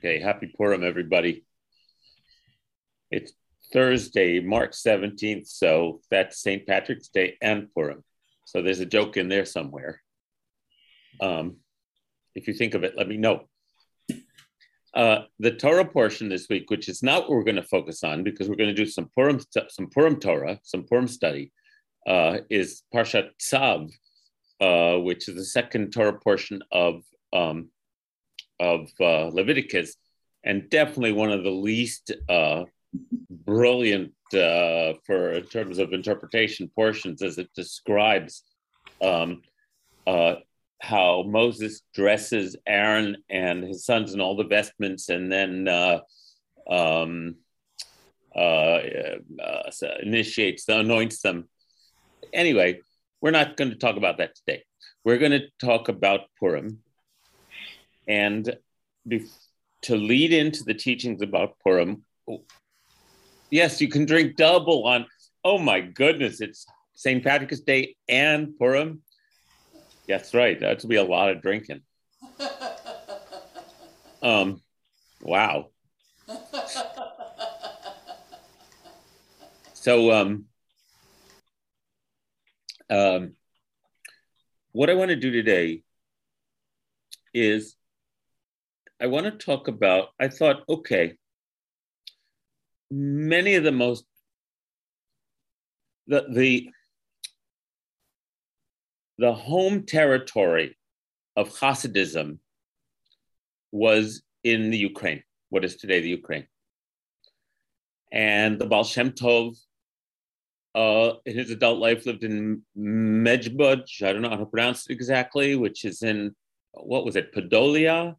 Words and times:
Okay, 0.00 0.20
happy 0.20 0.46
Purim, 0.56 0.84
everybody. 0.84 1.44
It's 3.10 3.32
Thursday, 3.72 4.38
March 4.38 4.70
17th, 4.70 5.48
so 5.48 6.02
that's 6.08 6.40
St. 6.40 6.64
Patrick's 6.68 7.08
Day 7.08 7.36
and 7.42 7.66
Purim. 7.74 8.04
So 8.44 8.62
there's 8.62 8.78
a 8.78 8.86
joke 8.86 9.16
in 9.16 9.28
there 9.28 9.44
somewhere. 9.44 10.00
Um, 11.20 11.56
if 12.36 12.46
you 12.46 12.54
think 12.54 12.74
of 12.74 12.84
it, 12.84 12.94
let 12.96 13.08
me 13.08 13.16
know. 13.16 13.48
Uh, 14.94 15.22
the 15.40 15.50
Torah 15.50 15.84
portion 15.84 16.28
this 16.28 16.46
week, 16.48 16.70
which 16.70 16.88
is 16.88 17.02
not 17.02 17.22
what 17.22 17.30
we're 17.30 17.42
going 17.42 17.56
to 17.56 17.62
focus 17.64 18.04
on 18.04 18.22
because 18.22 18.48
we're 18.48 18.54
going 18.54 18.72
to 18.72 18.84
do 18.84 18.86
some 18.86 19.10
Purim, 19.16 19.40
some 19.68 19.88
Purim 19.90 20.20
Torah, 20.20 20.60
some 20.62 20.84
Purim 20.84 21.08
study, 21.08 21.50
uh, 22.06 22.38
is 22.48 22.82
Parshat 22.94 23.30
Tzav, 23.42 23.90
uh, 24.60 25.00
which 25.00 25.26
is 25.26 25.34
the 25.34 25.44
second 25.44 25.90
Torah 25.90 26.20
portion 26.20 26.62
of 26.70 27.02
um, 27.32 27.70
of 28.60 28.90
uh, 29.00 29.26
Leviticus, 29.26 29.96
and 30.44 30.68
definitely 30.70 31.12
one 31.12 31.30
of 31.30 31.44
the 31.44 31.50
least 31.50 32.12
uh, 32.28 32.64
brilliant 33.30 34.12
uh, 34.34 34.94
for 35.04 35.32
in 35.32 35.44
terms 35.44 35.78
of 35.78 35.92
interpretation 35.92 36.70
portions, 36.74 37.22
as 37.22 37.38
it 37.38 37.48
describes 37.54 38.44
um, 39.00 39.42
uh, 40.06 40.36
how 40.80 41.24
Moses 41.26 41.82
dresses 41.94 42.56
Aaron 42.66 43.16
and 43.28 43.64
his 43.64 43.84
sons 43.84 44.14
in 44.14 44.20
all 44.20 44.36
the 44.36 44.44
vestments, 44.44 45.08
and 45.08 45.30
then 45.30 45.68
uh, 45.68 46.00
um, 46.68 47.36
uh, 48.34 48.80
initiates, 50.02 50.68
anoints 50.68 51.20
them. 51.22 51.48
Anyway, 52.32 52.80
we're 53.20 53.30
not 53.30 53.56
going 53.56 53.70
to 53.70 53.76
talk 53.76 53.96
about 53.96 54.18
that 54.18 54.34
today. 54.36 54.62
We're 55.04 55.18
going 55.18 55.32
to 55.32 55.48
talk 55.60 55.88
about 55.88 56.20
Purim 56.38 56.80
and 58.08 58.56
be- 59.06 59.26
to 59.82 59.96
lead 59.96 60.32
into 60.32 60.64
the 60.64 60.74
teachings 60.74 61.22
about 61.22 61.58
Purim, 61.60 62.02
yes, 63.50 63.80
you 63.80 63.88
can 63.88 64.06
drink 64.06 64.36
double 64.36 64.86
on, 64.86 65.06
oh 65.44 65.58
my 65.58 65.80
goodness, 65.80 66.40
it's 66.40 66.66
St. 66.94 67.22
Patrick's 67.22 67.60
Day 67.60 67.94
and 68.08 68.58
Purim. 68.58 69.02
That's 70.08 70.34
right. 70.34 70.58
That's 70.58 70.84
be 70.84 70.96
a 70.96 71.04
lot 71.04 71.30
of 71.30 71.42
drinking. 71.42 71.82
Um, 74.20 74.60
wow. 75.20 75.68
So, 79.74 80.10
um, 80.10 80.46
um, 82.90 83.34
what 84.72 84.90
I 84.90 84.94
want 84.94 85.10
to 85.10 85.16
do 85.16 85.30
today 85.30 85.82
is 87.32 87.76
I 89.00 89.06
want 89.06 89.26
to 89.26 89.30
talk 89.32 89.68
about, 89.68 90.08
I 90.18 90.28
thought, 90.28 90.64
okay, 90.68 91.14
many 92.90 93.54
of 93.54 93.62
the 93.62 93.72
most, 93.72 94.04
the, 96.08 96.26
the, 96.28 96.70
the 99.18 99.32
home 99.32 99.84
territory 99.84 100.76
of 101.36 101.50
Hasidism 101.50 102.38
was 103.70 104.22
in 104.42 104.70
the 104.70 104.78
Ukraine, 104.78 105.22
what 105.50 105.64
is 105.64 105.76
today 105.76 106.00
the 106.00 106.08
Ukraine. 106.08 106.46
And 108.10 108.58
the 108.58 108.66
Baal 108.66 108.84
Shem 108.84 109.12
Tov, 109.12 109.56
uh, 110.74 111.14
in 111.24 111.36
his 111.36 111.50
adult 111.50 111.78
life, 111.78 112.04
lived 112.04 112.24
in 112.24 112.62
Mejbudge, 112.76 114.02
I 114.02 114.12
don't 114.12 114.22
know 114.22 114.30
how 114.30 114.36
to 114.36 114.46
pronounce 114.46 114.88
it 114.88 114.92
exactly, 114.92 115.54
which 115.54 115.84
is 115.84 116.02
in, 116.02 116.34
what 116.72 117.04
was 117.04 117.14
it, 117.14 117.32
Podolia? 117.32 118.16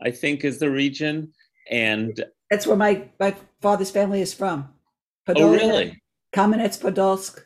I 0.00 0.10
think 0.10 0.44
is 0.44 0.58
the 0.58 0.70
region. 0.70 1.32
And 1.70 2.24
that's 2.50 2.66
where 2.66 2.76
my, 2.76 3.08
my 3.18 3.34
father's 3.60 3.90
family 3.90 4.20
is 4.20 4.34
from. 4.34 4.68
Podolia, 5.28 5.42
oh, 5.42 5.52
really? 5.52 6.02
Kamenets 6.34 6.80
Podolsk 6.80 7.40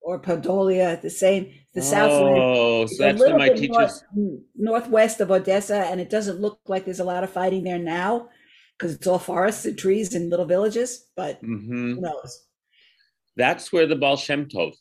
or 0.00 0.18
Podolia, 0.20 1.00
the 1.00 1.10
same, 1.10 1.52
the 1.74 1.82
oh, 1.94 2.86
so 2.86 2.96
that's 2.98 3.20
where 3.20 3.38
my 3.38 3.50
teachers. 3.50 4.02
North, 4.14 4.40
northwest 4.56 5.20
of 5.20 5.30
Odessa, 5.30 5.84
and 5.86 6.00
it 6.00 6.10
doesn't 6.10 6.40
look 6.40 6.58
like 6.66 6.84
there's 6.84 7.00
a 7.00 7.04
lot 7.04 7.22
of 7.22 7.30
fighting 7.30 7.62
there 7.62 7.78
now 7.78 8.28
because 8.76 8.94
it's 8.94 9.06
all 9.06 9.18
forests 9.18 9.66
and 9.66 9.78
trees 9.78 10.14
and 10.14 10.30
little 10.30 10.46
villages, 10.46 11.06
but 11.14 11.40
mm-hmm. 11.42 11.94
who 11.94 12.00
knows? 12.00 12.46
That's 13.36 13.72
where 13.72 13.86
the 13.86 13.96
Baal 13.96 14.16
Shem 14.16 14.46
Tov 14.46 14.72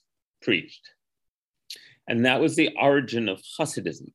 preached. 0.41 0.89
And 2.07 2.25
that 2.25 2.41
was 2.41 2.55
the 2.55 2.75
origin 2.79 3.29
of 3.29 3.41
Hasidism 3.59 4.11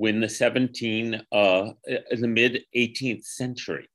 when 0.00 0.18
the 0.18 0.28
17 0.30 1.20
uh, 1.30 1.72
in 2.10 2.20
the 2.22 2.26
mid 2.26 2.64
18th 2.74 3.24
century. 3.24 3.86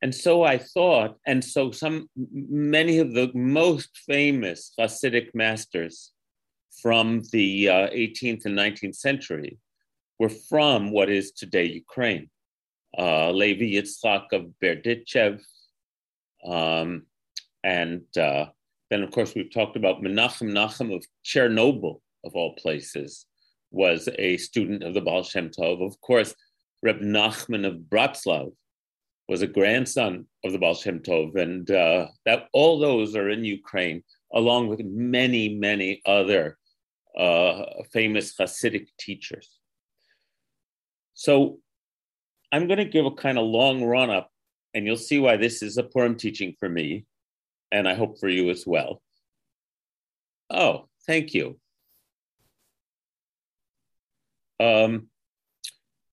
And 0.00 0.14
so 0.14 0.44
i 0.44 0.56
thought 0.56 1.16
and 1.26 1.42
so 1.44 1.72
some 1.72 2.08
many 2.14 2.98
of 2.98 3.12
the 3.12 3.28
most 3.34 3.90
famous 4.12 4.72
hasidic 4.78 5.28
masters 5.34 6.12
from 6.82 7.22
the 7.32 7.68
uh, 7.68 7.88
18th 8.02 8.44
and 8.44 8.56
19th 8.56 8.94
century 8.94 9.58
were 10.20 10.34
from 10.50 10.92
what 10.92 11.10
is 11.10 11.32
today 11.32 11.66
ukraine. 11.84 12.30
Uh, 12.96 13.30
levi 13.32 13.68
yitzchak 13.76 14.26
of 14.32 14.42
berdichev 14.62 15.40
um, 16.44 16.90
and 17.64 18.04
uh, 18.16 18.44
then 18.90 19.02
of 19.02 19.10
course 19.10 19.34
we've 19.34 19.52
talked 19.58 19.76
about 19.76 20.02
menachem 20.04 20.50
nachum 20.58 20.94
of 20.94 21.02
chernobyl 21.24 21.96
of 22.24 22.36
all 22.36 22.54
places 22.54 23.26
was 23.70 24.08
a 24.18 24.36
student 24.36 24.82
of 24.82 24.94
the 24.94 25.00
Baal 25.00 25.22
Shem 25.22 25.50
Tov. 25.50 25.84
Of 25.84 26.00
course, 26.00 26.34
Reb 26.82 27.00
Nachman 27.00 27.66
of 27.66 27.74
Bratslav 27.90 28.52
was 29.28 29.42
a 29.42 29.46
grandson 29.46 30.26
of 30.44 30.52
the 30.52 30.58
Baal 30.58 30.74
Shem 30.74 31.00
Tov, 31.00 31.36
and 31.36 31.70
uh, 31.70 32.08
that 32.24 32.48
all 32.52 32.78
those 32.78 33.16
are 33.16 33.28
in 33.30 33.44
Ukraine, 33.44 34.02
along 34.32 34.68
with 34.68 34.80
many, 34.84 35.54
many 35.56 36.00
other 36.06 36.58
uh, 37.18 37.64
famous 37.92 38.36
Hasidic 38.36 38.86
teachers. 38.98 39.48
So 41.14 41.58
I'm 42.52 42.66
going 42.66 42.78
to 42.78 42.84
give 42.84 43.06
a 43.06 43.10
kind 43.10 43.38
of 43.38 43.46
long 43.46 43.82
run 43.82 44.10
up, 44.10 44.30
and 44.74 44.86
you'll 44.86 44.96
see 44.96 45.18
why 45.18 45.36
this 45.36 45.62
is 45.62 45.78
a 45.78 45.82
Purim 45.82 46.16
teaching 46.16 46.54
for 46.60 46.68
me, 46.68 47.06
and 47.72 47.88
I 47.88 47.94
hope 47.94 48.20
for 48.20 48.28
you 48.28 48.50
as 48.50 48.64
well. 48.66 49.02
Oh, 50.50 50.88
thank 51.06 51.34
you. 51.34 51.58
Um, 54.58 55.08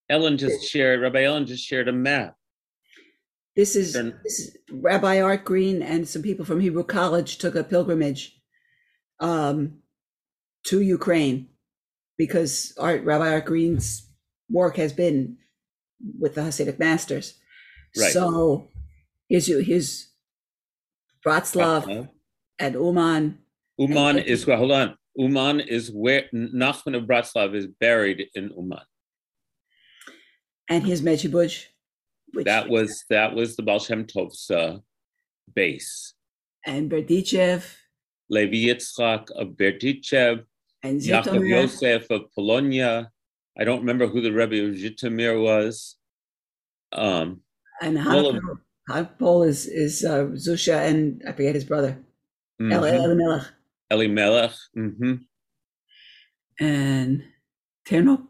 Ellen 0.08 0.36
just 0.36 0.68
shared, 0.68 1.00
Rabbi 1.00 1.24
Ellen 1.24 1.46
just 1.46 1.64
shared 1.64 1.88
a 1.88 1.92
map. 1.92 2.36
This 3.56 3.76
is, 3.76 3.92
this 3.92 4.40
is, 4.40 4.56
Rabbi 4.70 5.20
Art 5.20 5.44
Green 5.44 5.80
and 5.80 6.08
some 6.08 6.22
people 6.22 6.44
from 6.44 6.60
Hebrew 6.60 6.84
College 6.84 7.38
took 7.38 7.54
a 7.54 7.62
pilgrimage 7.62 8.40
um, 9.20 9.78
to 10.66 10.80
Ukraine 10.80 11.48
because 12.18 12.74
Art, 12.78 13.04
Rabbi 13.04 13.32
Art 13.32 13.44
Green's 13.44 14.10
work 14.50 14.76
has 14.76 14.92
been 14.92 15.38
with 16.18 16.34
the 16.34 16.42
Hasidic 16.42 16.78
masters. 16.78 17.34
Right. 17.96 18.12
So 18.12 18.68
his 19.28 19.46
his 19.46 20.08
Bratslav 21.24 21.82
uh-huh. 21.84 22.04
and 22.58 22.74
Uman. 22.74 23.38
Uman 23.78 24.18
and, 24.18 24.26
is 24.26 24.46
well, 24.46 24.58
hold 24.58 24.72
on. 24.72 24.96
Uman 25.16 25.60
is 25.60 25.90
where 25.92 26.24
Nachman 26.34 26.96
of 26.96 27.04
Bratslav 27.04 27.54
is 27.54 27.66
buried 27.66 28.28
in 28.34 28.50
Uman. 28.56 28.80
And 30.68 30.84
his. 30.86 31.02
Which, 31.02 31.70
that 32.46 32.68
was 32.68 33.04
that 33.10 33.34
was 33.34 33.54
the 33.54 33.62
Baal 33.62 33.78
Tovsa 33.78 34.76
uh, 34.76 34.78
base. 35.54 36.14
And 36.66 36.90
Berdichev. 36.90 37.64
Levi 38.28 38.68
Yitzchak 38.68 39.30
of 39.32 39.48
Berdichev. 39.48 40.44
And 40.82 41.00
Yaakov 41.00 41.48
Yosef 41.48 42.10
of 42.10 42.22
Polonia. 42.34 43.10
I 43.58 43.64
don't 43.64 43.80
remember 43.80 44.06
who 44.06 44.20
the 44.20 44.32
Rebbe 44.32 44.64
of 44.64 44.74
Zhitomir 44.74 45.40
was. 45.40 45.96
Um, 46.92 47.42
and 47.80 47.98
Paul 49.18 49.42
is 49.42 49.66
is 49.66 50.04
uh, 50.04 50.26
Zusha 50.34 50.88
and 50.88 51.22
I 51.26 51.32
forget 51.32 51.54
his 51.54 51.64
brother. 51.64 51.98
Mm-hmm. 52.60 52.72
Elimelech. 52.72 53.46
Elimelech. 53.90 54.52
Mm-hmm. 54.76 55.14
And 56.60 57.22
Chernobyl. 57.88 58.26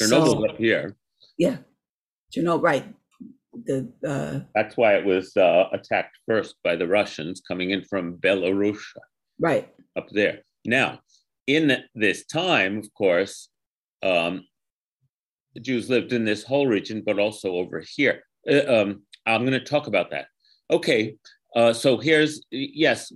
Chernobyl's 0.00 0.30
so, 0.30 0.48
up 0.48 0.56
here. 0.56 0.96
Yeah. 1.38 1.58
Chernobyl, 2.34 2.62
right. 2.62 2.94
The 3.66 3.92
uh, 4.06 4.40
That's 4.54 4.76
why 4.76 4.96
it 4.96 5.04
was 5.04 5.36
uh, 5.36 5.68
attacked 5.72 6.18
first 6.26 6.56
by 6.64 6.74
the 6.74 6.88
Russians 6.88 7.40
coming 7.46 7.70
in 7.70 7.84
from 7.84 8.16
Belarus. 8.16 8.80
Right. 9.38 9.72
Up 9.96 10.08
there. 10.10 10.40
Now, 10.64 11.00
in 11.46 11.84
this 11.94 12.24
time, 12.26 12.78
of 12.78 12.92
course, 12.94 13.48
um, 14.02 14.44
the 15.54 15.60
Jews 15.60 15.88
lived 15.88 16.12
in 16.12 16.24
this 16.24 16.42
whole 16.42 16.66
region, 16.66 17.02
but 17.04 17.18
also 17.18 17.52
over 17.52 17.84
here. 17.94 18.22
Uh, 18.50 18.64
um, 18.66 19.02
I'm 19.26 19.42
going 19.42 19.52
to 19.52 19.64
talk 19.64 19.86
about 19.86 20.10
that. 20.10 20.26
Okay, 20.70 21.16
uh, 21.54 21.72
so 21.72 21.98
here's 21.98 22.42
yes. 22.50 23.12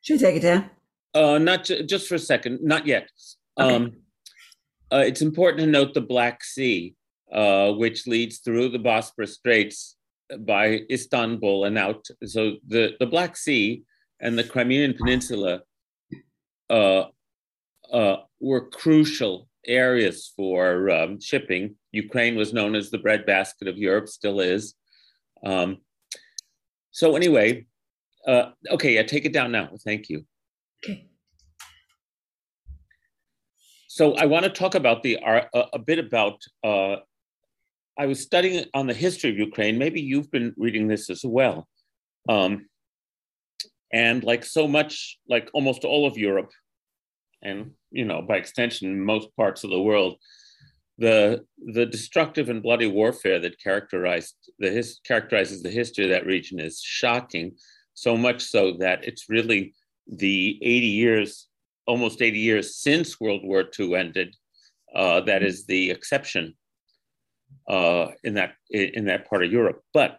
Should 0.00 0.14
we 0.14 0.18
take 0.18 0.36
it 0.36 0.42
down? 0.42 0.70
Uh, 1.14 1.38
not 1.38 1.64
ju- 1.64 1.82
just 1.82 2.08
for 2.08 2.16
a 2.16 2.18
second, 2.18 2.60
not 2.62 2.86
yet. 2.86 3.08
Okay. 3.58 3.74
Um, 3.74 3.92
uh, 4.92 5.02
it's 5.06 5.22
important 5.22 5.60
to 5.60 5.66
note 5.66 5.94
the 5.94 6.00
Black 6.00 6.44
Sea, 6.44 6.94
uh, 7.32 7.72
which 7.72 8.06
leads 8.06 8.38
through 8.38 8.68
the 8.68 8.78
Bosporus 8.78 9.30
Straits 9.30 9.96
by 10.40 10.82
Istanbul 10.90 11.64
and 11.64 11.78
out. 11.78 12.06
So 12.24 12.56
the, 12.68 12.94
the 13.00 13.06
Black 13.06 13.36
Sea 13.36 13.82
and 14.20 14.38
the 14.38 14.44
Crimean 14.44 14.94
Peninsula 14.94 15.62
uh, 16.70 17.04
uh, 17.92 18.16
were 18.40 18.68
crucial 18.68 19.48
areas 19.66 20.32
for 20.36 20.90
um, 20.90 21.20
shipping. 21.20 21.76
Ukraine 21.92 22.36
was 22.36 22.52
known 22.52 22.74
as 22.74 22.90
the 22.90 22.98
breadbasket 22.98 23.68
of 23.68 23.78
Europe, 23.78 24.08
still 24.08 24.40
is. 24.40 24.74
Um, 25.44 25.78
so 26.96 27.14
anyway, 27.14 27.66
uh, 28.26 28.52
okay, 28.70 28.94
yeah, 28.94 29.02
take 29.02 29.26
it 29.26 29.34
down 29.34 29.52
now. 29.52 29.68
Thank 29.84 30.08
you. 30.08 30.24
Okay. 30.82 31.10
So 33.86 34.14
I 34.14 34.24
want 34.24 34.44
to 34.44 34.50
talk 34.50 34.74
about 34.74 35.02
the 35.02 35.18
uh, 35.18 35.66
a 35.74 35.78
bit 35.78 35.98
about. 35.98 36.40
Uh, 36.64 36.96
I 37.98 38.06
was 38.06 38.20
studying 38.22 38.64
on 38.72 38.86
the 38.86 38.94
history 38.94 39.28
of 39.28 39.36
Ukraine. 39.36 39.76
Maybe 39.76 40.00
you've 40.00 40.30
been 40.30 40.54
reading 40.56 40.88
this 40.88 41.10
as 41.10 41.22
well. 41.22 41.68
Um, 42.30 42.66
and 43.92 44.24
like 44.24 44.42
so 44.42 44.66
much, 44.66 45.18
like 45.28 45.50
almost 45.52 45.84
all 45.84 46.06
of 46.06 46.16
Europe, 46.16 46.50
and 47.42 47.72
you 47.90 48.06
know 48.06 48.22
by 48.22 48.36
extension 48.38 49.04
most 49.04 49.28
parts 49.36 49.64
of 49.64 49.70
the 49.70 49.82
world, 49.82 50.16
the 50.98 51.44
the 51.58 51.86
destructive 51.86 52.48
and 52.48 52.62
bloody 52.62 52.86
warfare 52.86 53.38
that 53.40 53.62
characterized 53.62 54.34
the 54.58 54.70
his, 54.70 55.00
characterizes 55.04 55.62
the 55.62 55.70
history 55.70 56.04
of 56.04 56.10
that 56.10 56.26
region 56.26 56.58
is 56.58 56.80
shocking. 56.80 57.52
So 57.94 58.16
much 58.16 58.42
so 58.42 58.72
that 58.78 59.04
it's 59.04 59.28
really 59.28 59.74
the 60.06 60.58
80 60.62 60.86
years, 60.86 61.48
almost 61.86 62.22
80 62.22 62.38
years 62.38 62.76
since 62.76 63.20
World 63.20 63.40
War 63.42 63.64
II 63.78 63.94
ended, 63.94 64.36
uh, 64.94 65.22
that 65.22 65.42
is 65.42 65.66
the 65.66 65.90
exception 65.90 66.54
uh, 67.68 68.08
in 68.22 68.34
that 68.34 68.54
in 68.70 69.06
that 69.06 69.28
part 69.28 69.44
of 69.44 69.52
Europe. 69.52 69.82
But 69.92 70.18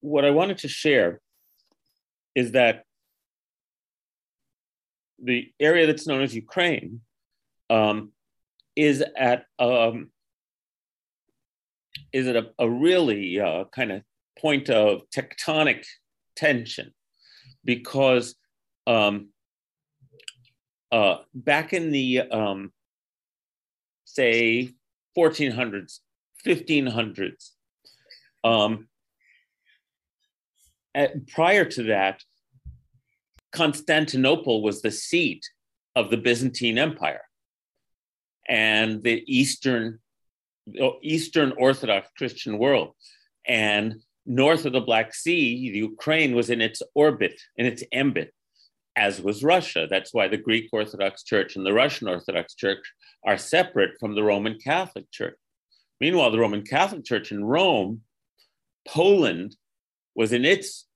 what 0.00 0.24
I 0.24 0.30
wanted 0.30 0.58
to 0.58 0.68
share 0.68 1.20
is 2.34 2.52
that 2.52 2.84
the 5.22 5.50
area 5.58 5.86
that's 5.86 6.06
known 6.06 6.22
as 6.22 6.34
Ukraine 6.34 7.00
um, 7.70 8.12
is 8.76 9.02
at 9.16 9.46
um, 9.58 10.10
is 12.12 12.26
at 12.26 12.36
a, 12.36 12.50
a 12.58 12.68
really 12.68 13.40
uh, 13.40 13.64
kind 13.72 13.92
of 13.92 14.02
point 14.38 14.70
of 14.70 15.02
tectonic 15.10 15.84
tension 16.36 16.92
because 17.64 18.34
um, 18.86 19.28
uh, 20.92 21.16
back 21.34 21.72
in 21.72 21.90
the 21.90 22.20
um, 22.20 22.72
say 24.04 24.70
1400s 25.16 26.00
1500s 26.46 27.50
um, 28.44 28.88
at, 30.94 31.26
prior 31.28 31.64
to 31.64 31.84
that 31.84 32.22
Constantinople 33.52 34.62
was 34.62 34.82
the 34.82 34.90
seat 34.90 35.48
of 35.96 36.10
the 36.10 36.16
Byzantine 36.16 36.76
Empire. 36.76 37.22
And 38.48 39.02
the 39.02 39.24
Eastern, 39.26 40.00
uh, 40.80 40.90
Eastern 41.02 41.52
Orthodox 41.58 42.08
Christian 42.16 42.58
world. 42.58 42.94
And 43.46 44.02
north 44.26 44.64
of 44.64 44.72
the 44.72 44.80
Black 44.80 45.14
Sea, 45.14 45.70
the 45.70 45.78
Ukraine 45.78 46.34
was 46.34 46.50
in 46.50 46.60
its 46.60 46.82
orbit, 46.94 47.40
in 47.56 47.66
its 47.66 47.82
ambit, 47.92 48.32
as 48.96 49.20
was 49.20 49.44
Russia. 49.44 49.86
That's 49.88 50.14
why 50.14 50.28
the 50.28 50.36
Greek 50.36 50.68
Orthodox 50.72 51.24
Church 51.24 51.56
and 51.56 51.66
the 51.66 51.72
Russian 51.72 52.08
Orthodox 52.08 52.54
Church 52.54 52.84
are 53.26 53.38
separate 53.38 53.92
from 54.00 54.14
the 54.14 54.22
Roman 54.22 54.58
Catholic 54.58 55.10
Church. 55.10 55.36
Meanwhile, 56.00 56.30
the 56.30 56.38
Roman 56.38 56.62
Catholic 56.62 57.04
Church 57.04 57.32
in 57.32 57.44
Rome, 57.44 58.02
Poland 58.86 59.56
was 60.14 60.32
in 60.32 60.44
its 60.44 60.86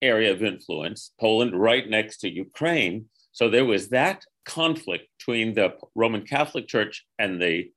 area 0.00 0.32
of 0.32 0.42
influence, 0.42 1.12
Poland 1.20 1.58
right 1.58 1.88
next 1.88 2.18
to 2.18 2.28
Ukraine. 2.28 3.06
So 3.32 3.48
there 3.48 3.64
was 3.64 3.88
that 3.90 4.24
conflict 4.44 5.06
between 5.18 5.54
the 5.54 5.74
Roman 5.94 6.22
Catholic 6.26 6.66
Church 6.68 7.04
and 7.18 7.40
the, 7.40 7.70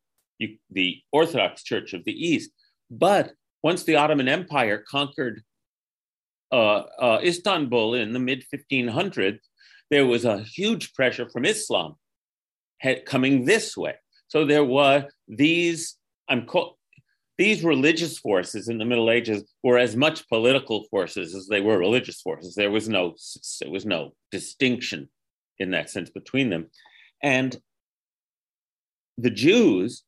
the 0.71 1.01
Orthodox 1.11 1.63
Church 1.63 1.93
of 1.93 2.03
the 2.05 2.13
East. 2.13 2.51
But 2.89 3.31
once 3.63 3.83
the 3.83 3.95
Ottoman 3.95 4.27
Empire 4.27 4.83
conquered 4.89 5.41
uh, 6.51 6.83
uh, 6.99 7.19
Istanbul 7.23 7.95
in 7.95 8.13
the 8.13 8.19
mid 8.19 8.43
1500s, 8.53 9.39
there 9.89 10.05
was 10.05 10.25
a 10.25 10.43
huge 10.43 10.93
pressure 10.93 11.29
from 11.29 11.45
Islam 11.45 11.95
coming 13.05 13.45
this 13.45 13.75
way. 13.75 13.95
So 14.27 14.45
there 14.45 14.63
were 14.63 15.07
these, 15.27 15.95
I'm 16.27 16.47
these 17.37 17.63
religious 17.63 18.17
forces 18.17 18.69
in 18.69 18.77
the 18.77 18.85
Middle 18.85 19.09
Ages 19.09 19.43
were 19.63 19.77
as 19.77 19.95
much 19.95 20.27
political 20.29 20.85
forces 20.89 21.35
as 21.35 21.47
they 21.47 21.61
were 21.61 21.77
religious 21.77 22.21
forces. 22.21 22.55
There 22.55 22.71
was 22.71 22.87
no 22.87 23.15
there 23.61 23.71
was 23.71 23.85
no 23.85 24.11
distinction 24.31 25.09
in 25.59 25.71
that 25.71 25.89
sense 25.89 26.09
between 26.09 26.49
them, 26.49 26.69
and 27.21 27.57
the 29.17 29.29
Jews 29.29 30.03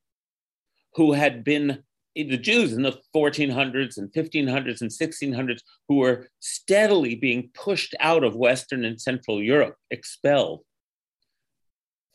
who 0.95 1.13
had 1.13 1.43
been 1.43 1.83
the 2.25 2.37
Jews 2.37 2.73
in 2.73 2.81
the 2.81 2.99
1400s 3.15 3.97
and 3.97 4.11
1500s 4.11 4.81
and 4.81 4.89
1600s 4.89 5.59
who 5.87 5.97
were 5.97 6.27
steadily 6.39 7.13
being 7.13 7.51
pushed 7.53 7.93
out 7.99 8.23
of 8.23 8.35
Western 8.35 8.83
and 8.83 8.99
Central 8.99 9.41
Europe, 9.41 9.75
expelled, 9.91 10.61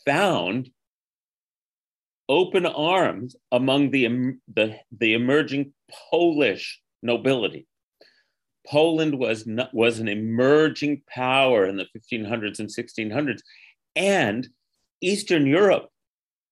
found 0.05 0.71
open 2.29 2.67
arms 2.67 3.37
among 3.53 3.91
the, 3.91 4.35
the, 4.53 4.77
the 4.99 5.15
emerging 5.15 5.73
Polish 6.11 6.81
nobility. 7.03 7.67
Poland 8.67 9.19
was, 9.19 9.47
not, 9.47 9.75
was 9.75 9.99
an 9.99 10.09
emerging 10.09 11.03
power 11.09 11.67
in 11.67 11.77
the 11.77 11.87
1500s 11.97 12.61
and 12.61 12.69
1600s, 12.69 13.41
and 13.97 14.49
Eastern 15.01 15.47
Europe 15.47 15.89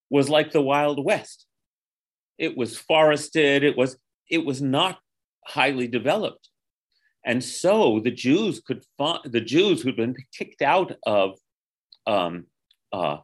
was 0.09 0.29
like 0.29 0.51
the 0.51 0.61
Wild 0.61 1.03
West. 1.03 1.45
It 2.37 2.57
was 2.57 2.77
forested. 2.77 3.63
It 3.63 3.77
was 3.77 3.97
it 4.29 4.45
was 4.45 4.61
not 4.61 4.99
highly 5.45 5.87
developed, 5.87 6.49
and 7.25 7.43
so 7.43 7.99
the 7.99 8.11
Jews 8.11 8.61
could 8.61 8.83
find 8.97 9.19
the 9.25 9.41
Jews 9.41 9.81
who'd 9.81 9.95
been 9.95 10.15
kicked 10.37 10.61
out 10.61 10.93
of 11.05 11.37
um, 12.07 12.47
uh, 12.91 13.17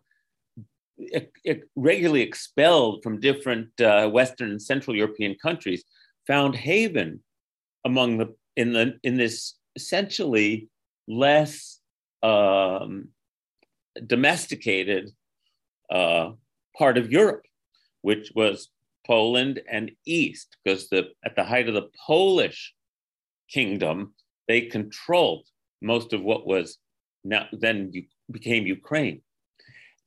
regularly 1.76 2.22
expelled 2.22 3.04
from 3.04 3.20
different 3.20 3.70
uh, 3.82 4.10
Western 4.10 4.52
and 4.52 4.62
Central 4.62 4.96
European 4.96 5.36
countries, 5.36 5.84
found 6.26 6.56
haven 6.56 7.24
among 7.86 8.18
the 8.18 8.36
in 8.58 8.74
the 8.74 9.00
in 9.04 9.16
this 9.16 9.54
essentially 9.76 10.68
less 11.08 11.80
um, 12.24 13.10
domesticated 14.06 15.12
uh, 15.90 16.32
part 16.78 16.98
of 16.98 17.12
Europe, 17.12 17.46
which 18.02 18.32
was 18.36 18.70
Poland 19.06 19.62
and 19.70 19.92
East, 20.06 20.58
because 20.64 20.90
the 20.90 21.12
at 21.24 21.36
the 21.36 21.46
height 21.46 21.70
of 21.70 21.76
the 21.76 21.90
Polish 22.06 22.74
kingdom, 23.50 24.14
they 24.48 24.62
controlled 24.62 25.46
most 25.82 26.12
of 26.12 26.22
what 26.22 26.46
was 26.46 26.80
now 27.24 27.46
then 27.54 27.92
became 28.32 28.66
Ukraine. 28.66 29.22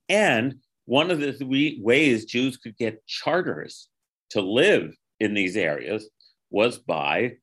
And 0.09 0.55
one 0.85 1.09
of 1.09 1.19
the 1.19 1.31
three 1.31 1.79
ways 1.81 2.25
Jews 2.25 2.57
could 2.57 2.77
get 2.77 3.05
charters 3.07 3.87
to 4.31 4.41
live 4.41 4.93
in 5.21 5.33
these 5.33 5.55
areas 5.55 6.09
was 6.49 6.77
by 6.77 7.37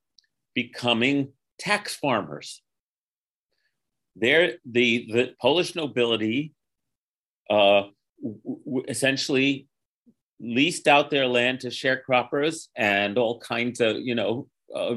becoming 0.62 1.17
tax 1.61 1.95
farmers. 1.95 2.62
There, 4.17 4.55
the, 4.65 5.07
the 5.12 5.35
Polish 5.41 5.77
nobility 5.77 6.53
uh, 7.49 7.83
w- 8.21 8.85
essentially 8.88 9.69
leased 10.41 10.88
out 10.88 11.11
their 11.11 11.29
land 11.29 11.61
to 11.61 11.69
sharecroppers 11.69 12.67
and 12.75 13.17
all 13.19 13.38
kinds 13.38 13.81
of, 13.81 13.99
you 14.00 14.17
know, 14.17 14.49
uh, 14.75 14.97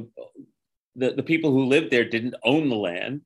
the, 0.96 1.14
the 1.14 1.30
people 1.32 1.52
who 1.52 1.66
lived 1.66 1.92
there 1.92 2.10
didn't 2.10 2.36
own 2.44 2.70
the 2.70 2.76
land. 2.76 3.22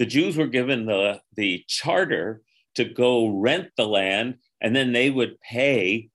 The 0.00 0.06
Jews 0.06 0.36
were 0.36 0.48
given 0.48 0.86
the, 0.86 1.20
the 1.36 1.64
charter 1.68 2.42
to 2.74 2.84
go 2.84 3.28
rent 3.28 3.68
the 3.76 3.86
land 3.86 4.38
and 4.60 4.74
then 4.74 4.92
they 4.92 5.10
would 5.10 5.40
pay 5.40 6.10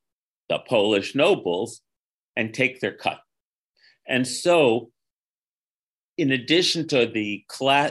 the 0.50 0.60
Polish 0.60 1.16
nobles 1.16 1.82
and 2.36 2.54
take 2.54 2.82
their 2.82 2.98
cut. 3.06 3.20
And 4.06 4.28
so, 4.28 4.92
in 6.18 6.32
addition 6.32 6.88
to 6.88 7.06
the 7.08 7.44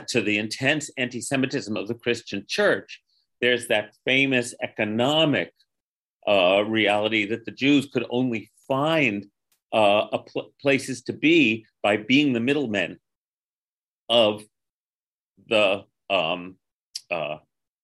to 0.07 0.21
the 0.21 0.37
intense 0.37 0.89
anti-Semitism 0.97 1.75
of 1.75 1.87
the 1.87 1.95
Christian 1.95 2.45
Church, 2.47 3.01
there's 3.41 3.67
that 3.67 3.93
famous 4.05 4.53
economic 4.61 5.51
uh, 6.27 6.63
reality 6.65 7.25
that 7.25 7.45
the 7.45 7.51
Jews 7.51 7.87
could 7.91 8.05
only 8.09 8.51
find 8.67 9.25
uh, 9.73 10.17
pl- 10.19 10.53
places 10.61 11.01
to 11.03 11.13
be 11.13 11.65
by 11.81 11.97
being 11.97 12.31
the 12.31 12.39
middlemen 12.39 12.99
of 14.07 14.43
the 15.49 15.83
um, 16.09 16.55
uh, 17.11 17.37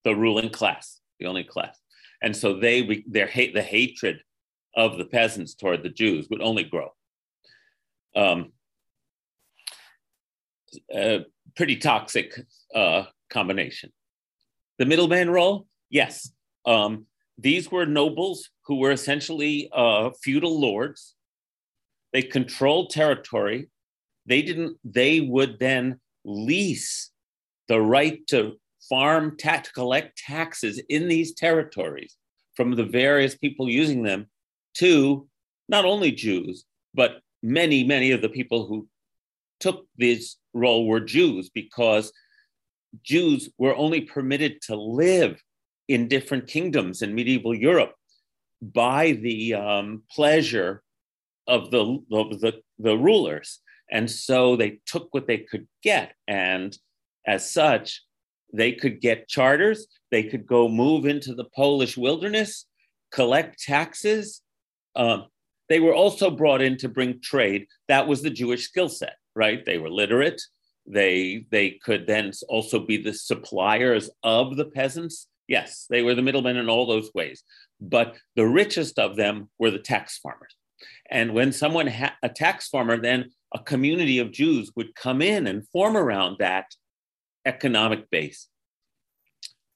the 0.04 0.16
ruling 0.16 0.50
class, 0.50 1.02
the 1.20 1.26
only 1.26 1.44
class. 1.44 1.78
and 2.22 2.36
so 2.36 2.54
they 2.54 3.04
their 3.08 3.28
hate 3.28 3.54
the 3.54 3.62
hatred 3.62 4.22
of 4.76 4.98
the 4.98 5.06
peasants 5.06 5.56
toward 5.56 5.84
the 5.84 5.90
Jews 5.90 6.28
would 6.30 6.42
only 6.42 6.64
grow. 6.64 6.90
Um, 8.16 8.54
a 10.94 11.26
pretty 11.56 11.78
toxic 11.78 12.34
uh, 12.74 13.04
combination. 13.30 13.92
The 14.78 14.86
middleman 14.86 15.30
role, 15.30 15.68
yes. 15.90 16.32
Um, 16.66 17.06
these 17.38 17.72
were 17.72 17.86
nobles 17.86 18.50
who 18.66 18.76
were 18.76 18.92
essentially 18.92 19.70
uh, 19.74 20.12
feudal 20.22 20.60
lords. 20.60 21.16
They 22.14 22.22
controlled 22.22 22.90
territory. 22.90 23.70
They 24.26 24.42
didn't. 24.42 24.78
They 24.84 25.22
would 25.22 25.60
then 25.60 26.00
lease 26.26 27.12
the 27.68 27.82
right 27.82 28.26
to 28.28 28.60
farm, 28.90 29.38
ta- 29.38 29.62
to 29.62 29.74
collect 29.74 30.18
taxes 30.18 30.82
in 30.90 31.08
these 31.08 31.34
territories 31.34 32.16
from 32.56 32.76
the 32.76 32.84
various 32.84 33.38
people 33.38 33.70
using 33.70 34.04
them 34.04 34.28
to 34.76 35.28
not 35.68 35.86
only 35.86 36.12
Jews, 36.12 36.66
but 36.94 37.22
many, 37.42 37.84
many 37.84 38.12
of 38.12 38.22
the 38.22 38.30
people 38.30 38.66
who 38.66 38.88
took 39.60 39.86
this 39.98 40.38
role 40.54 40.88
were 40.88 41.00
Jews 41.00 41.50
because 41.50 42.12
Jews 43.04 43.50
were 43.58 43.76
only 43.76 44.02
permitted 44.02 44.62
to 44.64 44.76
live 44.76 45.42
in 45.88 46.08
different 46.08 46.48
kingdoms 46.48 47.02
in 47.02 47.16
medieval 47.16 47.56
Europe 47.56 47.94
by 48.62 49.14
the 49.14 49.56
um, 49.56 50.04
pleasure 50.12 50.84
of 51.48 51.72
the, 51.72 52.00
of 52.12 52.40
the, 52.40 52.62
the 52.78 52.98
rulers. 52.98 53.60
And 53.92 54.10
so 54.10 54.56
they 54.56 54.80
took 54.86 55.14
what 55.14 55.28
they 55.28 55.40
could 55.40 55.68
get. 55.84 56.14
And 56.28 56.78
as 57.26 57.52
such, 57.52 58.04
they 58.54 58.72
could 58.74 59.02
get 59.02 59.28
charters, 59.28 59.88
they 60.12 60.24
could 60.24 60.46
go 60.46 60.68
move 60.68 61.06
into 61.06 61.36
the 61.36 61.46
Polish 61.56 61.98
wilderness, 61.98 62.66
collect 63.12 63.62
taxes. 63.62 64.42
Um, 64.96 65.28
they 65.70 65.80
were 65.80 65.94
also 65.94 66.32
brought 66.32 66.62
in 66.62 66.78
to 66.78 66.90
bring 66.90 67.22
trade. 67.22 67.68
That 67.88 68.08
was 68.08 68.22
the 68.22 68.32
Jewish 68.32 68.66
skill 68.66 68.90
set, 68.90 69.16
right? 69.40 69.66
They 69.66 69.78
were 69.78 69.90
literate. 69.90 70.42
They, 70.86 71.46
they 71.50 71.68
could 71.86 72.06
then 72.06 72.32
also 72.50 72.78
be 72.86 72.98
the 73.02 73.14
suppliers 73.14 74.10
of 74.24 74.58
the 74.58 74.66
peasants. 74.66 75.28
Yes, 75.48 75.88
they 75.90 76.02
were 76.04 76.16
the 76.16 76.28
middlemen 76.28 76.58
in 76.58 76.70
all 76.70 76.86
those 76.86 77.10
ways. 77.16 77.44
But 77.80 78.18
the 78.36 78.46
richest 78.62 79.00
of 79.00 79.16
them 79.16 79.50
were 79.58 79.72
the 79.72 79.86
tax 79.94 80.18
farmers. 80.18 80.54
And 81.10 81.34
when 81.34 81.52
someone, 81.54 81.88
ha- 81.88 82.18
a 82.22 82.30
tax 82.30 82.68
farmer, 82.68 82.98
then 82.98 83.32
a 83.54 83.60
community 83.60 84.20
of 84.20 84.32
Jews 84.32 84.72
would 84.76 84.94
come 85.06 85.22
in 85.22 85.48
and 85.48 85.68
form 85.70 85.96
around 85.96 86.38
that 86.40 86.68
economic 87.46 88.10
base. 88.10 88.48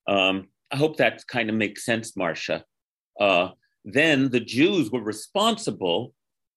Um, 0.07 0.49
I 0.71 0.75
hope 0.75 0.97
that 0.97 1.25
kind 1.27 1.49
of 1.49 1.55
makes 1.55 1.85
sense, 1.85 2.17
Marcia. 2.17 2.65
Uh, 3.19 3.49
then 3.85 4.29
the 4.29 4.39
Jews 4.57 4.91
were 4.91 5.01
responsible, 5.01 6.13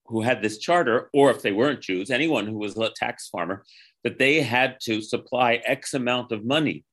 who 0.09 0.23
had 0.23 0.43
this 0.43 0.59
charter, 0.59 1.11
or 1.13 1.31
if 1.31 1.43
they 1.43 1.53
weren't 1.53 1.81
Jews, 1.81 2.11
anyone 2.11 2.47
who 2.47 2.59
was 2.59 2.77
a 2.77 2.91
tax 2.91 3.29
farmer, 3.29 3.65
that 4.05 4.19
they 4.19 4.41
had 4.41 4.79
to 4.83 5.01
supply 5.01 5.55
X 5.65 5.95
amount 5.95 6.33
of 6.33 6.45
money 6.45 6.85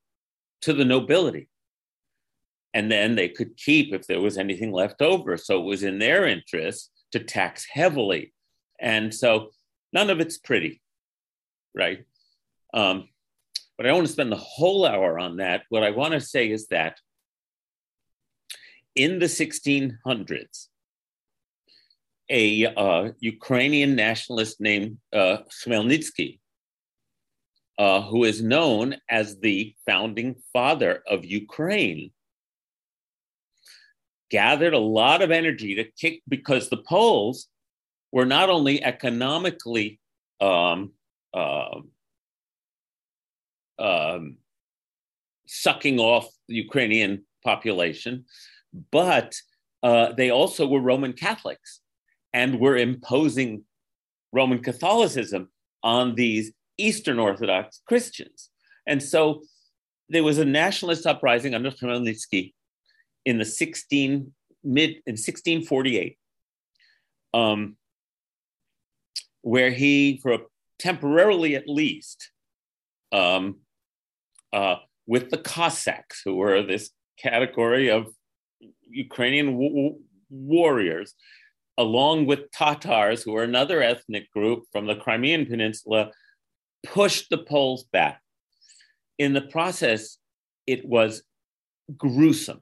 to 0.62 0.74
the 0.74 0.86
nobility. 0.86 1.48
And 2.74 2.92
then 2.92 3.16
they 3.16 3.30
could 3.30 3.56
keep 3.56 3.94
if 3.94 4.08
there 4.08 4.22
was 4.22 4.38
anything 4.38 4.72
left 4.72 5.02
over. 5.02 5.38
So 5.38 5.62
it 5.62 5.66
was 5.66 5.84
in 5.84 6.00
their 6.00 6.26
interest 6.26 6.90
to 7.12 7.20
tax 7.20 7.68
heavily. 7.72 8.34
And 8.80 9.14
so 9.14 9.52
none 9.92 10.10
of 10.10 10.20
it's 10.20 10.38
pretty, 10.38 10.82
right? 11.76 12.06
Um, 12.74 13.10
but 13.78 13.86
I 13.86 13.90
don't 13.90 13.98
want 13.98 14.08
to 14.08 14.14
spend 14.14 14.32
the 14.32 14.38
whole 14.38 14.86
hour 14.86 15.20
on 15.20 15.38
that. 15.38 15.64
What 15.70 15.84
I 15.84 15.92
want 15.92 16.14
to 16.14 16.22
say 16.22 16.50
is 16.50 16.68
that 16.68 16.98
in 18.96 19.20
the 19.20 19.26
1600s, 19.26 20.68
a 22.34 22.66
uh, 22.66 23.12
Ukrainian 23.20 23.96
nationalist 23.96 24.60
named 24.60 24.98
uh, 25.14 25.38
uh, 27.78 28.02
who 28.02 28.24
is 28.24 28.42
known 28.42 28.96
as 29.08 29.40
the 29.40 29.76
founding 29.86 30.36
father 30.52 31.04
of 31.08 31.24
Ukraine, 31.24 32.12
gathered 34.32 34.74
a 34.74 34.80
lot 34.80 35.22
of 35.22 35.30
energy 35.30 35.76
to 35.76 35.84
kick 35.84 36.24
because 36.28 36.70
the 36.70 36.82
Poles 36.90 37.48
were 38.12 38.26
not 38.26 38.50
only 38.50 38.84
economically 38.84 40.00
um, 40.42 40.94
uh, 41.36 41.82
um, 43.78 44.38
sucking 45.46 46.00
off 46.00 46.28
the 46.48 46.56
Ukrainian 46.56 47.26
population, 47.44 48.26
but 48.92 49.36
uh, 49.84 50.14
they 50.14 50.32
also 50.32 50.66
were 50.66 50.82
Roman 50.82 51.14
Catholics 51.14 51.82
and 52.34 52.60
were 52.60 52.78
imposing 52.78 53.64
Roman 54.32 54.62
Catholicism 54.62 55.50
on 55.84 56.16
these 56.16 56.52
Eastern 56.78 57.20
Orthodox 57.20 57.82
Christians. 57.88 58.50
And 58.88 59.02
so 59.02 59.44
there 60.10 60.24
was 60.24 60.38
a 60.38 60.46
nationalist 60.46 61.06
uprising 61.06 61.54
under 61.54 61.72
Khmelnytsky 61.72 62.54
in 63.26 63.38
the 63.38 63.46
16 63.46 64.34
mid 64.64 64.90
in 65.06 65.14
1648, 65.14 66.18
um, 67.34 67.76
where 69.42 69.72
he, 69.72 70.20
for 70.22 70.34
a, 70.34 70.40
temporarily 70.80 71.56
at 71.56 71.68
least, 71.68 72.32
um, 73.12 73.60
uh, 74.52 74.76
with 75.06 75.30
the 75.30 75.38
Cossacks, 75.38 76.22
who 76.24 76.36
were 76.36 76.62
this 76.64 76.90
category 77.18 77.90
of 77.90 78.08
Ukrainian 78.90 79.48
w- 79.48 80.00
warriors, 80.30 81.14
along 81.78 82.26
with 82.26 82.52
Tatars, 82.52 83.24
who 83.24 83.32
were 83.32 83.44
another 83.44 83.82
ethnic 83.82 84.32
group 84.32 84.64
from 84.72 84.86
the 84.86 84.96
Crimean 84.96 85.46
Peninsula, 85.46 86.12
pushed 86.86 87.30
the 87.30 87.38
Poles 87.38 87.86
back. 87.92 88.22
In 89.18 89.34
the 89.34 89.42
process, 89.42 90.18
it 90.68 90.86
was 90.86 91.24
gruesome, 91.98 92.62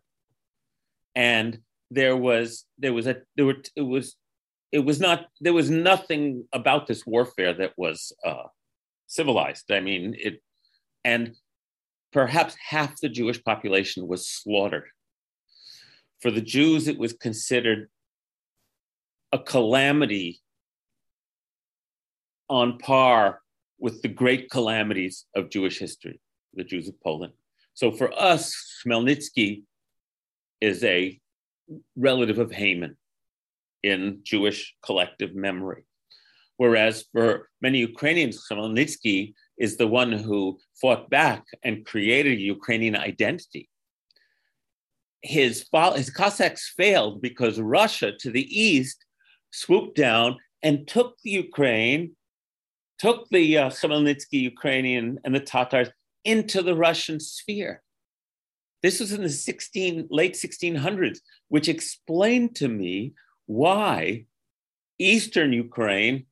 and 1.16 1.60
there 1.90 2.16
was 2.16 2.66
there 2.78 2.94
was 2.94 3.08
a 3.08 3.18
there 3.36 3.46
were 3.46 3.58
it 3.76 3.82
was 3.82 4.16
it 4.72 4.80
was 4.80 5.00
not 5.00 5.28
there 5.40 5.54
was 5.54 5.70
nothing 5.70 6.46
about 6.54 6.88
this 6.88 7.06
warfare 7.06 7.54
that 7.54 7.74
was 7.78 8.14
uh, 8.26 8.48
civilized. 9.08 9.72
I 9.72 9.80
mean 9.80 10.16
it, 10.18 10.42
and 11.04 11.36
perhaps 12.12 12.56
half 12.70 13.00
the 13.00 13.10
Jewish 13.10 13.44
population 13.44 14.08
was 14.08 14.28
slaughtered. 14.28 14.90
For 16.22 16.32
the 16.32 16.42
Jews, 16.42 16.88
it 16.88 17.00
was 17.00 17.14
considered 17.14 17.90
a 19.32 19.40
calamity 19.40 20.42
on 22.50 22.78
par 22.78 23.40
with 23.80 24.02
the 24.02 24.08
great 24.08 24.50
calamities 24.50 25.26
of 25.36 25.50
Jewish 25.50 25.80
history, 25.80 26.20
the 26.54 26.64
Jews 26.64 26.88
of 26.88 27.00
Poland. 27.02 27.34
So 27.74 27.92
for 27.92 28.12
us, 28.14 28.54
Khmelnytsky 28.86 29.64
is 30.60 30.84
a 30.84 31.20
relative 31.96 32.40
of 32.40 32.52
Haman 32.52 32.98
in 33.84 34.20
Jewish 34.24 34.76
collective 34.84 35.34
memory. 35.34 35.86
Whereas 36.58 37.06
for 37.12 37.50
many 37.62 37.80
Ukrainians, 37.80 38.46
Khmelnytsky 38.48 39.34
is 39.58 39.78
the 39.78 39.88
one 39.88 40.12
who 40.12 40.60
fought 40.80 41.10
back 41.10 41.44
and 41.64 41.86
created 41.86 42.38
a 42.38 42.42
Ukrainian 42.42 42.96
identity. 42.96 43.70
His, 45.24 45.66
his 45.96 46.10
Cossacks 46.10 46.74
failed 46.76 47.22
because 47.22 47.60
Russia 47.60 48.12
to 48.20 48.30
the 48.32 48.48
east 48.60 49.06
swooped 49.52 49.96
down 49.96 50.38
and 50.64 50.88
took 50.88 51.18
the 51.24 51.32
Ukraine, 51.32 52.16
took 53.00 53.28
the 53.30 53.58
uh, 53.58 53.70
Khmelnytsky 53.70 54.42
Ukrainian 54.42 55.20
and 55.24 55.34
the 55.34 55.40
Tatars 55.40 55.90
into 56.24 56.62
the 56.62 56.76
Russian 56.76 57.20
sphere. 57.20 57.82
This 58.84 59.00
was 59.00 59.12
in 59.12 59.22
the 59.22 59.30
16, 59.30 60.08
late 60.10 60.34
1600s, 60.34 61.20
which 61.50 61.70
explained 61.70 62.56
to 62.56 62.68
me 62.68 63.14
why 63.46 64.26
Eastern 64.98 65.54
Ukraine 65.54 66.26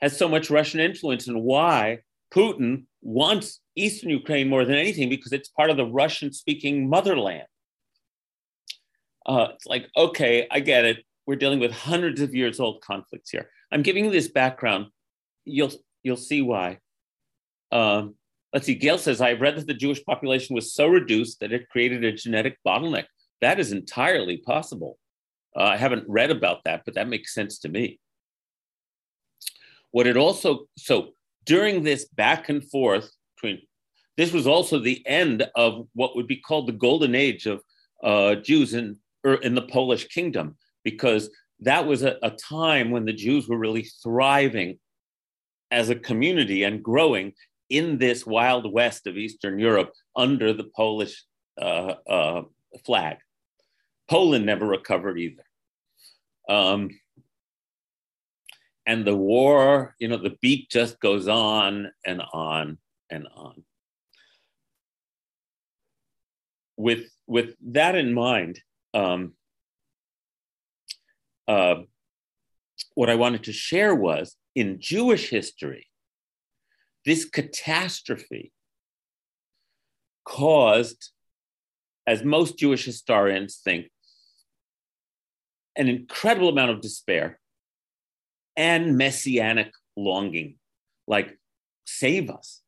has 0.00 0.16
so 0.16 0.28
much 0.28 0.50
Russian 0.50 0.80
influence 0.80 1.26
and 1.26 1.42
why 1.42 2.00
Putin 2.32 2.84
wants 3.02 3.60
Eastern 3.76 4.10
Ukraine 4.10 4.48
more 4.48 4.64
than 4.64 4.76
anything 4.76 5.08
because 5.08 5.32
it's 5.32 5.48
part 5.48 5.70
of 5.70 5.76
the 5.76 5.86
Russian 5.86 6.32
speaking 6.32 6.88
motherland. 6.88 7.46
Uh, 9.24 9.48
it's 9.54 9.66
like, 9.66 9.88
okay, 9.96 10.46
I 10.50 10.60
get 10.60 10.84
it. 10.84 11.04
We're 11.26 11.36
dealing 11.36 11.58
with 11.58 11.72
hundreds 11.72 12.20
of 12.20 12.34
years 12.34 12.60
old 12.60 12.80
conflicts 12.80 13.30
here. 13.30 13.50
I'm 13.72 13.82
giving 13.82 14.04
you 14.04 14.10
this 14.10 14.28
background. 14.28 14.86
You'll, 15.44 15.72
you'll 16.02 16.16
see 16.16 16.40
why. 16.40 16.78
Um, 17.72 18.14
let's 18.52 18.66
see, 18.66 18.76
Gail 18.76 18.96
says, 18.96 19.20
I've 19.20 19.40
read 19.40 19.56
that 19.56 19.66
the 19.66 19.74
Jewish 19.74 20.04
population 20.04 20.54
was 20.54 20.72
so 20.72 20.86
reduced 20.86 21.40
that 21.40 21.52
it 21.52 21.68
created 21.68 22.04
a 22.04 22.12
genetic 22.12 22.58
bottleneck. 22.66 23.06
That 23.40 23.58
is 23.58 23.72
entirely 23.72 24.38
possible. 24.38 24.98
Uh, 25.56 25.64
I 25.64 25.76
haven't 25.76 26.04
read 26.08 26.30
about 26.30 26.62
that, 26.64 26.82
but 26.84 26.94
that 26.94 27.08
makes 27.08 27.34
sense 27.34 27.58
to 27.60 27.68
me. 27.68 27.98
What 29.90 30.06
it 30.06 30.16
also, 30.16 30.66
so 30.76 31.10
during 31.44 31.82
this 31.82 32.04
back 32.04 32.48
and 32.48 32.62
forth 32.62 33.10
between, 33.34 33.62
this 34.16 34.32
was 34.32 34.46
also 34.46 34.78
the 34.78 35.04
end 35.06 35.48
of 35.56 35.88
what 35.94 36.14
would 36.14 36.26
be 36.26 36.36
called 36.36 36.68
the 36.68 36.72
golden 36.72 37.14
age 37.14 37.46
of 37.46 37.62
uh, 38.02 38.36
Jews 38.36 38.74
in 38.74 38.96
er, 39.26 39.34
in 39.34 39.54
the 39.54 39.62
Polish 39.62 40.06
kingdom 40.08 40.56
because 40.86 41.30
that 41.58 41.84
was 41.84 42.04
a, 42.04 42.16
a 42.22 42.30
time 42.30 42.92
when 42.92 43.04
the 43.04 43.12
Jews 43.12 43.48
were 43.48 43.58
really 43.58 43.88
thriving 44.04 44.78
as 45.72 45.90
a 45.90 45.96
community 45.96 46.62
and 46.62 46.80
growing 46.80 47.32
in 47.68 47.98
this 47.98 48.24
wild 48.24 48.72
west 48.72 49.08
of 49.08 49.16
Eastern 49.16 49.58
Europe 49.58 49.90
under 50.14 50.52
the 50.52 50.70
Polish 50.76 51.24
uh, 51.60 51.94
uh, 52.08 52.42
flag. 52.84 53.16
Poland 54.08 54.46
never 54.46 54.64
recovered 54.64 55.18
either. 55.18 55.42
Um, 56.48 56.90
and 58.86 59.04
the 59.04 59.16
war, 59.16 59.96
you 59.98 60.06
know, 60.06 60.18
the 60.18 60.36
beat 60.40 60.70
just 60.70 61.00
goes 61.00 61.26
on 61.26 61.90
and 62.04 62.22
on 62.32 62.78
and 63.10 63.26
on. 63.34 63.64
With, 66.76 67.06
with 67.26 67.56
that 67.72 67.96
in 67.96 68.14
mind, 68.14 68.60
um, 68.94 69.32
uh, 71.48 71.76
what 72.94 73.10
I 73.10 73.14
wanted 73.14 73.44
to 73.44 73.52
share 73.52 73.94
was 73.94 74.36
in 74.54 74.80
Jewish 74.80 75.30
history, 75.30 75.86
this 77.04 77.24
catastrophe 77.24 78.52
caused, 80.24 81.12
as 82.06 82.24
most 82.24 82.58
Jewish 82.58 82.84
historians 82.84 83.60
think, 83.62 83.90
an 85.76 85.88
incredible 85.88 86.48
amount 86.48 86.70
of 86.70 86.80
despair 86.80 87.38
and 88.56 88.96
messianic 88.96 89.72
longing. 89.96 90.56
Like 91.06 91.38
save 91.84 92.30
us. 92.30 92.62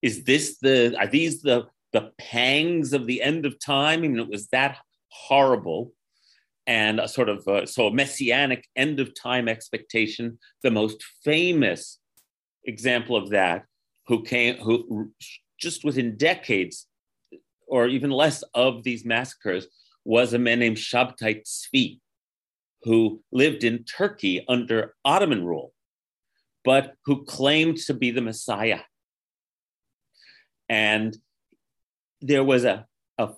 Is 0.00 0.24
this 0.24 0.58
the 0.58 0.96
are 0.98 1.06
these 1.06 1.42
the 1.42 1.66
the 1.92 2.12
pangs 2.18 2.92
of 2.92 3.06
the 3.06 3.22
end 3.22 3.44
of 3.44 3.58
time? 3.58 4.00
I 4.00 4.08
mean 4.08 4.18
it 4.18 4.28
was 4.28 4.48
that 4.48 4.78
horrible 5.08 5.92
and 6.66 6.98
a 6.98 7.08
sort 7.08 7.28
of 7.28 7.46
uh, 7.46 7.66
so 7.66 7.86
a 7.86 7.94
messianic 7.94 8.66
end 8.74 8.98
of 9.00 9.14
time 9.14 9.48
expectation 9.48 10.38
the 10.62 10.70
most 10.70 11.04
famous 11.22 11.98
example 12.64 13.16
of 13.16 13.30
that 13.30 13.64
who 14.06 14.22
came 14.22 14.56
who 14.56 15.10
just 15.60 15.84
within 15.84 16.16
decades 16.16 16.86
or 17.66 17.88
even 17.88 18.10
less 18.10 18.42
of 18.54 18.82
these 18.84 19.04
massacres 19.04 19.66
was 20.04 20.32
a 20.32 20.38
man 20.38 20.58
named 20.58 20.76
Shabtai 20.76 21.42
Tzvi, 21.42 22.00
who 22.82 23.22
lived 23.32 23.64
in 23.64 23.84
Turkey 23.84 24.44
under 24.48 24.94
Ottoman 25.04 25.44
rule, 25.44 25.72
but 26.64 26.94
who 27.06 27.24
claimed 27.24 27.78
to 27.78 27.94
be 27.94 28.10
the 28.10 28.20
Messiah. 28.20 28.80
And 30.68 31.16
there 32.20 32.44
was 32.44 32.64
a, 32.64 32.86
a 33.18 33.30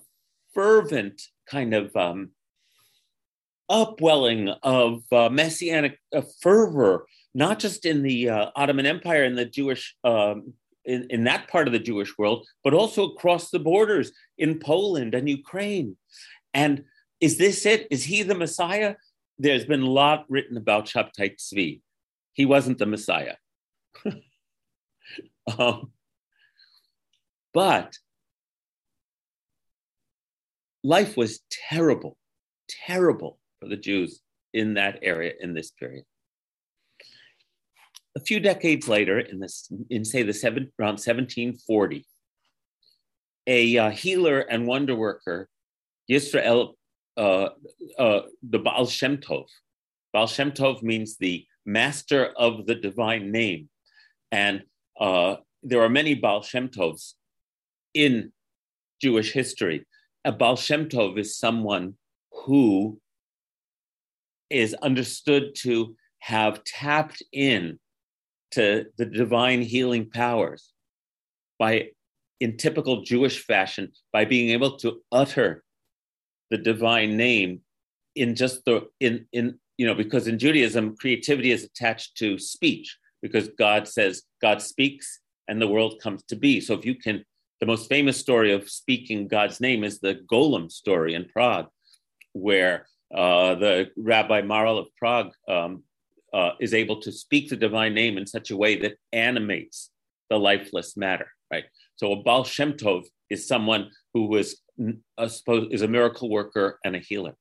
fervent 0.53 1.21
kind 1.49 1.73
of 1.73 1.95
um, 1.95 2.31
upwelling 3.69 4.49
of 4.63 5.03
uh, 5.11 5.29
messianic 5.29 5.99
uh, 6.15 6.21
fervor, 6.41 7.05
not 7.33 7.59
just 7.59 7.85
in 7.85 8.01
the 8.01 8.29
uh, 8.29 8.51
Ottoman 8.55 8.85
Empire 8.85 9.23
and 9.23 9.37
the 9.37 9.45
Jewish, 9.45 9.95
um, 10.03 10.53
in, 10.85 11.07
in 11.09 11.23
that 11.25 11.47
part 11.49 11.67
of 11.67 11.73
the 11.73 11.79
Jewish 11.79 12.17
world, 12.17 12.47
but 12.63 12.73
also 12.73 13.09
across 13.09 13.49
the 13.49 13.59
borders 13.59 14.11
in 14.37 14.59
Poland 14.59 15.13
and 15.13 15.29
Ukraine. 15.29 15.97
And 16.53 16.85
is 17.19 17.37
this 17.37 17.65
it? 17.65 17.87
Is 17.91 18.03
he 18.03 18.23
the 18.23 18.35
Messiah? 18.35 18.95
There's 19.37 19.65
been 19.65 19.81
a 19.81 19.89
lot 19.89 20.25
written 20.29 20.57
about 20.57 20.85
Shabtai 20.85 21.35
Tzvi. 21.37 21.81
He 22.33 22.45
wasn't 22.45 22.77
the 22.77 22.85
Messiah. 22.85 23.35
um, 25.57 25.91
but 27.53 27.97
life 30.83 31.17
was 31.17 31.41
terrible, 31.69 32.17
terrible 32.69 33.39
for 33.59 33.67
the 33.67 33.77
Jews 33.77 34.21
in 34.53 34.75
that 34.75 34.99
area 35.01 35.33
in 35.39 35.53
this 35.53 35.71
period. 35.71 36.05
A 38.15 38.19
few 38.19 38.39
decades 38.39 38.87
later, 38.87 39.19
in 39.19 39.39
this, 39.39 39.71
in 39.89 40.03
say 40.03 40.23
the 40.23 40.33
seven, 40.33 40.71
around 40.79 40.93
1740, 40.93 42.05
a 43.45 43.77
uh, 43.77 43.89
healer 43.91 44.39
and 44.39 44.65
wonder 44.65 44.95
worker, 44.95 45.47
Yisrael, 46.09 46.73
uh, 47.15 47.49
uh, 47.97 48.21
the 48.41 48.59
Baal 48.59 48.87
Shem 48.87 49.17
Tov. 49.17 49.45
Baal 50.13 50.27
Shem 50.27 50.51
Tov 50.51 50.81
means 50.81 51.17
the 51.17 51.45
master 51.65 52.25
of 52.37 52.65
the 52.65 52.75
divine 52.75 53.31
name, 53.31 53.69
and 54.31 54.63
uh, 54.99 55.35
there 55.61 55.81
are 55.81 55.89
many 55.89 56.15
Baal 56.15 56.41
Shem 56.41 56.69
Tovs 56.69 57.13
in 57.93 58.31
Jewish 59.01 59.31
history. 59.31 59.85
A 60.25 60.31
Baal 60.31 60.55
Shem 60.55 60.89
Tov 60.89 61.19
is 61.19 61.37
someone 61.37 61.95
who 62.31 62.99
is 64.49 64.73
understood 64.75 65.55
to 65.55 65.95
have 66.19 66.63
tapped 66.63 67.21
in 67.31 67.79
to 68.51 68.85
the 68.97 69.05
divine 69.05 69.61
healing 69.61 70.09
powers 70.09 70.73
by 71.59 71.89
in 72.39 72.55
typical 72.55 73.01
jewish 73.01 73.43
fashion 73.43 73.91
by 74.13 74.23
being 74.23 74.51
able 74.51 74.77
to 74.77 75.01
utter 75.11 75.63
the 76.49 76.57
divine 76.57 77.17
name 77.17 77.61
in 78.15 78.35
just 78.35 78.63
the 78.65 78.87
in 78.99 79.25
in 79.33 79.59
you 79.77 79.85
know 79.85 79.93
because 79.93 80.27
in 80.27 80.39
judaism 80.39 80.95
creativity 80.95 81.51
is 81.51 81.63
attached 81.63 82.15
to 82.15 82.39
speech 82.39 82.97
because 83.21 83.49
god 83.57 83.87
says 83.87 84.23
god 84.41 84.61
speaks 84.61 85.19
and 85.47 85.61
the 85.61 85.67
world 85.67 85.99
comes 86.01 86.23
to 86.23 86.35
be. 86.35 86.59
So 86.59 86.73
if 86.73 86.85
you 86.85 86.95
can 86.95 87.23
the 87.59 87.65
most 87.65 87.89
famous 87.89 88.17
story 88.17 88.53
of 88.53 88.69
speaking 88.69 89.27
god's 89.27 89.59
name 89.59 89.83
is 89.83 89.99
the 89.99 90.19
golem 90.31 90.71
story 90.71 91.15
in 91.15 91.25
prague 91.25 91.67
where 92.33 92.87
uh, 93.13 93.55
the 93.55 93.91
Rabbi 93.97 94.41
Maharal 94.41 94.79
of 94.79 94.87
Prague 94.97 95.31
um, 95.47 95.83
uh, 96.33 96.51
is 96.59 96.73
able 96.73 97.01
to 97.01 97.11
speak 97.11 97.49
the 97.49 97.55
divine 97.55 97.93
name 97.93 98.17
in 98.17 98.27
such 98.27 98.51
a 98.51 98.57
way 98.57 98.79
that 98.79 98.95
animates 99.13 99.91
the 100.29 100.37
lifeless 100.37 100.97
matter, 100.97 101.27
right? 101.51 101.65
So 101.95 102.11
a 102.11 102.21
Baal 102.21 102.43
Shem 102.43 102.73
Tov 102.73 103.05
is 103.29 103.47
someone 103.47 103.89
who 104.13 104.27
was 104.27 104.61
a, 105.17 105.29
is 105.71 105.81
a 105.81 105.87
miracle 105.87 106.29
worker 106.29 106.79
and 106.83 106.95
a 106.95 106.99
healer. 106.99 107.35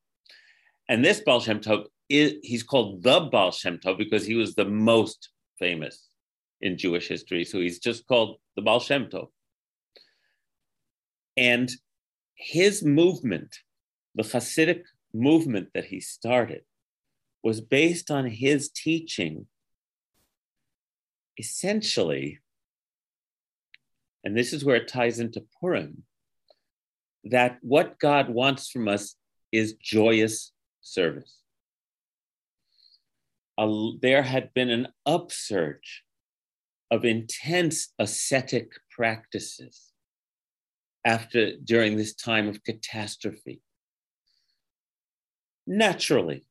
And 0.89 1.05
this 1.05 1.21
Baal 1.21 1.41
Shem 1.41 1.61
Tov, 1.61 1.87
is, 2.09 2.35
he's 2.43 2.63
called 2.63 3.03
the 3.03 3.21
Baal 3.21 3.51
Shem 3.51 3.79
Tov 3.79 3.99
because 3.99 4.25
he 4.25 4.35
was 4.35 4.55
the 4.55 4.65
most 4.65 5.31
famous 5.59 6.07
in 6.61 6.79
Jewish 6.79 7.09
history. 7.09 7.45
So 7.45 7.61
he's 7.61 7.81
just 7.81 8.07
called 8.07 8.37
the 8.55 8.63
Baal 8.63 8.81
Shem 8.81 9.07
Tov. 9.07 9.29
And 11.37 11.71
his 12.35 12.85
movement, 12.85 13.57
the 14.15 14.23
Hasidic 14.23 14.83
movement 15.14 15.69
that 15.75 15.87
he 15.87 16.01
started 16.01 16.62
was 17.42 17.61
based 17.61 18.11
on 18.11 18.27
his 18.27 18.71
teaching 18.71 19.47
essentially, 21.38 22.40
and 24.25 24.37
this 24.37 24.53
is 24.53 24.64
where 24.64 24.77
it 24.77 24.88
ties 24.88 25.21
into 25.21 25.45
Purim, 25.61 26.05
that 27.25 27.59
what 27.61 27.99
God 27.99 28.29
wants 28.29 28.71
from 28.71 28.88
us 28.88 29.14
is 29.53 29.75
joyous 29.75 30.53
service. 30.81 31.40
there 34.01 34.23
had 34.23 34.53
been 34.55 34.71
an 34.71 34.88
upsurge 35.07 36.03
of 36.90 37.05
intense 37.05 37.92
ascetic 37.99 38.71
practices 38.90 39.92
after 41.05 41.57
during 41.64 41.97
this 41.97 42.14
time 42.14 42.49
of 42.49 42.62
catastrophe 42.64 43.61
naturally. 45.67 46.45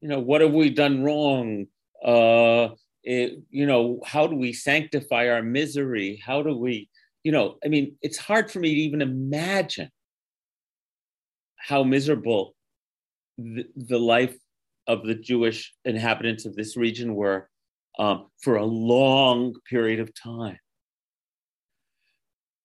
You 0.00 0.08
know, 0.08 0.20
what 0.20 0.40
have 0.40 0.52
we 0.52 0.70
done 0.70 1.02
wrong? 1.02 1.66
Uh, 2.04 2.70
it, 3.04 3.40
you 3.50 3.66
know, 3.66 4.00
how 4.04 4.26
do 4.26 4.36
we 4.36 4.52
sanctify 4.52 5.28
our 5.28 5.42
misery? 5.42 6.22
How 6.24 6.42
do 6.42 6.56
we, 6.56 6.88
you 7.24 7.32
know, 7.32 7.58
I 7.64 7.68
mean, 7.68 7.96
it's 8.02 8.18
hard 8.18 8.50
for 8.50 8.60
me 8.60 8.74
to 8.74 8.80
even 8.80 9.02
imagine 9.02 9.90
how 11.56 11.84
miserable 11.84 12.54
the, 13.38 13.66
the 13.76 13.98
life 13.98 14.36
of 14.86 15.04
the 15.04 15.14
Jewish 15.14 15.72
inhabitants 15.84 16.44
of 16.44 16.56
this 16.56 16.76
region 16.76 17.14
were 17.14 17.48
um, 17.98 18.28
for 18.40 18.56
a 18.56 18.64
long 18.64 19.54
period 19.68 20.00
of 20.00 20.12
time. 20.14 20.58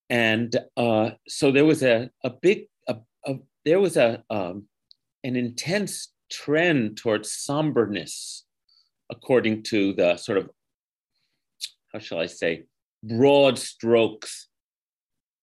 And 0.09 0.55
uh, 0.77 1.11
so 1.27 1.51
there 1.51 1.65
was 1.65 1.83
a, 1.83 2.09
a 2.23 2.29
big, 2.29 2.67
a, 2.87 2.97
a, 3.25 3.35
there 3.65 3.79
was 3.79 3.97
a, 3.97 4.23
um, 4.29 4.67
an 5.27 5.35
intense 5.35 6.13
trend 6.31 6.95
towards 6.95 7.33
somberness, 7.33 8.45
according 9.09 9.61
to 9.61 9.93
the 9.93 10.15
sort 10.15 10.37
of, 10.37 10.49
how 11.91 11.99
shall 11.99 12.19
I 12.19 12.27
say, 12.27 12.63
broad 13.03 13.59
strokes 13.59 14.47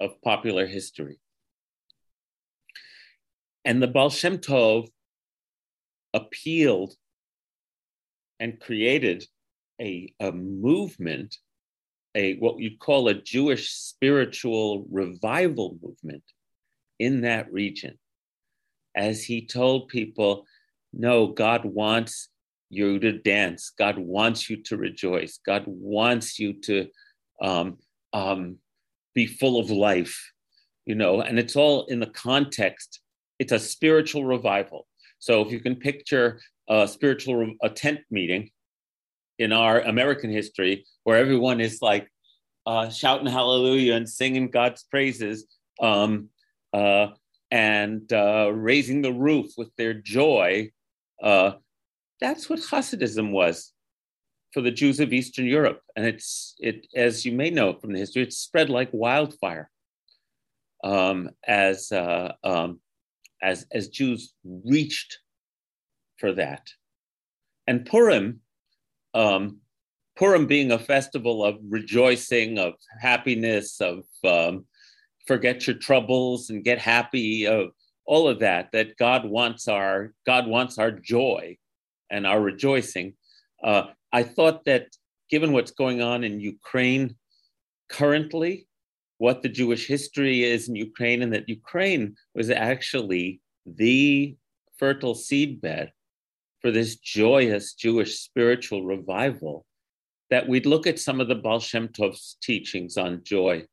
of 0.00 0.20
popular 0.22 0.66
history. 0.66 1.18
And 3.66 3.82
the 3.82 3.86
Baal 3.86 4.08
Shem 4.08 4.38
Tov 4.38 4.88
appealed 6.14 6.94
and 8.40 8.58
created 8.58 9.24
a, 9.80 10.12
a 10.18 10.32
movement, 10.32 11.36
a 12.14 12.36
what 12.36 12.58
you'd 12.58 12.78
call 12.78 13.08
a 13.08 13.14
Jewish 13.14 13.70
spiritual 13.70 14.86
revival 14.90 15.76
movement 15.82 16.24
in 16.98 17.22
that 17.22 17.52
region 17.52 17.98
as 18.96 19.24
he 19.24 19.46
told 19.46 19.88
people, 19.88 20.46
no, 20.92 21.26
God 21.26 21.64
wants 21.64 22.28
you 22.70 22.98
to 22.98 23.12
dance. 23.12 23.72
God 23.78 23.98
wants 23.98 24.48
you 24.48 24.62
to 24.64 24.76
rejoice. 24.76 25.38
God 25.44 25.64
wants 25.66 26.38
you 26.38 26.54
to 26.62 26.88
um, 27.40 27.78
um, 28.12 28.56
be 29.14 29.26
full 29.26 29.58
of 29.58 29.70
life, 29.70 30.32
you 30.86 30.94
know, 30.94 31.20
and 31.20 31.38
it's 31.38 31.56
all 31.56 31.86
in 31.86 32.00
the 32.00 32.06
context. 32.06 33.00
It's 33.38 33.52
a 33.52 33.58
spiritual 33.58 34.24
revival. 34.24 34.86
So 35.18 35.42
if 35.42 35.50
you 35.50 35.60
can 35.60 35.76
picture 35.76 36.40
a 36.68 36.88
spiritual 36.88 37.54
a 37.62 37.70
tent 37.70 38.00
meeting 38.10 38.50
in 39.38 39.52
our 39.52 39.80
American 39.80 40.30
history, 40.30 40.84
where 41.04 41.18
everyone 41.18 41.60
is 41.60 41.78
like 41.82 42.08
uh, 42.66 42.88
shouting 42.88 43.26
hallelujah 43.26 43.94
and 43.94 44.08
singing 44.08 44.50
God's 44.50 44.84
praises, 44.84 45.46
um, 45.80 46.28
uh, 46.72 47.08
and 47.54 48.12
uh, 48.12 48.50
raising 48.52 49.00
the 49.00 49.12
roof 49.12 49.52
with 49.56 49.70
their 49.76 49.94
joy. 49.94 50.72
Uh, 51.22 51.52
that's 52.20 52.50
what 52.50 52.58
Hasidism 52.58 53.30
was 53.30 53.72
for 54.52 54.60
the 54.60 54.72
Jews 54.72 54.98
of 54.98 55.12
Eastern 55.12 55.46
Europe, 55.46 55.80
and 55.94 56.04
it's 56.04 56.56
it 56.58 56.88
as 56.96 57.24
you 57.24 57.30
may 57.30 57.50
know 57.50 57.72
from 57.72 57.92
the 57.92 58.00
history, 58.00 58.24
it 58.24 58.32
spread 58.32 58.70
like 58.70 58.88
wildfire 58.92 59.70
um, 60.82 61.30
as 61.46 61.92
uh, 61.92 62.32
um, 62.42 62.80
as 63.40 63.66
as 63.70 63.86
Jews 63.88 64.34
reached 64.44 65.18
for 66.18 66.32
that. 66.32 66.68
And 67.68 67.86
Purim, 67.86 68.40
um, 69.14 69.58
Purim 70.16 70.46
being 70.48 70.72
a 70.72 70.78
festival 70.78 71.44
of 71.44 71.58
rejoicing, 71.68 72.58
of 72.58 72.74
happiness, 73.00 73.80
of 73.80 74.02
um, 74.24 74.66
forget 75.26 75.66
your 75.66 75.76
troubles 75.76 76.50
and 76.50 76.64
get 76.64 76.78
happy, 76.78 77.46
of 77.46 77.70
all 78.06 78.28
of 78.28 78.40
that. 78.40 78.70
That 78.72 78.96
God 78.96 79.24
wants 79.24 79.68
our 79.68 80.12
God 80.26 80.46
wants 80.46 80.78
our 80.78 80.90
joy 80.90 81.56
and 82.10 82.26
our 82.26 82.40
rejoicing. 82.40 83.14
Uh, 83.62 83.84
I 84.12 84.22
thought 84.22 84.64
that 84.66 84.88
given 85.30 85.52
what's 85.52 85.70
going 85.70 86.02
on 86.02 86.22
in 86.24 86.40
Ukraine 86.40 87.16
currently, 87.88 88.66
what 89.18 89.42
the 89.42 89.48
Jewish 89.48 89.86
history 89.86 90.44
is 90.44 90.68
in 90.68 90.76
Ukraine, 90.76 91.22
and 91.22 91.32
that 91.32 91.48
Ukraine 91.48 92.14
was 92.34 92.50
actually 92.50 93.40
the 93.66 94.36
fertile 94.78 95.14
seedbed 95.14 95.90
for 96.60 96.70
this 96.70 96.96
joyous 96.96 97.74
Jewish 97.74 98.18
spiritual 98.18 98.84
revival, 98.84 99.66
that 100.30 100.48
we'd 100.48 100.66
look 100.66 100.86
at 100.86 100.98
some 100.98 101.20
of 101.20 101.28
the 101.28 101.34
Baal 101.34 101.60
Shem 101.60 101.88
Tov's 101.88 102.36
teachings 102.42 102.96
on 102.96 103.22
joy 103.24 103.66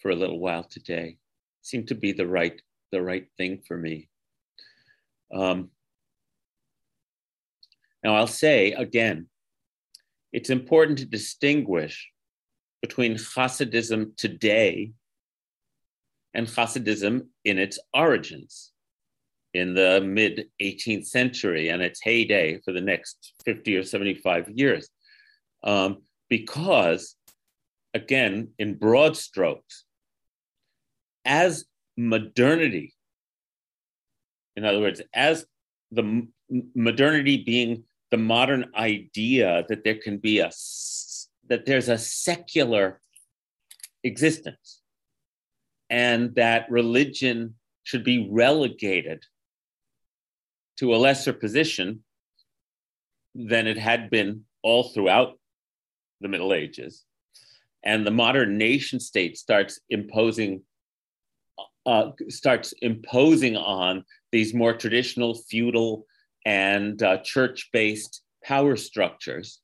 for 0.00 0.10
a 0.10 0.16
little 0.16 0.38
while 0.38 0.64
today. 0.64 1.18
Seemed 1.62 1.88
to 1.88 1.94
be 1.94 2.12
the 2.12 2.26
right, 2.26 2.60
the 2.92 3.02
right 3.02 3.26
thing 3.36 3.62
for 3.66 3.76
me. 3.76 4.08
Um, 5.34 5.70
now, 8.04 8.14
I'll 8.14 8.26
say 8.26 8.72
again, 8.72 9.26
it's 10.32 10.50
important 10.50 10.98
to 10.98 11.06
distinguish 11.06 12.10
between 12.82 13.16
Hasidism 13.16 14.16
today 14.16 14.92
and 16.34 16.46
Hasidism 16.46 17.26
in 17.44 17.58
its 17.58 17.78
origins 17.94 18.72
in 19.54 19.72
the 19.72 20.02
mid 20.02 20.48
18th 20.60 21.06
century 21.06 21.70
and 21.70 21.80
its 21.82 22.00
heyday 22.02 22.60
for 22.64 22.72
the 22.72 22.80
next 22.80 23.32
50 23.44 23.76
or 23.76 23.82
75 23.82 24.50
years. 24.50 24.88
Um, 25.64 26.02
because, 26.28 27.16
again, 27.94 28.48
in 28.58 28.74
broad 28.74 29.16
strokes, 29.16 29.85
as 31.26 31.66
modernity, 31.96 32.94
in 34.56 34.64
other 34.64 34.80
words, 34.80 35.02
as 35.12 35.44
the 35.90 36.02
m- 36.02 36.32
modernity 36.74 37.42
being 37.44 37.84
the 38.10 38.16
modern 38.16 38.70
idea 38.76 39.64
that 39.68 39.84
there 39.84 39.96
can 39.96 40.18
be 40.18 40.38
a 40.38 40.50
that 41.48 41.66
there's 41.66 41.88
a 41.88 41.98
secular 41.98 43.00
existence 44.02 44.80
and 45.90 46.34
that 46.34 46.70
religion 46.70 47.54
should 47.84 48.04
be 48.04 48.28
relegated 48.30 49.24
to 50.78 50.94
a 50.94 50.96
lesser 50.96 51.32
position 51.32 52.02
than 53.34 53.66
it 53.66 53.78
had 53.78 54.10
been 54.10 54.44
all 54.62 54.84
throughout 54.84 55.38
the 56.20 56.28
Middle 56.28 56.52
Ages. 56.52 57.04
And 57.84 58.04
the 58.04 58.10
modern 58.10 58.58
nation 58.58 58.98
state 58.98 59.38
starts 59.38 59.78
imposing 59.88 60.62
uh, 61.86 62.10
starts 62.28 62.74
imposing 62.82 63.56
on 63.56 64.04
these 64.32 64.52
more 64.52 64.74
traditional 64.74 65.34
feudal 65.34 66.04
and 66.44 67.02
uh, 67.02 67.18
church-based 67.18 68.22
power 68.44 68.76
structures. 68.76 69.60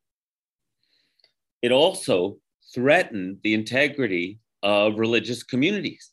It 1.63 1.73
also 1.73 2.39
threatened 2.75 3.39
the 3.43 3.55
integrity 3.55 4.39
of 4.63 4.99
religious 4.99 5.43
communities. 5.43 6.11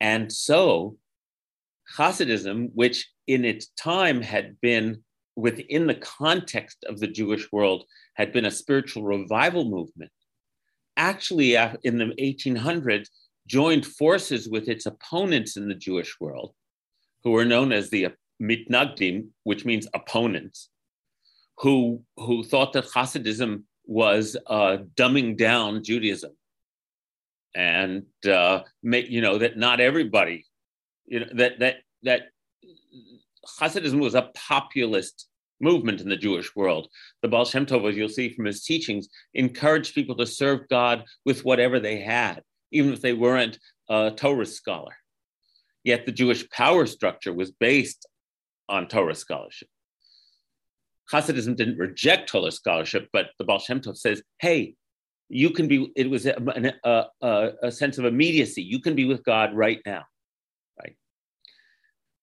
And 0.00 0.32
so 0.32 0.96
Hasidism, 1.96 2.70
which 2.74 3.08
in 3.26 3.44
its 3.44 3.68
time 3.76 4.20
had 4.20 4.60
been 4.60 5.02
within 5.36 5.86
the 5.86 5.94
context 5.94 6.84
of 6.88 6.98
the 6.98 7.06
Jewish 7.06 7.50
world, 7.52 7.84
had 8.14 8.32
been 8.32 8.46
a 8.46 8.50
spiritual 8.50 9.04
revival 9.04 9.64
movement, 9.64 10.10
actually 10.96 11.54
in 11.54 11.98
the 11.98 12.12
1800s 12.18 13.08
joined 13.46 13.86
forces 13.86 14.48
with 14.48 14.68
its 14.68 14.86
opponents 14.86 15.56
in 15.56 15.68
the 15.68 15.74
Jewish 15.74 16.18
world, 16.20 16.52
who 17.24 17.30
were 17.30 17.44
known 17.44 17.72
as 17.72 17.90
the 17.90 18.08
mitnagdim, 18.42 19.28
which 19.44 19.64
means 19.64 19.88
opponents, 19.94 20.68
who, 21.58 22.02
who 22.16 22.44
thought 22.44 22.72
that 22.74 22.86
Hasidism 22.86 23.62
was 23.86 24.36
uh, 24.46 24.78
dumbing 24.94 25.36
down 25.36 25.82
Judaism. 25.82 26.32
And, 27.54 28.04
uh, 28.28 28.60
you 28.82 29.22
know, 29.22 29.38
that 29.38 29.56
not 29.56 29.80
everybody 29.80 30.44
you 31.06 31.20
know 31.20 31.26
that 31.34 31.58
that 31.60 31.76
that 32.02 32.22
Hasidism 33.60 34.00
was 34.00 34.14
a 34.14 34.30
populist 34.34 35.28
movement 35.60 36.00
in 36.00 36.08
the 36.08 36.16
Jewish 36.16 36.54
world. 36.54 36.88
The 37.22 37.28
Baal 37.28 37.44
Shem 37.44 37.64
Tov, 37.64 37.88
as 37.88 37.96
you'll 37.96 38.08
see 38.08 38.34
from 38.34 38.44
his 38.44 38.64
teachings, 38.64 39.08
encouraged 39.32 39.94
people 39.94 40.16
to 40.16 40.26
serve 40.26 40.68
God 40.68 41.04
with 41.24 41.44
whatever 41.44 41.80
they 41.80 42.00
had, 42.00 42.42
even 42.76 42.92
if 42.92 43.00
they 43.00 43.12
weren't 43.12 43.58
a 43.88 44.12
Torah 44.14 44.46
scholar. 44.46 44.94
Yet 45.84 46.06
the 46.06 46.12
Jewish 46.12 46.48
power 46.50 46.86
structure 46.86 47.32
was 47.32 47.50
based 47.50 48.06
on 48.68 48.88
Torah 48.88 49.14
scholarship. 49.14 49.68
Hasidism 51.12 51.56
didn't 51.56 51.78
reject 51.78 52.28
Torah 52.28 52.50
scholarship, 52.50 53.08
but 53.12 53.26
the 53.38 53.44
Baal 53.44 53.60
Shem 53.60 53.80
Tov 53.80 53.96
says, 53.96 54.22
hey, 54.40 54.74
you 55.28 55.50
can 55.50 55.68
be, 55.68 55.92
it 55.96 56.10
was 56.10 56.26
a, 56.26 56.34
a, 56.84 57.04
a, 57.22 57.50
a 57.62 57.72
sense 57.72 57.98
of 57.98 58.04
immediacy. 58.04 58.62
You 58.62 58.80
can 58.80 58.94
be 58.94 59.04
with 59.04 59.24
God 59.24 59.54
right 59.54 59.80
now. 59.86 60.04
Right? 60.80 60.96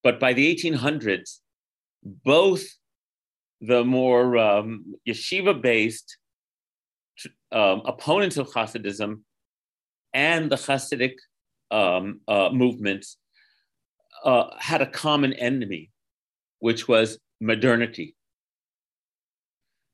But 0.04 0.20
by 0.20 0.34
the 0.34 0.54
1800s, 0.54 1.40
both 2.04 2.66
the 3.62 3.86
more 3.86 4.38
um, 4.38 4.96
yeshiva 5.08 5.62
based 5.62 6.18
um, 7.52 7.82
opponents 7.86 8.38
of 8.38 8.52
Hasidism 8.52 9.22
and 10.14 10.52
the 10.52 10.56
Hasidic 10.56 11.16
um, 11.72 12.22
uh, 12.28 12.50
movements 12.52 13.18
uh, 14.24 14.50
had 14.60 14.82
a 14.82 14.86
common 14.86 15.34
enemy, 15.34 15.92
which 16.60 16.88
was 16.88 17.18
modernity. 17.42 18.16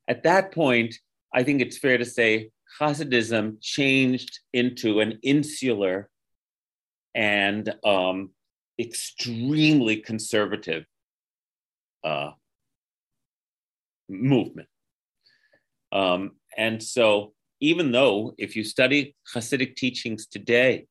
At 0.08 0.24
that 0.24 0.52
point, 0.52 0.96
I 1.34 1.44
think 1.44 1.62
it's 1.62 1.78
fair 1.78 1.98
to 1.98 2.06
say 2.06 2.50
Hasidism 2.80 3.58
changed 3.62 4.40
into 4.54 5.00
an 5.00 5.20
insular 5.24 6.10
and 7.16 7.74
um, 7.84 8.32
extremely 8.80 9.98
conservative 9.98 10.86
uh, 12.04 12.32
movement. 14.08 14.68
Um, 15.92 16.32
and 16.58 16.82
so, 16.82 17.34
even 17.60 17.92
though 17.92 18.34
if 18.38 18.56
you 18.56 18.64
study 18.64 19.16
Hasidic 19.34 19.76
teachings 19.76 20.28
today, 20.28 20.88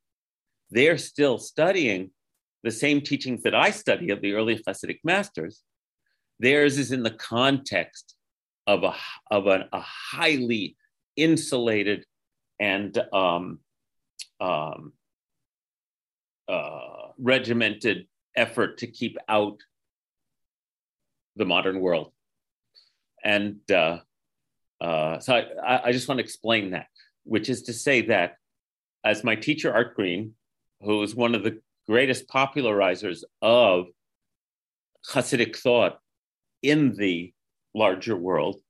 they're 0.70 0.98
still 0.98 1.38
studying 1.38 2.10
the 2.62 2.70
same 2.70 3.00
teachings 3.00 3.42
that 3.42 3.54
I 3.54 3.70
study 3.70 4.10
of 4.10 4.20
the 4.20 4.34
early 4.34 4.62
Hasidic 4.66 4.98
masters, 5.04 5.62
theirs 6.38 6.78
is 6.78 6.92
in 6.92 7.02
the 7.02 7.10
context 7.10 8.14
of 8.66 8.84
a, 8.84 8.94
of 9.30 9.46
a, 9.46 9.66
highly 9.72 10.76
insulated 11.16 12.04
and 12.60 12.96
um, 13.12 13.60
um, 14.40 14.92
uh, 16.48 17.08
regimented 17.18 18.06
effort 18.36 18.78
to 18.78 18.86
keep 18.86 19.16
out 19.28 19.58
the 21.36 21.44
modern 21.44 21.80
world. 21.80 22.12
And 23.24 23.58
uh, 23.70 23.98
uh, 24.80 25.18
so 25.18 25.34
I, 25.34 25.88
I 25.88 25.92
just 25.92 26.08
want 26.08 26.18
to 26.18 26.24
explain 26.24 26.70
that, 26.70 26.86
which 27.24 27.48
is 27.48 27.62
to 27.62 27.72
say 27.72 28.02
that 28.02 28.36
as 29.04 29.24
my 29.24 29.34
teacher, 29.34 29.72
Art 29.72 29.94
Green, 29.94 30.34
who 30.82 31.02
is 31.02 31.14
one 31.14 31.34
of 31.34 31.42
the 31.42 31.60
greatest 31.86 32.28
popularizers 32.28 33.24
of 33.42 33.86
Hasidic 35.10 35.56
thought 35.56 35.98
in 36.62 36.94
the 36.96 37.32
larger 37.74 38.16
world, 38.16 38.60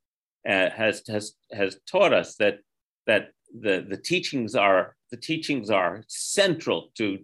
uh, 0.49 0.71
has, 0.71 1.03
has, 1.09 1.35
has 1.53 1.79
taught 1.90 2.12
us 2.12 2.37
that, 2.37 2.59
that 3.07 3.31
the, 3.59 3.85
the 3.88 3.97
teachings 3.97 4.55
are 4.55 4.94
the 5.11 5.16
teachings 5.16 5.71
are 5.71 6.05
central 6.07 6.90
to 6.97 7.18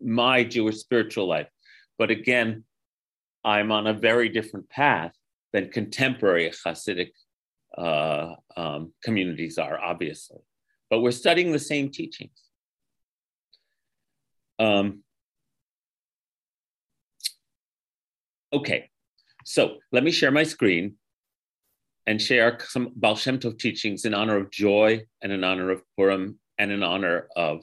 my 0.00 0.42
Jewish 0.42 0.78
spiritual 0.78 1.26
life. 1.28 1.48
But 1.98 2.10
again, 2.10 2.64
I'm 3.44 3.70
on 3.70 3.86
a 3.86 3.92
very 3.92 4.30
different 4.30 4.70
path 4.70 5.12
than 5.52 5.70
contemporary 5.70 6.50
Hasidic 6.50 7.10
uh, 7.76 8.34
um, 8.56 8.92
communities 9.02 9.58
are, 9.58 9.78
obviously. 9.80 10.40
But 10.90 11.00
we're 11.00 11.10
studying 11.10 11.52
the 11.52 11.58
same 11.58 11.90
teachings. 11.90 12.38
Um, 14.58 15.02
okay, 18.52 18.90
so 19.44 19.78
let 19.92 20.04
me 20.04 20.10
share 20.10 20.30
my 20.30 20.44
screen 20.44 20.94
and 22.06 22.20
share 22.20 22.58
some 22.60 22.92
Baal 22.94 23.16
Shem 23.16 23.38
Tov 23.38 23.58
teachings 23.58 24.04
in 24.04 24.14
honor 24.14 24.36
of 24.36 24.50
joy 24.50 25.04
and 25.22 25.32
in 25.32 25.42
honor 25.42 25.70
of 25.70 25.82
Purim 25.96 26.38
and 26.58 26.70
in 26.70 26.82
honor 26.82 27.28
of 27.34 27.62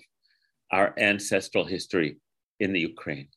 our 0.72 0.94
ancestral 0.98 1.66
history 1.66 2.18
in 2.60 2.74
the 2.74 2.80
Ukraine. 2.80 3.28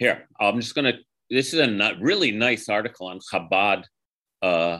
Here, 0.00 0.26
I'm 0.40 0.58
just 0.58 0.74
going 0.74 0.90
to, 0.90 0.98
this 1.28 1.52
is 1.52 1.60
a 1.60 1.92
really 2.00 2.32
nice 2.32 2.70
article 2.70 3.06
on 3.06 3.20
Chabad. 3.20 3.84
Uh, 4.40 4.78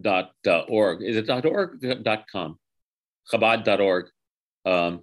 dot 0.00 0.30
uh, 0.46 0.60
org. 0.68 1.02
Is 1.02 1.16
it 1.16 1.26
dot 1.26 1.44
org? 1.44 1.80
Dot 2.04 2.26
com. 2.30 2.58
Chabad.org 3.32 4.06
um, 4.66 5.00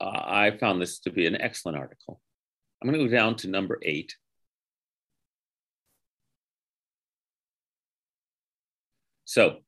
uh, 0.00 0.22
i 0.24 0.50
found 0.58 0.82
this 0.82 0.98
to 1.00 1.10
be 1.10 1.26
an 1.26 1.40
excellent 1.40 1.78
article. 1.78 2.20
I'm 2.82 2.88
going 2.88 3.00
to 3.00 3.08
go 3.08 3.16
down 3.16 3.36
to 3.36 3.48
number 3.48 3.78
eight. 3.82 4.16
So 9.24 9.58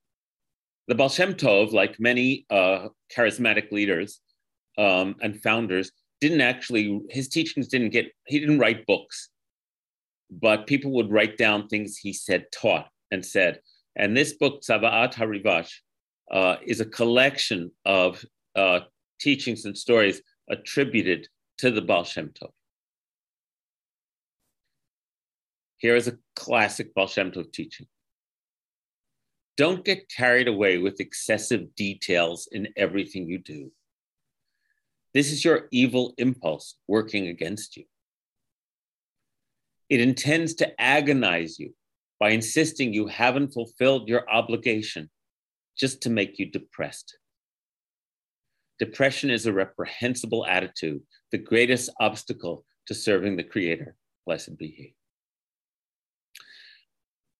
the 0.88 0.96
Baal 0.96 1.08
Tov, 1.08 1.72
like 1.72 2.00
many 2.00 2.44
uh, 2.50 2.88
charismatic 3.16 3.70
leaders 3.70 4.20
um, 4.76 5.14
and 5.22 5.40
founders, 5.40 5.92
didn't 6.24 6.40
actually, 6.40 7.00
his 7.10 7.28
teachings 7.28 7.68
didn't 7.68 7.90
get, 7.90 8.06
he 8.26 8.40
didn't 8.40 8.58
write 8.58 8.86
books, 8.86 9.28
but 10.30 10.66
people 10.66 10.90
would 10.92 11.10
write 11.10 11.36
down 11.36 11.68
things 11.68 11.98
he 11.98 12.14
said, 12.14 12.46
taught, 12.50 12.88
and 13.10 13.22
said. 13.22 13.60
And 13.94 14.16
this 14.16 14.32
book, 14.32 14.62
Tzavaat 14.62 15.12
Harivash, 15.12 15.70
uh, 16.30 16.56
is 16.64 16.80
a 16.80 16.86
collection 16.86 17.70
of 17.84 18.24
uh, 18.56 18.80
teachings 19.20 19.66
and 19.66 19.76
stories 19.76 20.22
attributed 20.48 21.28
to 21.58 21.70
the 21.70 21.82
Baal 21.82 22.04
Shem 22.04 22.30
Tov. 22.30 22.52
Here 25.76 25.94
is 25.94 26.08
a 26.08 26.16
classic 26.34 26.94
Baal 26.94 27.06
Shem 27.06 27.32
Tov 27.32 27.52
teaching. 27.52 27.86
Don't 29.58 29.84
get 29.84 30.08
carried 30.08 30.48
away 30.48 30.78
with 30.78 31.00
excessive 31.00 31.74
details 31.74 32.48
in 32.50 32.68
everything 32.78 33.28
you 33.28 33.40
do. 33.40 33.70
This 35.14 35.30
is 35.30 35.44
your 35.44 35.68
evil 35.70 36.12
impulse 36.18 36.76
working 36.88 37.28
against 37.28 37.76
you. 37.76 37.84
It 39.88 40.00
intends 40.00 40.54
to 40.54 40.80
agonize 40.80 41.58
you 41.58 41.74
by 42.18 42.30
insisting 42.30 42.92
you 42.92 43.06
haven't 43.06 43.52
fulfilled 43.52 44.08
your 44.08 44.28
obligation 44.28 45.08
just 45.78 46.02
to 46.02 46.10
make 46.10 46.38
you 46.38 46.46
depressed. 46.46 47.16
Depression 48.80 49.30
is 49.30 49.46
a 49.46 49.52
reprehensible 49.52 50.44
attitude, 50.46 51.00
the 51.30 51.38
greatest 51.38 51.90
obstacle 52.00 52.64
to 52.86 52.94
serving 52.94 53.36
the 53.36 53.44
Creator. 53.44 53.94
Blessed 54.26 54.58
be 54.58 54.68
He. 54.68 54.94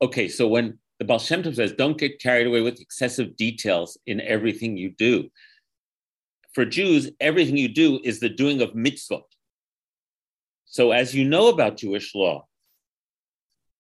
Okay, 0.01 0.29
so 0.29 0.47
when 0.47 0.79
the 0.99 1.05
Baal 1.05 1.19
Shem 1.19 1.43
Tov 1.43 1.57
says, 1.57 1.73
don't 1.73 1.99
get 1.99 2.21
carried 2.21 2.47
away 2.47 2.61
with 2.61 2.81
excessive 2.81 3.37
details 3.37 3.99
in 4.07 4.21
everything 4.21 4.77
you 4.77 4.91
do, 4.91 5.29
for 6.55 6.65
Jews, 6.65 7.11
everything 7.21 7.57
you 7.57 7.69
do 7.69 8.01
is 8.05 8.21
the 8.21 8.29
doing 8.29 8.63
of 8.63 8.71
mitzvot. 8.71 9.23
So, 10.65 10.93
as 10.93 11.15
you 11.15 11.25
know 11.25 11.49
about 11.49 11.77
Jewish 11.77 12.15
law, 12.15 12.47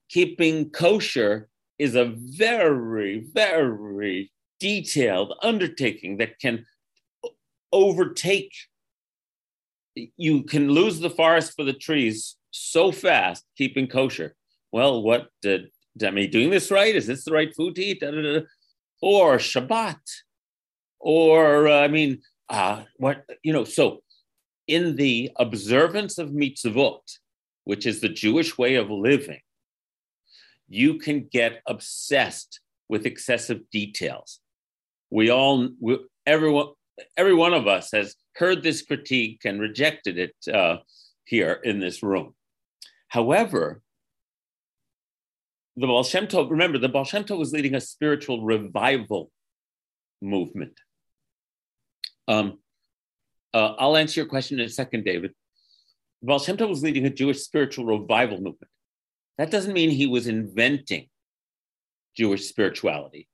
keeping 0.08 0.70
kosher 0.70 1.48
is 1.78 1.94
a 1.94 2.12
very, 2.16 3.24
very 3.32 4.32
detailed 4.60 5.34
undertaking 5.42 6.18
that 6.18 6.38
can 6.38 6.66
overtake. 7.72 8.52
You 10.16 10.42
can 10.42 10.68
lose 10.68 11.00
the 11.00 11.10
forest 11.10 11.54
for 11.56 11.64
the 11.64 11.72
trees 11.72 12.36
so 12.50 12.92
fast 12.92 13.44
keeping 13.56 13.88
kosher. 13.88 14.34
Well, 14.72 15.02
what 15.02 15.28
did 15.42 15.70
I 16.02 16.26
doing 16.26 16.50
this 16.50 16.70
right? 16.70 16.94
Is 16.94 17.06
this 17.06 17.24
the 17.24 17.32
right 17.32 17.54
food 17.54 17.76
to 17.76 17.84
eat? 17.84 18.00
Da, 18.00 18.10
da, 18.10 18.22
da. 18.22 18.40
Or 19.02 19.36
Shabbat, 19.36 20.00
or 20.98 21.68
uh, 21.68 21.80
I 21.80 21.88
mean, 21.88 22.22
uh, 22.54 22.84
what 22.98 23.24
you 23.42 23.52
know. 23.52 23.64
So, 23.64 24.02
in 24.66 24.96
the 24.96 25.30
observance 25.36 26.18
of 26.18 26.30
mitzvot, 26.30 27.18
which 27.64 27.84
is 27.84 28.00
the 28.00 28.08
Jewish 28.08 28.56
way 28.56 28.76
of 28.76 28.90
living, 28.90 29.40
you 30.68 30.98
can 30.98 31.28
get 31.30 31.62
obsessed 31.66 32.60
with 32.88 33.06
excessive 33.06 33.68
details. 33.70 34.40
We 35.10 35.30
all, 35.30 35.68
we, 35.80 35.98
everyone, 36.26 36.68
every 37.16 37.34
one 37.34 37.54
of 37.54 37.66
us 37.66 37.90
has 37.92 38.14
heard 38.36 38.62
this 38.62 38.82
critique 38.82 39.40
and 39.44 39.60
rejected 39.60 40.18
it 40.18 40.36
uh, 40.52 40.76
here 41.24 41.60
in 41.64 41.80
this 41.80 42.02
room. 42.02 42.34
However, 43.08 43.82
the 45.76 45.88
Baal 45.88 46.04
Tov, 46.04 46.50
remember, 46.50 46.78
the 46.78 46.88
Baal 46.88 47.04
Tov 47.04 47.36
was 47.36 47.52
leading 47.52 47.74
a 47.74 47.80
spiritual 47.80 48.44
revival 48.44 49.30
movement. 50.22 50.78
Um, 52.28 52.58
uh, 53.52 53.74
I'll 53.78 53.96
answer 53.96 54.20
your 54.20 54.28
question 54.28 54.58
in 54.58 54.66
a 54.66 54.70
second, 54.70 55.04
David. 55.04 55.32
Baal 56.22 56.38
Shem 56.38 56.56
Tov 56.56 56.68
was 56.68 56.82
leading 56.82 57.06
a 57.06 57.10
Jewish 57.10 57.42
spiritual 57.42 57.84
revival 57.84 58.38
movement. 58.38 58.70
That 59.38 59.50
doesn't 59.50 59.72
mean 59.72 59.90
he 59.90 60.06
was 60.06 60.26
inventing 60.26 61.08
Jewish 62.16 62.46
spirituality. 62.46 63.28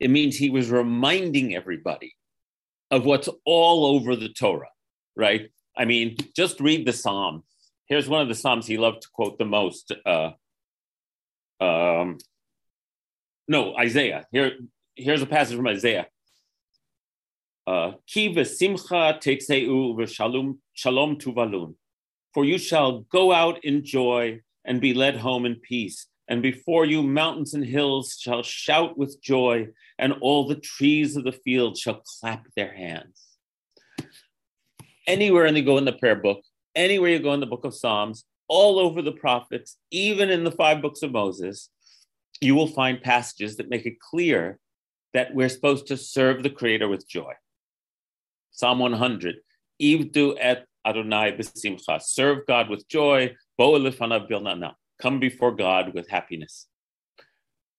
It 0.00 0.10
means 0.10 0.36
he 0.36 0.50
was 0.50 0.70
reminding 0.70 1.54
everybody 1.54 2.14
of 2.90 3.04
what's 3.04 3.28
all 3.44 3.86
over 3.86 4.16
the 4.16 4.28
Torah, 4.28 4.68
right? 5.14 5.50
I 5.76 5.84
mean, 5.84 6.16
just 6.34 6.60
read 6.60 6.86
the 6.86 6.92
Psalm. 6.92 7.44
Here's 7.86 8.08
one 8.08 8.22
of 8.22 8.28
the 8.28 8.34
Psalms 8.34 8.66
he 8.66 8.78
loved 8.78 9.02
to 9.02 9.08
quote 9.12 9.38
the 9.38 9.44
most. 9.44 9.92
Uh, 10.04 10.30
um, 11.60 12.18
no, 13.48 13.76
Isaiah. 13.76 14.26
Here, 14.32 14.52
here's 14.94 15.22
a 15.22 15.26
passage 15.26 15.56
from 15.56 15.66
Isaiah. 15.66 16.06
Ki 17.66 18.34
v'simcha 18.34 19.20
tekseu 19.20 19.96
v'shalom 19.96 20.58
shalom 20.74 21.16
tuvalun. 21.16 21.74
For 22.32 22.44
you 22.44 22.58
shall 22.58 23.00
go 23.00 23.32
out 23.32 23.64
in 23.64 23.84
joy 23.84 24.40
and 24.64 24.80
be 24.80 24.94
led 24.94 25.16
home 25.16 25.46
in 25.46 25.56
peace. 25.56 26.06
And 26.28 26.42
before 26.42 26.84
you, 26.84 27.02
mountains 27.02 27.54
and 27.54 27.64
hills 27.64 28.18
shall 28.20 28.42
shout 28.42 28.98
with 28.98 29.22
joy, 29.22 29.68
and 29.98 30.12
all 30.20 30.46
the 30.46 30.56
trees 30.56 31.16
of 31.16 31.24
the 31.24 31.32
field 31.32 31.78
shall 31.78 32.02
clap 32.20 32.46
their 32.56 32.74
hands. 32.74 33.22
Anywhere 35.06 35.46
you 35.46 35.62
go 35.62 35.78
in 35.78 35.84
the 35.84 35.92
prayer 35.92 36.16
book, 36.16 36.42
anywhere 36.74 37.10
you 37.10 37.20
go 37.20 37.32
in 37.32 37.40
the 37.40 37.46
book 37.46 37.64
of 37.64 37.74
Psalms, 37.74 38.24
all 38.48 38.78
over 38.78 39.02
the 39.02 39.12
prophets, 39.12 39.76
even 39.90 40.30
in 40.30 40.42
the 40.44 40.50
five 40.50 40.82
books 40.82 41.02
of 41.02 41.12
Moses, 41.12 41.70
you 42.40 42.54
will 42.54 42.66
find 42.66 43.00
passages 43.00 43.56
that 43.56 43.70
make 43.70 43.86
it 43.86 44.00
clear 44.00 44.58
that 45.14 45.34
we're 45.34 45.48
supposed 45.48 45.86
to 45.86 45.96
serve 45.96 46.42
the 46.42 46.50
Creator 46.50 46.88
with 46.88 47.08
joy. 47.08 47.32
Psalm 48.56 48.78
100, 48.78 49.36
Ivdu 49.82 50.34
et 50.40 50.64
Adonai 50.86 51.32
b'simcha, 51.32 52.00
serve 52.00 52.46
God 52.46 52.70
with 52.70 52.88
joy, 52.88 53.34
Bo 53.58 53.72
bilnana. 53.78 54.72
Come 54.98 55.20
before 55.20 55.54
God 55.54 55.92
with 55.92 56.08
happiness. 56.08 56.66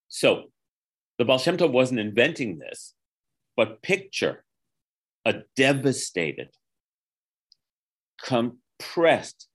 So 0.06 0.44
the 1.18 1.24
Baal 1.24 1.38
Shem 1.38 1.56
Tov 1.56 1.72
wasn't 1.72 1.98
inventing 1.98 2.58
this, 2.58 2.94
but 3.56 3.82
picture 3.82 4.44
a 5.24 5.42
devastated, 5.56 6.50
compressed, 8.22 9.48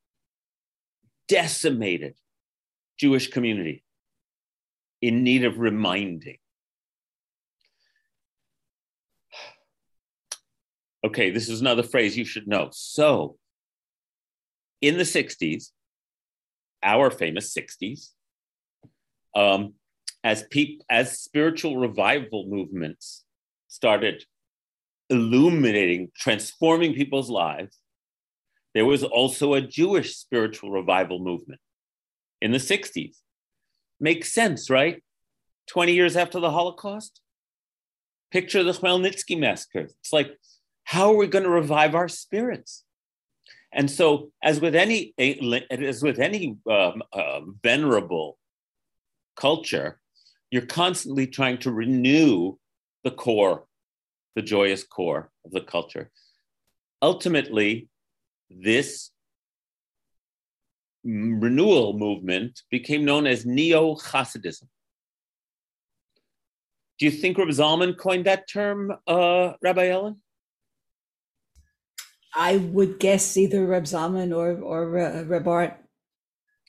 decimated 1.30 2.16
Jewish 3.00 3.30
community 3.30 3.86
in 5.02 5.24
need 5.24 5.46
of 5.46 5.58
reminding. 5.58 6.38
Okay, 11.06 11.32
this 11.32 11.50
is 11.50 11.60
another 11.60 11.84
phrase 11.84 12.18
you 12.18 12.26
should 12.26 12.48
know. 12.48 12.70
So, 12.72 13.38
in 14.82 14.98
the 14.98 15.04
60s, 15.04 15.72
our 16.82 17.10
famous 17.12 17.54
60s, 17.54 18.10
um, 19.36 19.74
as, 20.24 20.44
peop- 20.50 20.84
as 20.90 21.20
spiritual 21.20 21.78
revival 21.78 22.46
movements 22.48 23.26
started 23.68 24.24
illuminating, 25.10 26.10
transforming 26.18 26.94
people's 26.94 27.30
lives, 27.30 27.80
there 28.74 28.86
was 28.86 29.04
also 29.04 29.54
a 29.54 29.62
Jewish 29.62 30.16
spiritual 30.16 30.72
revival 30.72 31.20
movement 31.20 31.62
in 32.42 32.52
the 32.52 32.58
60s. 32.58 33.18
Makes 34.00 34.34
sense, 34.34 34.70
right? 34.70 35.04
20 35.68 35.94
years 35.94 36.18
after 36.18 36.40
the 36.40 36.52
Holocaust? 36.52 37.22
Picture 38.32 38.64
the 38.64 38.72
Khmelnytsky 38.72 39.40
massacre. 39.40 39.88
It's 40.02 40.12
like, 40.12 40.32
how 40.84 41.12
are 41.12 41.18
we 41.18 41.28
going 41.28 41.44
to 41.44 41.50
revive 41.50 41.96
our 41.96 42.08
spirits? 42.08 42.84
And 43.72 43.90
so, 43.90 44.32
as 44.44 44.62
with 44.62 44.76
any 44.76 45.14
as 45.18 46.04
with 46.04 46.20
any 46.20 46.58
um, 46.70 47.02
uh, 47.12 47.42
venerable 47.64 48.38
culture, 49.36 50.00
you're 50.52 50.66
constantly 50.66 51.26
trying 51.26 51.58
to 51.60 51.72
renew 51.72 52.56
the 53.04 53.12
core, 53.12 53.66
the 54.36 54.44
joyous 54.44 54.84
core 54.84 55.32
of 55.46 55.52
the 55.52 55.62
culture. 55.62 56.12
Ultimately, 57.02 57.90
this 58.50 59.10
renewal 61.04 61.94
movement 61.98 62.62
became 62.70 63.04
known 63.04 63.26
as 63.28 63.46
Neo 63.46 63.96
Hasidism. 63.96 64.68
Do 67.00 67.06
you 67.06 67.12
think 67.12 67.38
Reb 67.38 67.50
Zalman 67.50 67.98
coined 67.98 68.26
that 68.26 68.48
term, 68.48 68.94
uh, 69.08 69.54
Rabbi 69.62 69.90
Ellen? 69.90 70.22
I 72.36 72.58
would 72.58 73.00
guess 73.00 73.38
either 73.38 73.66
Reb 73.66 73.84
Zalman 73.84 74.36
or 74.36 74.60
or 74.62 74.98
uh, 74.98 75.24
Reb 75.24 75.48
Art. 75.48 75.78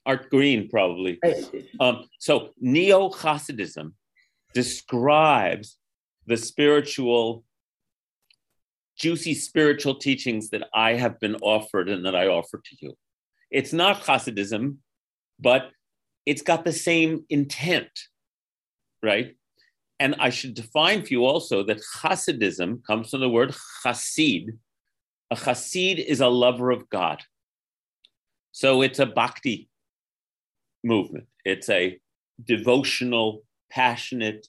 Art 0.07 0.29
Green, 0.31 0.68
probably. 0.68 1.18
Um, 1.81 2.05
so 2.18 2.50
Neo 2.61 3.09
Hasidism 3.09 3.92
describes 4.53 5.79
the 6.27 6.37
spiritual, 6.37 7.44
juicy 8.98 9.35
spiritual 9.35 9.94
teachings 9.94 10.50
that 10.50 10.68
I 10.74 10.94
have 10.94 11.18
been 11.20 11.37
offered 11.37 11.88
and 11.88 12.05
that 12.05 12.14
I 12.14 12.29
offer 12.29 12.59
to 12.59 12.77
you. 12.81 12.94
It's 13.50 13.72
not 13.72 14.03
Hasidism, 14.03 14.77
but 15.40 15.70
it's 16.27 16.42
got 16.42 16.64
the 16.64 16.72
same 16.72 17.24
intent, 17.31 17.90
right? 19.03 19.37
And 20.00 20.16
I 20.18 20.31
should 20.31 20.55
define 20.55 21.03
for 21.03 21.09
you 21.09 21.24
also 21.24 21.62
that 21.64 21.81
Hasidism 22.03 22.85
comes 22.85 23.11
from 23.11 23.20
the 23.20 23.29
word 23.29 23.55
Hasid, 23.85 24.59
a 25.30 25.37
Hasid 25.37 26.04
is 26.04 26.20
a 26.20 26.28
lover 26.28 26.70
of 26.70 26.88
God. 26.90 27.22
So 28.52 28.82
it's 28.82 28.98
a 28.98 29.06
bhakti 29.06 29.68
movement. 30.82 31.26
It's 31.44 31.68
a 31.68 31.98
devotional, 32.42 33.42
passionate 33.70 34.46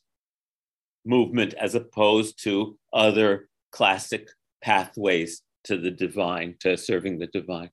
movement 1.05 1.53
as 1.55 1.75
opposed 1.75 2.41
to 2.43 2.77
other 2.93 3.49
classic 3.71 4.29
pathways 4.61 5.41
to 5.63 5.77
the 5.77 5.91
divine, 5.91 6.55
to 6.59 6.77
serving 6.77 7.19
the 7.19 7.27
divine. 7.27 7.69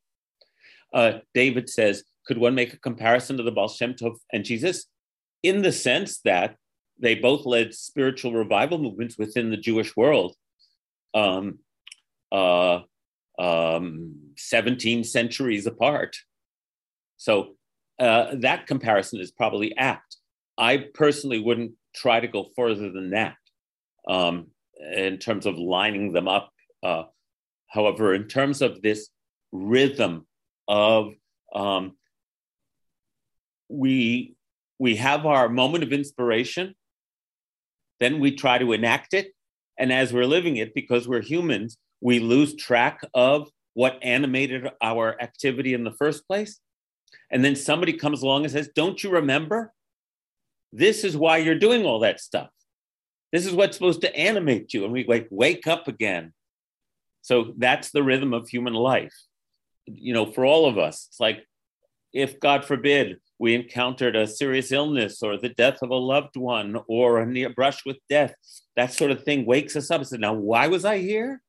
Uh, 0.94 1.18
David 1.34 1.68
says, 1.68 2.04
could 2.26 2.38
one 2.38 2.54
make 2.54 2.72
a 2.72 2.78
comparison 2.78 3.36
to 3.36 3.42
the 3.42 3.50
Baal 3.50 3.68
Shem 3.68 3.94
Tov 3.94 4.16
and 4.32 4.44
Jesus? 4.44 4.86
In 5.42 5.62
the 5.62 5.72
sense 5.72 6.20
that 6.24 6.56
they 6.98 7.14
both 7.14 7.44
led 7.44 7.74
spiritual 7.74 8.32
revival 8.32 8.78
movements 8.78 9.18
within 9.18 9.50
the 9.50 9.56
Jewish 9.56 9.96
world. 9.96 10.36
Um, 11.14 11.58
uh, 12.30 12.80
um, 13.38 14.14
17 14.37 15.05
centuries 15.05 15.66
apart. 15.66 16.16
So 17.16 17.55
uh, 17.99 18.35
that 18.40 18.66
comparison 18.66 19.21
is 19.21 19.31
probably 19.31 19.77
apt. 19.77 20.16
I 20.59 20.87
personally 20.95 21.40
wouldn't 21.40 21.73
try 21.95 22.21
to 22.21 22.29
go 22.29 22.47
further 22.57 22.90
than 22.90 23.11
that 23.11 23.37
um, 24.09 24.49
in 24.95 25.18
terms 25.18 25.47
of 25.47 25.59
lining 25.59 26.12
them 26.12 26.29
up. 26.29 26.51
Uh, 26.83 27.05
however, 27.68 28.14
in 28.14 28.27
terms 28.29 28.62
of 28.62 28.83
this 28.83 29.09
rhythm 29.53 30.27
of 30.68 31.12
um, 31.55 31.97
we 33.68 34.35
we 34.79 34.97
have 34.97 35.27
our 35.27 35.49
moment 35.49 35.85
of 35.85 35.92
inspiration, 35.92 36.75
then 38.01 38.18
we 38.18 38.35
try 38.35 38.59
to 38.59 38.73
enact 38.73 39.14
it, 39.14 39.33
and 39.79 39.92
as 39.92 40.12
we're 40.12 40.27
living 40.27 40.57
it, 40.57 40.75
because 40.75 41.07
we're 41.07 41.23
humans, 41.23 41.79
we 42.02 42.18
lose 42.18 42.54
track 42.56 43.00
of 43.14 43.48
what 43.74 43.98
animated 44.02 44.68
our 44.82 45.20
activity 45.22 45.72
in 45.72 45.84
the 45.84 45.92
first 45.92 46.26
place. 46.26 46.60
And 47.30 47.44
then 47.44 47.56
somebody 47.56 47.94
comes 47.94 48.22
along 48.22 48.44
and 48.44 48.52
says, 48.52 48.68
Don't 48.74 49.02
you 49.02 49.10
remember? 49.10 49.72
This 50.72 51.04
is 51.04 51.16
why 51.16 51.38
you're 51.38 51.58
doing 51.58 51.84
all 51.84 52.00
that 52.00 52.20
stuff. 52.20 52.48
This 53.30 53.46
is 53.46 53.52
what's 53.52 53.76
supposed 53.76 54.02
to 54.02 54.14
animate 54.14 54.74
you. 54.74 54.84
And 54.84 54.92
we 54.92 55.06
like 55.06 55.28
wake 55.30 55.66
up 55.66 55.88
again. 55.88 56.32
So 57.22 57.54
that's 57.56 57.90
the 57.90 58.02
rhythm 58.02 58.34
of 58.34 58.48
human 58.48 58.74
life. 58.74 59.14
You 59.86 60.12
know, 60.12 60.26
for 60.26 60.44
all 60.44 60.66
of 60.66 60.78
us, 60.78 61.06
it's 61.08 61.20
like 61.20 61.46
if 62.12 62.40
God 62.40 62.64
forbid 62.64 63.18
we 63.38 63.54
encountered 63.54 64.16
a 64.16 64.26
serious 64.26 64.72
illness 64.72 65.22
or 65.22 65.36
the 65.36 65.48
death 65.50 65.78
of 65.82 65.90
a 65.90 65.96
loved 65.96 66.36
one 66.36 66.78
or 66.88 67.20
a 67.20 67.26
near 67.26 67.50
brush 67.50 67.84
with 67.86 67.96
death, 68.08 68.34
that 68.76 68.92
sort 68.92 69.10
of 69.10 69.24
thing 69.24 69.46
wakes 69.46 69.76
us 69.76 69.90
up 69.90 70.00
and 70.00 70.08
says, 70.08 70.18
Now, 70.18 70.34
why 70.34 70.68
was 70.68 70.84
I 70.84 70.98
here? 70.98 71.41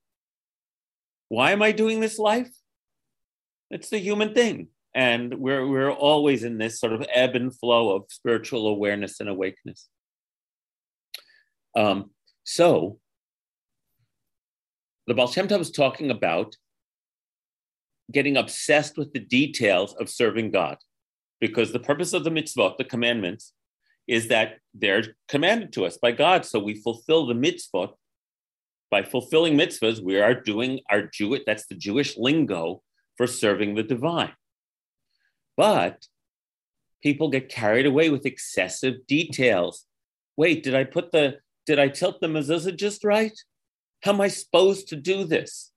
Why 1.34 1.50
am 1.52 1.64
I 1.64 1.72
doing 1.72 2.00
this 2.00 2.20
life? 2.20 2.52
It's 3.72 3.90
the 3.90 3.98
human 3.98 4.36
thing. 4.36 4.68
And 4.94 5.40
we're, 5.40 5.68
we're 5.68 5.92
always 5.92 6.44
in 6.44 6.60
this 6.60 6.80
sort 6.80 6.94
of 6.94 7.04
ebb 7.12 7.36
and 7.36 7.58
flow 7.58 7.96
of 7.96 8.04
spiritual 8.10 8.68
awareness 8.68 9.20
and 9.20 9.28
awakeness. 9.28 9.90
Um, 11.76 12.12
so, 12.44 13.00
the 15.08 15.16
Baal 15.16 15.28
Shem 15.28 15.48
Tov 15.48 15.60
is 15.60 15.72
talking 15.72 16.12
about 16.12 16.56
getting 18.12 18.38
obsessed 18.38 18.96
with 18.96 19.12
the 19.14 19.20
details 19.20 19.96
of 19.96 20.12
serving 20.12 20.52
God, 20.52 20.78
because 21.42 21.72
the 21.72 21.80
purpose 21.80 22.14
of 22.14 22.24
the 22.24 22.30
mitzvot, 22.30 22.78
the 22.78 22.84
commandments, 22.84 23.54
is 24.08 24.28
that 24.28 24.60
they're 24.76 25.16
commanded 25.30 25.74
to 25.74 25.86
us 25.88 25.98
by 25.98 26.12
God. 26.12 26.46
So 26.46 26.60
we 26.60 26.76
fulfill 26.76 27.26
the 27.26 27.34
mitzvot 27.34 27.94
by 28.94 29.02
fulfilling 29.02 29.58
mitzvahs, 29.58 30.04
we 30.04 30.22
are 30.22 30.36
doing 30.36 30.80
our 30.88 31.02
Jewish, 31.02 31.42
that's 31.48 31.66
the 31.66 31.74
Jewish 31.74 32.16
lingo 32.16 32.84
for 33.18 33.26
serving 33.26 33.74
the 33.74 33.82
divine. 33.82 34.34
But 35.58 36.06
people 37.02 37.32
get 37.32 37.50
carried 37.50 37.88
away 37.88 38.12
with 38.12 38.28
excessive 38.28 39.08
details. 39.08 39.88
Wait, 40.38 40.62
did 40.62 40.76
I 40.76 40.84
put 40.84 41.12
the, 41.12 41.38
did 41.66 41.80
I 41.80 41.88
tilt 41.88 42.22
the 42.22 42.28
mezuzah 42.28 42.78
just 42.78 43.04
right? 43.04 43.34
How 44.04 44.14
am 44.14 44.22
I 44.22 44.28
supposed 44.28 44.90
to 44.90 44.96
do 44.96 45.24
this? 45.24 45.72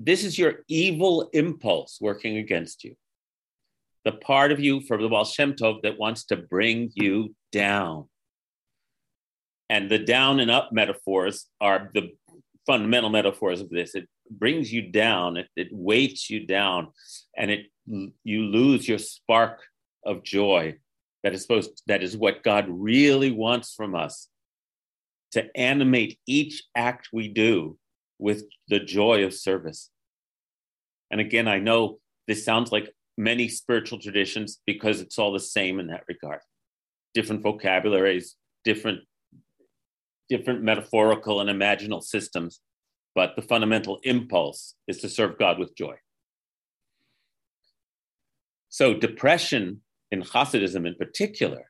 This 0.00 0.24
is 0.24 0.36
your 0.36 0.64
evil 0.66 1.30
impulse 1.32 1.98
working 2.00 2.38
against 2.38 2.82
you. 2.82 2.96
The 4.04 4.10
part 4.10 4.50
of 4.50 4.58
you 4.58 4.80
from 4.80 5.00
the 5.00 5.08
Baal 5.08 5.24
Shem 5.24 5.52
Tov 5.52 5.82
that 5.82 6.00
wants 6.00 6.24
to 6.24 6.36
bring 6.36 6.90
you 6.96 7.36
down. 7.52 8.08
And 9.72 9.90
the 9.90 9.98
down 9.98 10.38
and 10.38 10.50
up 10.50 10.68
metaphors 10.70 11.46
are 11.58 11.90
the 11.94 12.10
fundamental 12.66 13.08
metaphors 13.08 13.62
of 13.62 13.70
this. 13.70 13.94
It 13.94 14.06
brings 14.30 14.70
you 14.70 14.92
down, 14.92 15.38
it, 15.38 15.48
it 15.56 15.68
weights 15.72 16.28
you 16.28 16.46
down, 16.46 16.88
and 17.38 17.50
it 17.50 17.68
you 18.22 18.42
lose 18.42 18.86
your 18.86 18.98
spark 18.98 19.62
of 20.04 20.24
joy 20.24 20.76
that 21.22 21.32
is 21.32 21.40
supposed 21.40 21.82
that 21.86 22.02
is 22.02 22.18
what 22.18 22.42
God 22.42 22.66
really 22.68 23.30
wants 23.30 23.72
from 23.72 23.94
us 23.94 24.28
to 25.32 25.48
animate 25.56 26.18
each 26.26 26.64
act 26.76 27.08
we 27.10 27.28
do 27.28 27.78
with 28.18 28.44
the 28.68 28.78
joy 28.78 29.24
of 29.24 29.32
service. 29.32 29.88
And 31.10 31.18
again, 31.18 31.48
I 31.48 31.60
know 31.60 31.98
this 32.28 32.44
sounds 32.44 32.72
like 32.72 32.92
many 33.16 33.48
spiritual 33.48 34.00
traditions 34.00 34.60
because 34.66 35.00
it's 35.00 35.18
all 35.18 35.32
the 35.32 35.40
same 35.40 35.80
in 35.80 35.86
that 35.86 36.04
regard. 36.08 36.40
Different 37.14 37.42
vocabularies, 37.42 38.36
different 38.66 39.00
different 40.36 40.62
metaphorical 40.62 41.40
and 41.40 41.50
imaginal 41.50 42.02
systems, 42.02 42.60
but 43.14 43.36
the 43.36 43.42
fundamental 43.42 44.00
impulse 44.02 44.74
is 44.88 44.98
to 44.98 45.08
serve 45.08 45.38
God 45.38 45.58
with 45.58 45.76
joy. 45.76 45.96
So, 48.70 48.94
depression 48.94 49.82
in 50.10 50.22
Hasidism 50.22 50.86
in 50.86 50.94
particular 50.94 51.64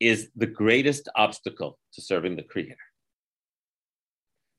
is 0.00 0.28
the 0.36 0.46
greatest 0.46 1.08
obstacle 1.16 1.78
to 1.94 2.02
serving 2.02 2.36
the 2.36 2.42
Creator. 2.42 2.86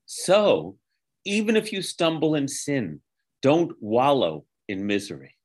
So, 0.06 0.76
even 1.24 1.54
if 1.54 1.72
you 1.72 1.82
stumble 1.82 2.34
in 2.34 2.48
sin, 2.48 3.00
don't 3.42 3.72
wallow 3.80 4.44
in 4.68 4.86
misery. 4.86 5.36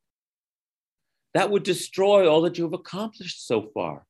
That 1.35 1.51
would 1.51 1.63
destroy 1.63 2.27
all 2.27 2.41
that 2.41 2.57
you 2.57 2.63
have 2.63 2.73
accomplished 2.73 3.45
so 3.45 3.69
far 3.75 4.07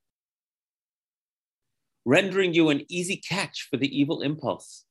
rendering 2.05 2.53
you 2.53 2.69
an 2.69 2.85
easy 2.89 3.17
catch 3.17 3.67
for 3.69 3.77
the 3.77 3.99
evil 3.99 4.21
impulse, 4.21 4.85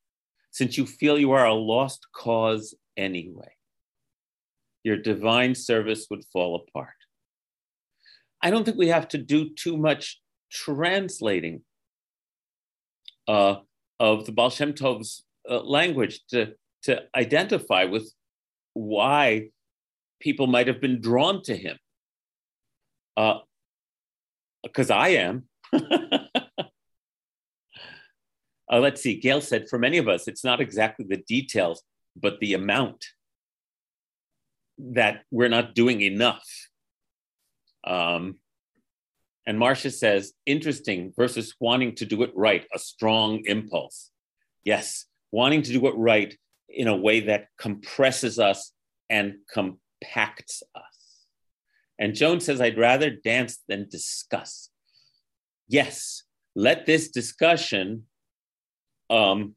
since 0.50 0.76
you 0.78 0.86
feel 0.86 1.18
you 1.18 1.32
are 1.32 1.46
a 1.46 1.54
lost 1.54 2.06
cause 2.12 2.74
anyway. 2.96 3.54
your 4.82 4.96
divine 4.96 5.54
service 5.54 6.06
would 6.10 6.24
fall 6.32 6.56
apart. 6.56 6.94
I 8.42 8.50
don't 8.50 8.64
think 8.64 8.78
we 8.78 8.88
have 8.88 9.08
to 9.08 9.18
do 9.18 9.50
too 9.50 9.76
much 9.76 10.20
translating 10.50 11.62
uh, 13.28 13.56
of 13.98 14.24
the 14.26 14.32
Baal 14.32 14.50
Shem 14.50 14.72
Tov's 14.72 15.22
uh, 15.48 15.60
language 15.60 16.20
to, 16.30 16.54
to 16.84 17.02
identify 17.14 17.84
with 17.84 18.12
why 18.72 19.50
people 20.20 20.46
might 20.46 20.66
have 20.66 20.80
been 20.80 21.00
drawn 21.00 21.42
to 21.42 21.56
him. 21.56 21.76
Because 24.62 24.90
uh, 24.90 24.94
I 24.94 25.08
am. 25.08 25.44
Uh, 28.72 28.78
let's 28.78 29.02
see, 29.02 29.18
Gail 29.18 29.40
said, 29.40 29.68
for 29.68 29.78
many 29.78 29.98
of 29.98 30.08
us, 30.08 30.28
it's 30.28 30.44
not 30.44 30.60
exactly 30.60 31.04
the 31.08 31.16
details, 31.16 31.82
but 32.14 32.38
the 32.40 32.54
amount 32.54 33.04
that 34.78 35.22
we're 35.30 35.48
not 35.48 35.74
doing 35.74 36.00
enough. 36.00 36.46
Um, 37.84 38.36
and 39.46 39.58
Marcia 39.58 39.90
says, 39.90 40.32
interesting 40.46 41.12
versus 41.16 41.54
wanting 41.58 41.96
to 41.96 42.06
do 42.06 42.22
it 42.22 42.30
right, 42.36 42.64
a 42.72 42.78
strong 42.78 43.42
impulse. 43.46 44.10
Yes, 44.64 45.06
wanting 45.32 45.62
to 45.62 45.72
do 45.72 45.86
it 45.88 45.94
right 45.96 46.36
in 46.68 46.86
a 46.86 46.96
way 46.96 47.20
that 47.20 47.48
compresses 47.58 48.38
us 48.38 48.72
and 49.08 49.34
compacts 49.52 50.62
us. 50.74 51.26
And 51.98 52.14
Joan 52.14 52.40
says, 52.40 52.60
I'd 52.60 52.78
rather 52.78 53.10
dance 53.10 53.58
than 53.68 53.88
discuss. 53.88 54.70
Yes, 55.68 56.22
let 56.54 56.86
this 56.86 57.10
discussion 57.10 58.04
um, 59.10 59.54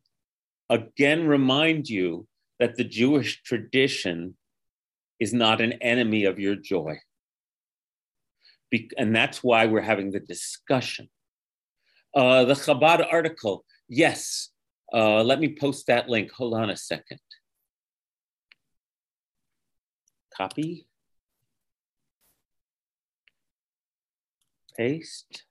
again 0.69 1.27
remind 1.27 1.87
you 1.87 2.27
that 2.59 2.75
the 2.75 2.83
Jewish 2.83 3.41
tradition 3.43 4.35
is 5.19 5.33
not 5.33 5.61
an 5.61 5.73
enemy 5.73 6.25
of 6.25 6.39
your 6.39 6.55
joy. 6.55 6.97
Be- 8.69 8.91
and 8.97 9.15
that's 9.15 9.43
why 9.43 9.67
we're 9.67 9.81
having 9.81 10.11
the 10.11 10.19
discussion. 10.19 11.09
Uh, 12.15 12.45
the 12.45 12.53
Chabad 12.53 13.05
article, 13.11 13.65
yes, 13.87 14.49
uh, 14.93 15.23
let 15.23 15.39
me 15.39 15.55
post 15.59 15.87
that 15.87 16.09
link. 16.09 16.31
Hold 16.31 16.53
on 16.55 16.69
a 16.69 16.77
second. 16.77 17.19
Copy. 20.35 20.87
Paste. 24.77 25.43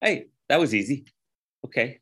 Hey, 0.00 0.26
that 0.52 0.60
was 0.60 0.74
easy. 0.74 1.06
Okay. 1.64 1.98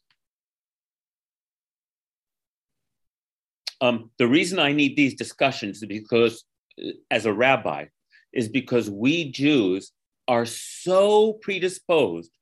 Um, 3.81 4.11
the 4.19 4.27
reason 4.27 4.59
I 4.59 4.73
need 4.73 4.97
these 4.97 5.15
discussions 5.15 5.77
is 5.83 5.87
because, 5.87 6.43
uh, 6.85 6.91
as 7.13 7.27
a 7.27 7.33
rabbi, 7.33 7.85
is 8.33 8.49
because 8.49 8.91
we 8.91 9.31
Jews 9.31 9.93
are 10.27 10.47
so 10.47 11.35
predisposed 11.35 12.33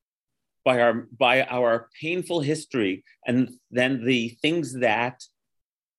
by 0.64 0.80
our 0.80 1.06
by 1.26 1.42
our 1.42 1.90
painful 2.00 2.40
history 2.40 3.04
and 3.26 3.50
then 3.70 4.02
the 4.06 4.30
things 4.40 4.78
that 4.80 5.22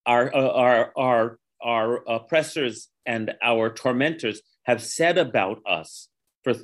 our 0.08 0.36
uh, 0.36 0.52
our 0.66 0.92
our 0.98 1.40
our 1.62 2.04
oppressors 2.18 2.88
and 3.06 3.36
our 3.44 3.70
tormentors 3.70 4.42
have 4.64 4.82
said 4.82 5.20
about 5.20 5.60
us 5.68 6.10
for 6.44 6.56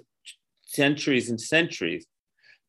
centuries 0.63 1.29
and 1.29 1.39
centuries 1.39 2.07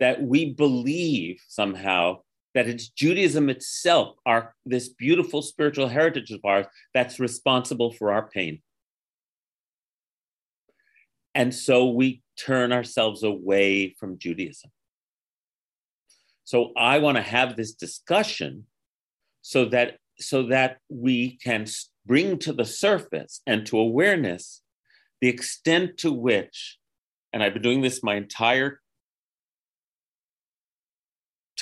that 0.00 0.22
we 0.22 0.52
believe 0.52 1.40
somehow 1.48 2.18
that 2.54 2.68
it's 2.68 2.88
Judaism 2.88 3.50
itself, 3.50 4.16
our 4.24 4.54
this 4.64 4.88
beautiful 4.88 5.42
spiritual 5.42 5.88
heritage 5.88 6.30
of 6.30 6.40
ours, 6.44 6.66
that's 6.94 7.20
responsible 7.20 7.92
for 7.92 8.12
our 8.12 8.28
pain. 8.28 8.62
And 11.34 11.54
so 11.54 11.90
we 11.90 12.22
turn 12.38 12.72
ourselves 12.72 13.22
away 13.22 13.94
from 14.00 14.18
Judaism. 14.18 14.70
So 16.44 16.72
I 16.76 16.98
want 16.98 17.16
to 17.16 17.22
have 17.22 17.56
this 17.56 17.72
discussion 17.72 18.64
so 19.42 19.66
that 19.66 19.98
so 20.18 20.44
that 20.44 20.78
we 20.88 21.36
can 21.36 21.66
bring 22.06 22.38
to 22.38 22.54
the 22.54 22.64
surface 22.64 23.42
and 23.46 23.66
to 23.66 23.78
awareness 23.78 24.62
the 25.20 25.28
extent 25.28 25.98
to 25.98 26.10
which, 26.10 26.78
and 27.32 27.42
I've 27.42 27.52
been 27.52 27.62
doing 27.62 27.82
this 27.82 28.02
my 28.02 28.14
entire 28.14 28.80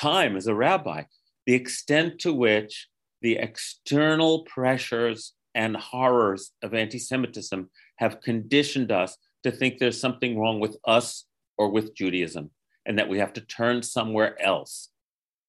time 0.04 0.36
as 0.36 0.46
a 0.46 0.54
rabbi, 0.54 1.02
the 1.46 1.54
extent 1.54 2.18
to 2.18 2.30
which 2.30 2.88
the 3.22 3.36
external 3.36 4.42
pressures 4.44 5.32
and 5.54 5.74
horrors 5.74 6.50
of 6.62 6.74
anti 6.74 6.98
Semitism 6.98 7.70
have 7.96 8.20
conditioned 8.20 8.92
us 8.92 9.16
to 9.44 9.50
think 9.50 9.78
there's 9.78 9.98
something 9.98 10.38
wrong 10.38 10.60
with 10.60 10.76
us 10.86 11.24
or 11.56 11.70
with 11.70 11.94
Judaism, 11.94 12.50
and 12.84 12.98
that 12.98 13.08
we 13.08 13.18
have 13.18 13.32
to 13.32 13.40
turn 13.40 13.82
somewhere 13.82 14.40
else 14.42 14.90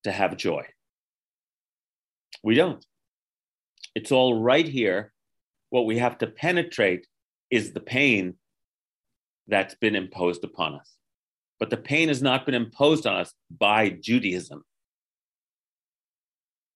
to 0.05 0.11
have 0.11 0.37
joy. 0.37 0.63
We 2.41 2.55
don't. 2.55 2.85
It's 3.93 4.13
all 4.13 4.41
right 4.41 4.67
here. 4.67 5.11
What 5.69 5.85
we 5.85 5.97
have 5.97 6.17
to 6.19 6.27
penetrate 6.27 7.07
is 7.51 7.73
the 7.73 7.81
pain 7.81 8.35
that's 9.47 9.75
been 9.75 9.97
imposed 9.97 10.45
upon 10.45 10.75
us 10.75 10.94
but 11.59 11.69
the 11.69 11.77
pain 11.77 12.07
has 12.09 12.21
not 12.21 12.45
been 12.45 12.55
imposed 12.55 13.07
on 13.07 13.17
us 13.17 13.33
by 13.49 13.89
Judaism. 13.89 14.63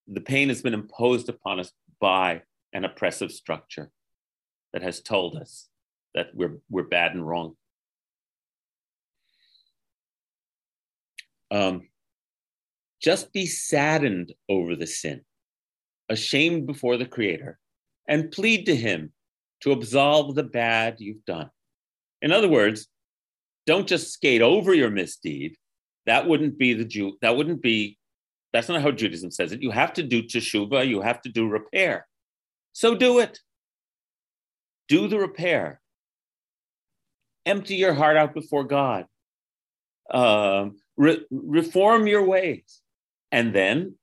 The 0.07 0.21
pain 0.21 0.49
has 0.49 0.61
been 0.61 0.73
imposed 0.73 1.29
upon 1.29 1.59
us 1.59 1.71
by 1.99 2.41
an 2.73 2.85
oppressive 2.85 3.31
structure 3.31 3.91
that 4.73 4.81
has 4.81 5.01
told 5.01 5.35
us 5.35 5.67
that 6.15 6.27
we're, 6.33 6.57
we're 6.69 6.83
bad 6.83 7.13
and 7.13 7.27
wrong. 7.27 7.55
Um, 11.51 11.87
just 13.01 13.31
be 13.33 13.45
saddened 13.45 14.33
over 14.47 14.75
the 14.75 14.87
sin, 14.87 15.21
ashamed 16.09 16.67
before 16.67 16.97
the 16.97 17.05
Creator, 17.05 17.59
and 18.07 18.31
plead 18.31 18.65
to 18.65 18.75
Him 18.75 19.13
to 19.61 19.71
absolve 19.71 20.35
the 20.35 20.43
bad 20.43 20.97
you've 20.99 21.25
done. 21.25 21.49
In 22.21 22.31
other 22.31 22.49
words, 22.49 22.87
don't 23.69 23.87
just 23.87 24.11
skate 24.11 24.41
over 24.41 24.73
your 24.73 24.89
misdeed. 24.89 25.55
That 26.07 26.27
wouldn't 26.27 26.57
be 26.57 26.73
the 26.73 26.85
Jew. 26.85 27.17
That 27.21 27.37
wouldn't 27.37 27.61
be. 27.61 27.99
That's 28.51 28.67
not 28.67 28.81
how 28.81 28.89
Judaism 28.89 29.29
says 29.29 29.51
it. 29.51 29.61
You 29.61 29.69
have 29.69 29.93
to 29.93 30.01
do 30.01 30.23
teshuva. 30.23 30.87
You 30.87 31.01
have 31.01 31.21
to 31.21 31.29
do 31.29 31.47
repair. 31.47 32.07
So 32.73 32.95
do 32.95 33.19
it. 33.19 33.37
Do 34.87 35.07
the 35.07 35.19
repair. 35.19 35.81
Empty 37.45 37.75
your 37.75 37.93
heart 37.93 38.17
out 38.17 38.33
before 38.33 38.63
God. 38.63 39.05
Um, 40.09 40.77
re- 40.97 41.23
reform 41.29 42.07
your 42.07 42.25
ways, 42.25 42.81
and 43.31 43.53
then 43.53 43.99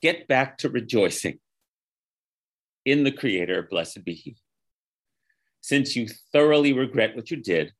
get 0.00 0.28
back 0.28 0.58
to 0.58 0.68
rejoicing 0.68 1.40
in 2.84 3.02
the 3.02 3.10
Creator. 3.10 3.66
Blessed 3.68 4.04
be 4.04 4.14
He. 4.14 4.36
Since 5.60 5.96
you 5.96 6.06
thoroughly 6.32 6.72
regret 6.72 7.16
what 7.16 7.32
you 7.32 7.38
did, 7.38 7.72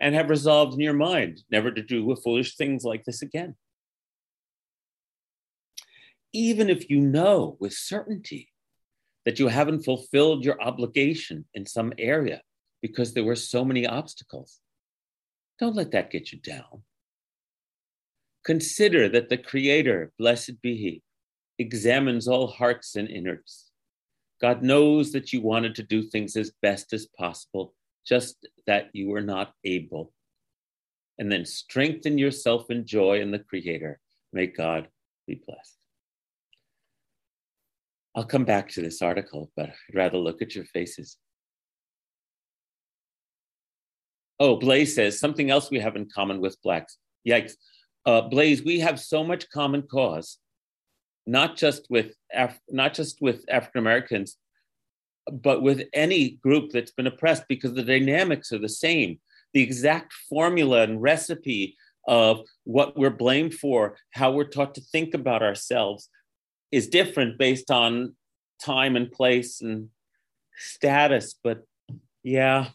and 0.00 0.14
have 0.14 0.30
resolved 0.30 0.74
in 0.74 0.80
your 0.80 0.92
mind 0.92 1.42
never 1.50 1.70
to 1.70 1.82
do 1.82 2.14
foolish 2.16 2.56
things 2.56 2.84
like 2.84 3.04
this 3.04 3.22
again. 3.22 3.54
Even 6.32 6.68
if 6.68 6.90
you 6.90 7.00
know 7.00 7.56
with 7.60 7.72
certainty 7.72 8.52
that 9.24 9.38
you 9.38 9.48
haven't 9.48 9.84
fulfilled 9.84 10.44
your 10.44 10.60
obligation 10.60 11.46
in 11.54 11.66
some 11.66 11.92
area 11.98 12.42
because 12.82 13.14
there 13.14 13.24
were 13.24 13.36
so 13.36 13.64
many 13.64 13.86
obstacles, 13.86 14.60
don't 15.58 15.76
let 15.76 15.92
that 15.92 16.10
get 16.10 16.32
you 16.32 16.38
down. 16.38 16.82
Consider 18.44 19.08
that 19.08 19.28
the 19.28 19.38
Creator, 19.38 20.12
blessed 20.18 20.60
be 20.62 20.76
He, 20.76 21.02
examines 21.58 22.28
all 22.28 22.46
hearts 22.46 22.94
and 22.94 23.08
innards. 23.08 23.70
God 24.40 24.62
knows 24.62 25.12
that 25.12 25.32
you 25.32 25.40
wanted 25.40 25.74
to 25.76 25.82
do 25.82 26.02
things 26.02 26.36
as 26.36 26.52
best 26.60 26.92
as 26.92 27.06
possible 27.18 27.74
just 28.06 28.46
that 28.66 28.90
you 28.92 29.08
were 29.08 29.22
not 29.22 29.52
able. 29.64 30.12
And 31.18 31.30
then 31.32 31.44
strengthen 31.44 32.18
yourself 32.18 32.70
in 32.70 32.86
joy 32.86 33.20
in 33.20 33.30
the 33.30 33.38
Creator. 33.38 33.98
May 34.32 34.46
God 34.46 34.88
be 35.26 35.40
blessed. 35.46 35.76
I'll 38.14 38.24
come 38.24 38.44
back 38.44 38.70
to 38.70 38.80
this 38.80 39.02
article, 39.02 39.50
but 39.56 39.70
I'd 39.70 39.94
rather 39.94 40.18
look 40.18 40.40
at 40.40 40.54
your 40.54 40.64
faces. 40.64 41.16
Oh, 44.38 44.56
Blaze 44.56 44.94
says 44.94 45.18
something 45.18 45.50
else 45.50 45.70
we 45.70 45.80
have 45.80 45.96
in 45.96 46.08
common 46.08 46.40
with 46.40 46.60
blacks. 46.62 46.98
Yikes. 47.26 47.52
Uh, 48.04 48.22
Blaze, 48.22 48.62
we 48.62 48.80
have 48.80 49.00
so 49.00 49.24
much 49.24 49.50
common 49.50 49.82
cause, 49.82 50.38
not 51.26 51.56
just 51.56 51.86
with 51.90 52.14
Af- 52.32 52.60
not 52.68 52.94
just 52.94 53.20
with 53.20 53.44
African 53.48 53.80
Americans, 53.80 54.36
but 55.32 55.62
with 55.62 55.82
any 55.92 56.30
group 56.42 56.70
that's 56.70 56.92
been 56.92 57.06
oppressed 57.06 57.44
because 57.48 57.74
the 57.74 57.82
dynamics 57.82 58.52
are 58.52 58.58
the 58.58 58.68
same. 58.68 59.18
The 59.54 59.62
exact 59.62 60.12
formula 60.28 60.82
and 60.82 61.02
recipe 61.02 61.76
of 62.06 62.42
what 62.64 62.96
we're 62.96 63.10
blamed 63.10 63.54
for, 63.54 63.96
how 64.12 64.30
we're 64.30 64.44
taught 64.44 64.74
to 64.76 64.80
think 64.80 65.14
about 65.14 65.42
ourselves, 65.42 66.08
is 66.70 66.88
different 66.88 67.38
based 67.38 67.70
on 67.70 68.14
time 68.62 68.96
and 68.96 69.10
place 69.10 69.60
and 69.60 69.88
status, 70.56 71.34
but 71.42 71.62
yeah, 72.22 72.68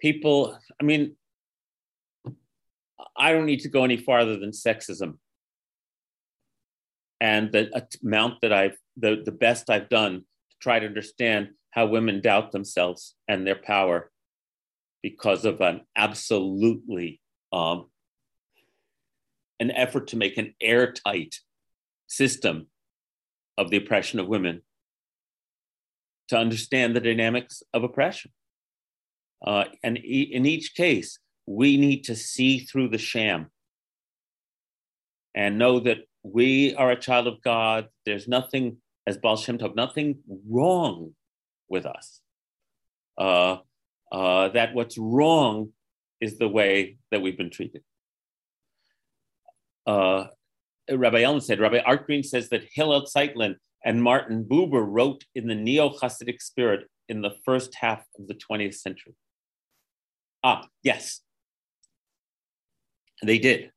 people, 0.00 0.58
I 0.80 0.84
mean, 0.84 1.16
I 3.16 3.32
don't 3.32 3.46
need 3.46 3.60
to 3.60 3.68
go 3.68 3.84
any 3.84 3.96
farther 3.96 4.38
than 4.38 4.50
sexism. 4.50 5.18
And 7.20 7.52
the 7.52 7.74
uh, 7.74 7.80
amount 8.02 8.40
that 8.42 8.52
I've, 8.52 8.76
the, 8.96 9.22
the 9.24 9.32
best 9.32 9.70
I've 9.70 9.88
done 9.88 10.24
try 10.64 10.78
to 10.78 10.86
understand 10.86 11.50
how 11.72 11.84
women 11.86 12.22
doubt 12.22 12.52
themselves 12.52 13.14
and 13.28 13.46
their 13.46 13.54
power 13.54 14.10
because 15.02 15.44
of 15.44 15.60
an 15.60 15.82
absolutely 15.94 17.20
um, 17.52 17.90
an 19.60 19.70
effort 19.70 20.08
to 20.08 20.16
make 20.16 20.38
an 20.38 20.54
airtight 20.60 21.34
system 22.06 22.66
of 23.58 23.68
the 23.68 23.76
oppression 23.76 24.18
of 24.18 24.26
women 24.26 24.62
to 26.28 26.38
understand 26.38 26.96
the 26.96 27.00
dynamics 27.00 27.62
of 27.74 27.84
oppression. 27.84 28.32
Uh, 29.46 29.64
and 29.82 29.98
e- 29.98 30.30
in 30.32 30.46
each 30.46 30.74
case, 30.74 31.18
we 31.46 31.76
need 31.76 32.04
to 32.04 32.16
see 32.16 32.60
through 32.60 32.88
the 32.88 32.98
sham 32.98 33.50
and 35.34 35.58
know 35.58 35.80
that 35.80 35.98
we 36.22 36.74
are 36.76 36.90
a 36.90 37.04
child 37.06 37.26
of 37.26 37.42
God. 37.42 37.88
There's 38.06 38.26
nothing, 38.26 38.78
as 39.06 39.18
Baal 39.18 39.36
Shem 39.36 39.58
Tov, 39.58 39.74
nothing 39.74 40.18
wrong 40.48 41.14
with 41.68 41.86
us. 41.86 42.20
Uh, 43.18 43.58
uh, 44.10 44.48
that 44.50 44.74
what's 44.74 44.98
wrong 44.98 45.70
is 46.20 46.38
the 46.38 46.48
way 46.48 46.96
that 47.10 47.20
we've 47.20 47.36
been 47.36 47.50
treated. 47.50 47.82
Uh, 49.86 50.26
Rabbi 50.90 51.22
Ellen 51.22 51.40
said, 51.40 51.60
Rabbi 51.60 51.78
Art 51.78 52.06
Green 52.06 52.22
says 52.22 52.48
that 52.50 52.64
Hillel 52.72 53.06
Zeitlin 53.06 53.56
and 53.84 54.02
Martin 54.02 54.44
Buber 54.44 54.84
wrote 54.86 55.24
in 55.34 55.46
the 55.46 55.54
neo 55.54 55.90
Hasidic 55.90 56.40
spirit 56.40 56.88
in 57.08 57.20
the 57.20 57.32
first 57.44 57.74
half 57.74 58.02
of 58.18 58.26
the 58.28 58.34
20th 58.34 58.74
century. 58.74 59.14
Ah, 60.42 60.66
yes, 60.82 61.20
they 63.22 63.38
did. 63.38 63.70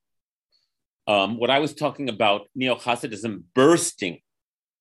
Um, 1.08 1.38
what 1.38 1.50
I 1.50 1.60
was 1.60 1.74
talking 1.74 2.10
about, 2.10 2.48
neo 2.56 2.76
Hasidism 2.76 3.44
bursting 3.54 4.20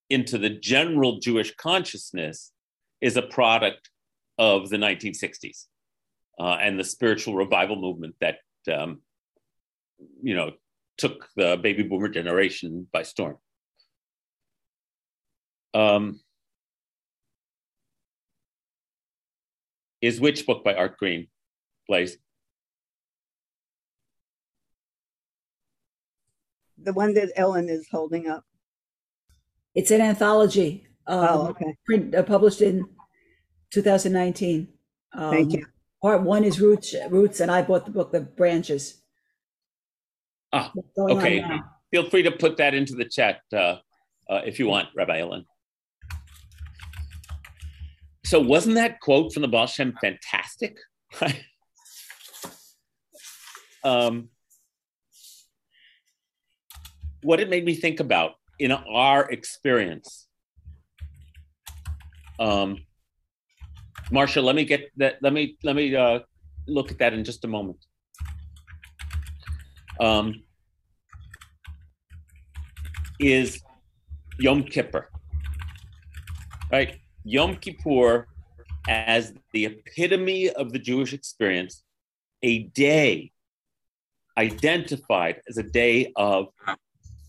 into 0.09 0.39
the 0.39 0.51
general 0.51 1.19
Jewish 1.19 1.55
consciousness, 1.57 2.53
is 3.01 3.17
a 3.17 3.23
product 3.23 3.91
of 4.39 4.69
the 4.69 4.77
1960s 4.77 5.67
uh, 6.39 6.57
and 6.61 6.79
the 6.79 6.85
spiritual 6.85 7.35
revival 7.35 7.77
movement 7.77 8.15
that 8.21 8.37
um, 8.73 9.01
you 10.23 10.35
know 10.35 10.53
took 10.99 11.29
the 11.37 11.59
baby 11.63 11.83
boomer 11.83 12.09
generation 12.09 12.87
by 12.93 13.03
storm. 13.03 13.37
Um, 15.75 16.21
is 20.01 20.21
which 20.21 20.47
book 20.47 20.65
by 20.65 20.75
Art 20.75 20.97
Green, 20.97 21.29
Blaze? 21.87 22.17
The 26.79 26.93
one 26.93 27.15
that 27.15 27.33
Ellen 27.37 27.69
is 27.69 27.89
holding 27.91 28.27
up. 28.27 28.45
It's 29.77 29.91
an 29.91 30.01
anthology. 30.01 30.87
Um, 31.07 31.29
oh, 31.29 31.49
okay. 31.49 31.77
Print, 31.85 32.15
uh, 32.15 32.23
published 32.23 32.63
in 32.63 32.89
2019. 33.73 34.69
Um, 35.13 35.31
Thank 35.31 35.53
you. 35.53 35.67
Part 36.03 36.23
one 36.23 36.45
is 36.45 36.61
roots, 36.61 36.95
roots, 37.11 37.41
and 37.41 37.51
I 37.51 37.63
bought 37.63 37.85
the 37.85 37.91
book, 37.91 38.11
The 38.11 38.23
Branches. 38.23 39.03
Ah, 40.53 40.73
okay. 40.99 41.45
Feel 41.91 42.09
free 42.09 42.23
to 42.23 42.31
put 42.31 42.57
that 42.57 42.75
into 42.75 42.95
the 42.95 43.05
chat 43.05 43.41
uh, 43.53 43.77
uh, 44.31 44.41
if 44.47 44.59
you 44.59 44.67
want, 44.67 44.89
Rabbi 44.97 45.19
Ellen. 45.21 45.45
So 48.25 48.41
wasn't 48.41 48.77
that 48.77 49.01
quote 49.01 49.33
from 49.33 49.43
the 49.43 49.49
Baal 49.49 49.67
Shem 49.67 49.95
fantastic? 50.01 50.79
um, 53.85 54.31
what 57.23 57.41
it 57.41 57.51
made 57.51 57.65
me 57.65 57.75
think 57.75 58.01
about 58.01 58.33
in 58.59 58.73
our 58.73 59.31
experience. 59.31 60.29
Um, 62.39 62.85
Marcia, 64.11 64.41
let 64.41 64.55
me 64.55 64.65
get 64.65 64.91
that. 64.97 65.17
Let 65.21 65.33
me 65.33 65.57
let 65.63 65.75
me 65.75 65.95
uh, 65.95 66.21
look 66.67 66.91
at 66.91 66.99
that 66.99 67.13
in 67.13 67.25
just 67.25 67.45
a 67.45 67.49
moment. 67.49 67.79
Um, 69.99 70.43
is 73.19 73.63
Yom 74.39 74.63
Kippur, 74.63 75.09
right? 76.71 77.01
Yom 77.25 77.57
Kippur 77.57 78.29
as 78.89 79.33
the 79.53 79.65
epitome 79.65 80.51
of 80.51 80.73
the 80.73 80.79
Jewish 80.79 81.13
experience, 81.13 81.83
a 82.43 82.65
day 82.65 83.33
identified 84.39 85.41
as 85.49 85.57
a 85.57 85.63
day 85.63 86.13
of 86.15 86.49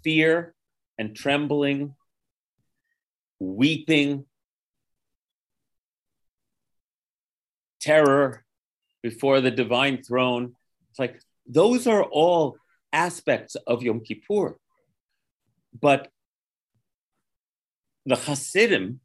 fear 0.03 0.53
and 0.97 1.15
trembling, 1.15 1.95
weeping, 3.39 4.25
terror 7.79 8.43
before 9.03 9.41
the 9.41 9.51
divine 9.51 10.03
throne. 10.03 10.53
It's 10.89 10.99
like 10.99 11.21
those 11.45 11.87
are 11.87 12.03
all 12.03 12.57
aspects 12.91 13.55
of 13.67 13.83
Yom 13.83 14.01
Kippur. 14.01 14.57
But 15.79 16.09
the 18.05 18.15
Hasidim 18.15 18.99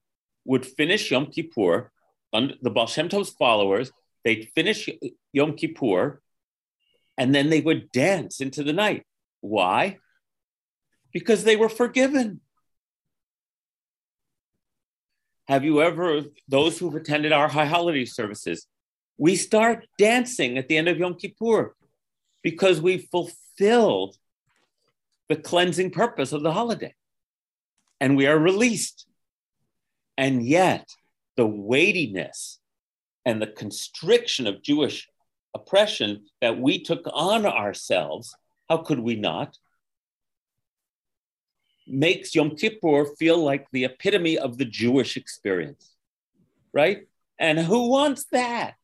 would 0.45 0.65
finish 0.65 1.11
Yom 1.11 1.27
Kippur, 1.27 1.91
under 2.33 2.55
the 2.63 2.71
Baal 2.71 2.87
Shem 2.87 3.09
Tov's 3.09 3.31
followers, 3.31 3.93
they'd 4.25 4.51
finish 4.55 4.89
Yom 5.33 5.55
Kippur, 5.55 6.23
and 7.19 7.35
then 7.35 7.51
they 7.51 7.61
would 7.61 7.93
dance 7.93 8.41
into 8.41 8.63
the 8.63 8.73
night. 8.73 9.05
Why? 9.41 9.99
Because 11.13 11.45
they 11.45 11.57
were 11.57 11.69
forgiven. 11.69 12.41
Have 15.49 15.65
you 15.65 15.83
ever, 15.83 16.23
those 16.49 16.79
who've 16.79 16.95
attended 16.95 17.33
our 17.33 17.49
high 17.49 17.67
holiday 17.67 18.05
services, 18.05 18.67
we 19.19 19.37
start 19.37 19.87
dancing 19.99 20.57
at 20.57 20.69
the 20.69 20.77
end 20.77 20.89
of 20.89 20.99
Yom 20.99 21.15
Kippur 21.15 21.75
because 22.43 22.81
we 22.81 22.99
fulfilled 22.99 24.17
the 25.29 25.37
cleansing 25.37 25.91
purpose 25.91 26.33
of 26.33 26.43
the 26.43 26.53
holiday 26.53 26.95
and 28.01 28.17
we 28.17 28.27
are 28.27 28.39
released. 28.39 29.07
And 30.17 30.45
yet, 30.45 30.89
the 31.37 31.47
weightiness 31.47 32.59
and 33.25 33.41
the 33.41 33.47
constriction 33.47 34.47
of 34.47 34.63
Jewish 34.63 35.09
oppression 35.55 36.25
that 36.41 36.59
we 36.59 36.83
took 36.83 37.03
on 37.13 37.47
ourselves, 37.47 38.35
how 38.69 38.79
could 38.79 39.01
we 39.01 39.17
not? 39.17 39.57
Makes 41.87 42.35
Yom 42.35 42.57
Kippur 42.57 43.07
feel 43.19 43.39
like 43.39 43.67
the 43.73 43.85
epitome 43.85 44.39
of 44.39 44.59
the 44.59 44.65
Jewish 44.65 45.17
experience, 45.17 45.91
right? 46.73 47.07
And 47.39 47.59
who 47.59 47.89
wants 47.89 48.27
that? 48.33 48.75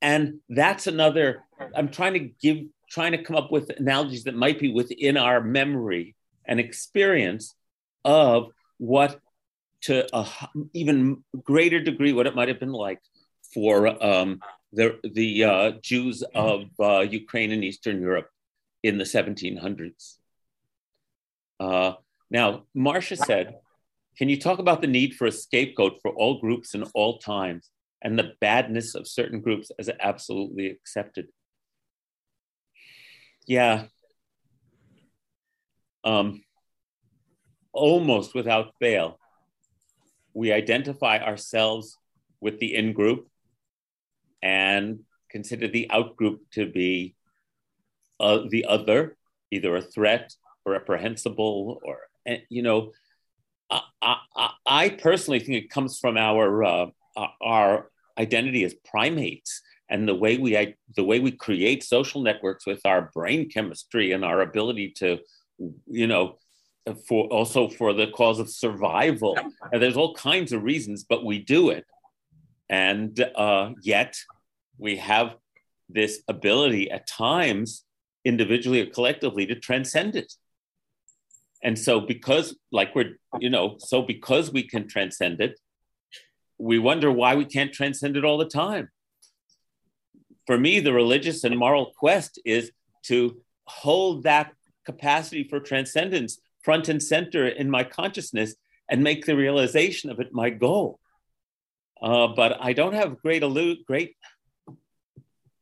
And 0.00 0.40
that's 0.48 0.86
another, 0.86 1.44
I'm 1.76 1.88
trying 1.88 2.14
to 2.14 2.30
give, 2.40 2.66
trying 2.90 3.12
to 3.12 3.22
come 3.22 3.36
up 3.36 3.52
with 3.52 3.70
analogies 3.78 4.24
that 4.24 4.34
might 4.34 4.58
be 4.58 4.72
within 4.72 5.16
our 5.16 5.40
memory 5.40 6.16
and 6.44 6.58
experience 6.58 7.54
of 8.04 8.50
what 8.78 9.20
to 9.82 10.06
a 10.16 10.28
even 10.72 11.22
greater 11.42 11.80
degree 11.80 12.12
what 12.12 12.26
it 12.26 12.34
might 12.34 12.48
have 12.48 12.60
been 12.60 12.72
like 12.72 13.00
for 13.52 14.02
um, 14.04 14.40
the, 14.72 14.98
the 15.04 15.44
uh, 15.44 15.70
Jews 15.82 16.22
of 16.34 16.64
uh, 16.80 17.00
Ukraine 17.00 17.52
and 17.52 17.62
Eastern 17.62 18.00
Europe 18.00 18.28
in 18.82 18.98
the 18.98 19.04
1700s. 19.04 20.16
Uh, 21.62 21.94
now, 22.28 22.64
Marcia 22.74 23.16
said, 23.16 23.54
Can 24.18 24.28
you 24.28 24.38
talk 24.40 24.58
about 24.58 24.80
the 24.80 24.88
need 24.88 25.14
for 25.14 25.26
a 25.26 25.32
scapegoat 25.32 26.00
for 26.02 26.10
all 26.10 26.40
groups 26.40 26.74
in 26.74 26.82
all 26.94 27.18
times 27.18 27.70
and 28.02 28.18
the 28.18 28.32
badness 28.40 28.96
of 28.96 29.06
certain 29.06 29.40
groups 29.40 29.70
as 29.78 29.88
absolutely 30.00 30.66
accepted? 30.66 31.28
Yeah. 33.46 33.84
Um, 36.02 36.42
almost 37.72 38.34
without 38.34 38.74
fail, 38.80 39.20
we 40.34 40.52
identify 40.52 41.18
ourselves 41.18 41.96
with 42.40 42.58
the 42.58 42.74
in 42.74 42.92
group 42.92 43.28
and 44.42 45.00
consider 45.30 45.68
the 45.68 45.88
out 45.90 46.16
group 46.16 46.40
to 46.54 46.66
be 46.66 47.14
uh, 48.18 48.40
the 48.50 48.64
other, 48.64 49.16
either 49.52 49.76
a 49.76 49.82
threat 49.82 50.34
reprehensible, 50.66 51.80
or 51.84 51.98
you 52.48 52.62
know. 52.62 52.92
I, 54.02 54.16
I, 54.36 54.50
I 54.66 54.88
personally 54.90 55.38
think 55.40 55.56
it 55.56 55.70
comes 55.70 55.98
from 55.98 56.18
our 56.18 56.62
uh, 56.62 56.86
our 57.40 57.90
identity 58.18 58.64
as 58.64 58.74
primates 58.84 59.62
and 59.88 60.06
the 60.06 60.14
way 60.14 60.36
we 60.36 60.74
the 60.94 61.04
way 61.04 61.20
we 61.20 61.30
create 61.30 61.82
social 61.82 62.22
networks 62.22 62.66
with 62.66 62.84
our 62.84 63.10
brain 63.14 63.48
chemistry 63.48 64.12
and 64.12 64.26
our 64.26 64.42
ability 64.42 64.92
to 64.98 65.18
you 65.86 66.06
know 66.06 66.36
for 67.06 67.26
also 67.28 67.68
for 67.68 67.92
the 67.92 68.08
cause 68.08 68.38
of 68.38 68.50
survival. 68.50 69.38
And 69.70 69.82
there's 69.82 69.96
all 69.96 70.14
kinds 70.14 70.52
of 70.52 70.62
reasons, 70.62 71.04
but 71.04 71.24
we 71.24 71.38
do 71.38 71.70
it. 71.70 71.84
And 72.68 73.18
uh, 73.36 73.70
yet 73.82 74.16
we 74.78 74.96
have 74.96 75.36
this 75.88 76.22
ability 76.26 76.90
at 76.90 77.06
times, 77.06 77.84
individually 78.24 78.80
or 78.80 78.86
collectively, 78.86 79.46
to 79.46 79.54
transcend 79.54 80.16
it. 80.16 80.32
And 81.62 81.78
so, 81.78 82.00
because, 82.00 82.56
like 82.70 82.94
we're, 82.94 83.18
you 83.38 83.50
know, 83.50 83.76
so 83.78 84.02
because 84.02 84.52
we 84.52 84.62
can 84.64 84.88
transcend 84.88 85.40
it, 85.40 85.58
we 86.58 86.78
wonder 86.78 87.10
why 87.10 87.34
we 87.36 87.44
can't 87.44 87.72
transcend 87.72 88.16
it 88.16 88.24
all 88.24 88.38
the 88.38 88.46
time. 88.46 88.90
For 90.46 90.58
me, 90.58 90.80
the 90.80 90.92
religious 90.92 91.44
and 91.44 91.56
moral 91.56 91.92
quest 91.96 92.40
is 92.44 92.72
to 93.04 93.40
hold 93.66 94.24
that 94.24 94.52
capacity 94.84 95.44
for 95.48 95.60
transcendence 95.60 96.40
front 96.62 96.88
and 96.88 97.02
center 97.02 97.46
in 97.46 97.70
my 97.70 97.84
consciousness 97.84 98.54
and 98.88 99.02
make 99.02 99.26
the 99.26 99.36
realization 99.36 100.10
of 100.10 100.20
it 100.20 100.32
my 100.32 100.50
goal. 100.50 100.98
Uh, 102.00 102.28
but 102.28 102.58
I 102.60 102.72
don't 102.72 102.94
have 102.94 103.20
great 103.20 103.42
allude, 103.42 103.78
great. 103.86 104.16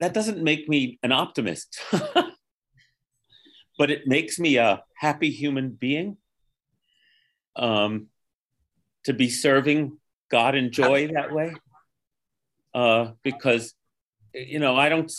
That 0.00 0.14
doesn't 0.14 0.42
make 0.42 0.68
me 0.68 0.98
an 1.02 1.12
optimist, 1.12 1.78
but 3.80 3.90
it 3.90 4.06
makes 4.06 4.38
me 4.38 4.58
a 4.58 4.84
happy 4.94 5.30
human 5.30 5.70
being. 5.70 6.18
Um, 7.56 8.08
to 9.04 9.14
be 9.14 9.30
serving 9.30 9.96
God 10.30 10.54
in 10.54 10.70
joy 10.70 11.08
that 11.14 11.32
way, 11.32 11.54
uh, 12.74 13.12
because 13.24 13.72
you 14.34 14.58
know 14.58 14.76
I 14.76 14.90
don't. 14.90 15.10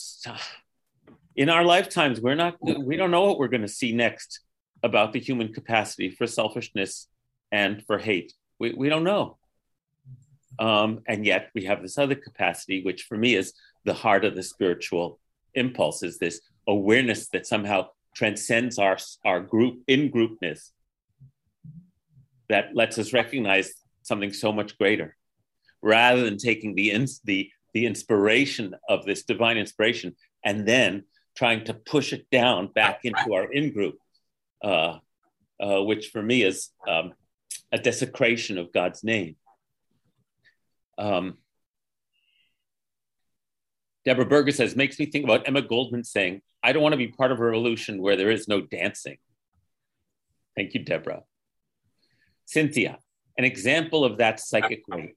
In 1.35 1.49
our 1.49 1.65
lifetimes, 1.65 2.21
we're 2.21 2.35
not. 2.35 2.57
We 2.61 2.97
don't 2.97 3.09
know 3.09 3.25
what 3.25 3.39
we're 3.39 3.47
going 3.47 3.63
to 3.63 3.67
see 3.81 3.93
next 3.93 4.41
about 4.83 5.11
the 5.11 5.19
human 5.19 5.51
capacity 5.51 6.11
for 6.11 6.27
selfishness 6.27 7.07
and 7.51 7.83
for 7.87 7.97
hate. 7.97 8.31
We, 8.59 8.73
we 8.73 8.89
don't 8.89 9.03
know. 9.03 9.37
Um, 10.59 10.99
and 11.07 11.25
yet 11.25 11.49
we 11.55 11.63
have 11.65 11.81
this 11.81 11.97
other 11.97 12.15
capacity, 12.15 12.83
which 12.83 13.03
for 13.09 13.17
me 13.17 13.33
is 13.33 13.53
the 13.85 13.95
heart 13.95 14.23
of 14.23 14.35
the 14.35 14.43
spiritual 14.43 15.19
impulse, 15.55 16.03
is 16.03 16.19
this 16.19 16.41
awareness 16.67 17.29
that 17.29 17.47
somehow 17.47 17.87
transcends 18.15 18.77
our, 18.77 18.97
our 19.25 19.41
group 19.41 19.81
in 19.87 20.11
groupness 20.11 20.71
that 22.49 22.75
lets 22.75 22.97
us 22.97 23.13
recognize 23.13 23.73
something 24.03 24.33
so 24.33 24.51
much 24.51 24.77
greater 24.77 25.15
rather 25.81 26.23
than 26.23 26.37
taking 26.37 26.75
the, 26.75 26.91
ins- 26.91 27.21
the, 27.23 27.49
the 27.73 27.85
inspiration 27.85 28.75
of 28.89 29.05
this 29.05 29.23
divine 29.23 29.57
inspiration 29.57 30.15
and 30.43 30.67
then 30.67 31.03
trying 31.35 31.63
to 31.63 31.73
push 31.73 32.11
it 32.11 32.29
down 32.29 32.67
back 32.67 33.01
into 33.03 33.33
our 33.33 33.51
in 33.51 33.71
group 33.71 33.97
uh, 34.63 34.97
uh, 35.61 35.81
which 35.81 36.07
for 36.07 36.21
me 36.21 36.43
is 36.43 36.69
um, 36.87 37.13
a 37.71 37.77
desecration 37.77 38.57
of 38.57 38.73
God's 38.73 39.03
name. 39.03 39.35
Um, 40.97 41.37
Deborah 44.05 44.25
Berger 44.25 44.51
says, 44.51 44.75
makes 44.75 44.97
me 44.97 45.05
think 45.05 45.25
about 45.25 45.47
Emma 45.47 45.61
Goldman 45.61 46.03
saying, 46.03 46.41
I 46.63 46.73
don't 46.73 46.81
want 46.81 46.93
to 46.93 46.97
be 46.97 47.07
part 47.07 47.31
of 47.31 47.39
a 47.39 47.45
revolution 47.45 48.01
where 48.01 48.15
there 48.15 48.31
is 48.31 48.47
no 48.47 48.61
dancing. 48.61 49.17
Thank 50.55 50.73
you, 50.73 50.83
Deborah. 50.83 51.23
Cynthia, 52.45 52.99
an 53.37 53.45
example 53.45 54.03
of 54.03 54.17
that 54.17 54.39
psychic 54.39 54.87
way. 54.87 55.15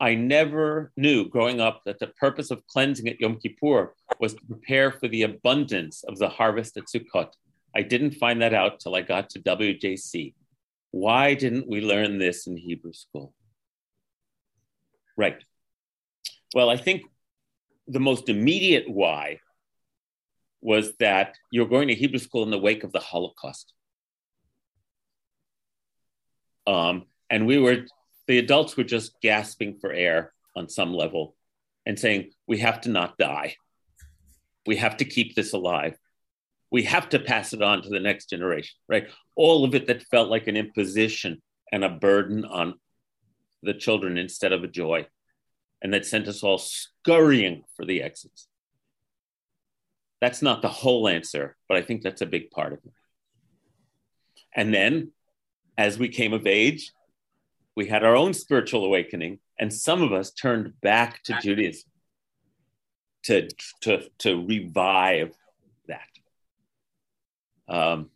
I 0.00 0.14
never 0.14 0.92
knew 0.96 1.28
growing 1.28 1.60
up 1.60 1.82
that 1.84 1.98
the 1.98 2.08
purpose 2.08 2.50
of 2.50 2.66
cleansing 2.66 3.08
at 3.08 3.20
Yom 3.20 3.38
Kippur 3.40 3.94
was 4.20 4.34
to 4.34 4.44
prepare 4.44 4.92
for 4.92 5.08
the 5.08 5.22
abundance 5.22 6.04
of 6.04 6.18
the 6.18 6.28
harvest 6.28 6.76
at 6.76 6.84
Sukkot. 6.84 7.32
I 7.74 7.82
didn't 7.82 8.12
find 8.12 8.40
that 8.42 8.54
out 8.54 8.80
till 8.80 8.94
I 8.94 9.02
got 9.02 9.30
to 9.30 9.40
WJC. 9.40 10.34
Why 10.90 11.34
didn't 11.34 11.68
we 11.68 11.80
learn 11.80 12.18
this 12.18 12.46
in 12.46 12.56
Hebrew 12.56 12.92
school? 12.92 13.34
Right. 15.16 15.42
Well, 16.54 16.70
I 16.70 16.76
think 16.76 17.02
the 17.88 18.00
most 18.00 18.28
immediate 18.28 18.88
why 18.88 19.40
was 20.60 20.96
that 20.98 21.36
you're 21.50 21.68
going 21.68 21.88
to 21.88 21.94
Hebrew 21.94 22.18
school 22.18 22.42
in 22.42 22.50
the 22.50 22.58
wake 22.58 22.84
of 22.84 22.92
the 22.92 23.00
Holocaust. 23.00 23.72
Um, 26.66 27.06
and 27.30 27.46
we 27.46 27.58
were, 27.58 27.86
the 28.26 28.38
adults 28.38 28.76
were 28.76 28.84
just 28.84 29.20
gasping 29.22 29.78
for 29.80 29.90
air 29.92 30.32
on 30.56 30.68
some 30.68 30.92
level 30.92 31.36
and 31.86 31.98
saying, 31.98 32.32
we 32.46 32.58
have 32.58 32.80
to 32.82 32.90
not 32.90 33.16
die. 33.16 33.56
We 34.66 34.76
have 34.76 34.98
to 34.98 35.04
keep 35.04 35.34
this 35.34 35.52
alive 35.52 35.96
we 36.70 36.82
have 36.84 37.08
to 37.10 37.18
pass 37.18 37.52
it 37.52 37.62
on 37.62 37.82
to 37.82 37.88
the 37.88 38.00
next 38.00 38.28
generation, 38.30 38.76
right? 38.88 39.08
All 39.36 39.64
of 39.64 39.74
it 39.74 39.86
that 39.86 40.02
felt 40.04 40.28
like 40.28 40.46
an 40.46 40.56
imposition 40.56 41.42
and 41.72 41.84
a 41.84 41.88
burden 41.88 42.44
on 42.44 42.74
the 43.62 43.74
children 43.74 44.18
instead 44.18 44.52
of 44.52 44.64
a 44.64 44.68
joy, 44.68 45.06
and 45.82 45.92
that 45.94 46.06
sent 46.06 46.28
us 46.28 46.42
all 46.42 46.58
scurrying 46.58 47.64
for 47.76 47.84
the 47.84 48.02
exits. 48.02 48.48
That's 50.20 50.42
not 50.42 50.62
the 50.62 50.68
whole 50.68 51.08
answer, 51.08 51.56
but 51.68 51.76
I 51.76 51.82
think 51.82 52.02
that's 52.02 52.22
a 52.22 52.26
big 52.26 52.50
part 52.50 52.72
of 52.72 52.80
it. 52.84 52.92
And 54.54 54.74
then, 54.74 55.12
as 55.76 55.98
we 55.98 56.08
came 56.08 56.32
of 56.32 56.46
age, 56.46 56.92
we 57.76 57.86
had 57.86 58.02
our 58.02 58.16
own 58.16 58.34
spiritual 58.34 58.84
awakening, 58.84 59.38
and 59.60 59.72
some 59.72 60.02
of 60.02 60.12
us 60.12 60.32
turned 60.32 60.80
back 60.80 61.22
to 61.24 61.38
Judaism 61.40 61.88
to, 63.24 63.48
to, 63.82 64.08
to 64.18 64.44
revive 64.44 65.32
that. 65.86 66.08
Um, 67.68 68.10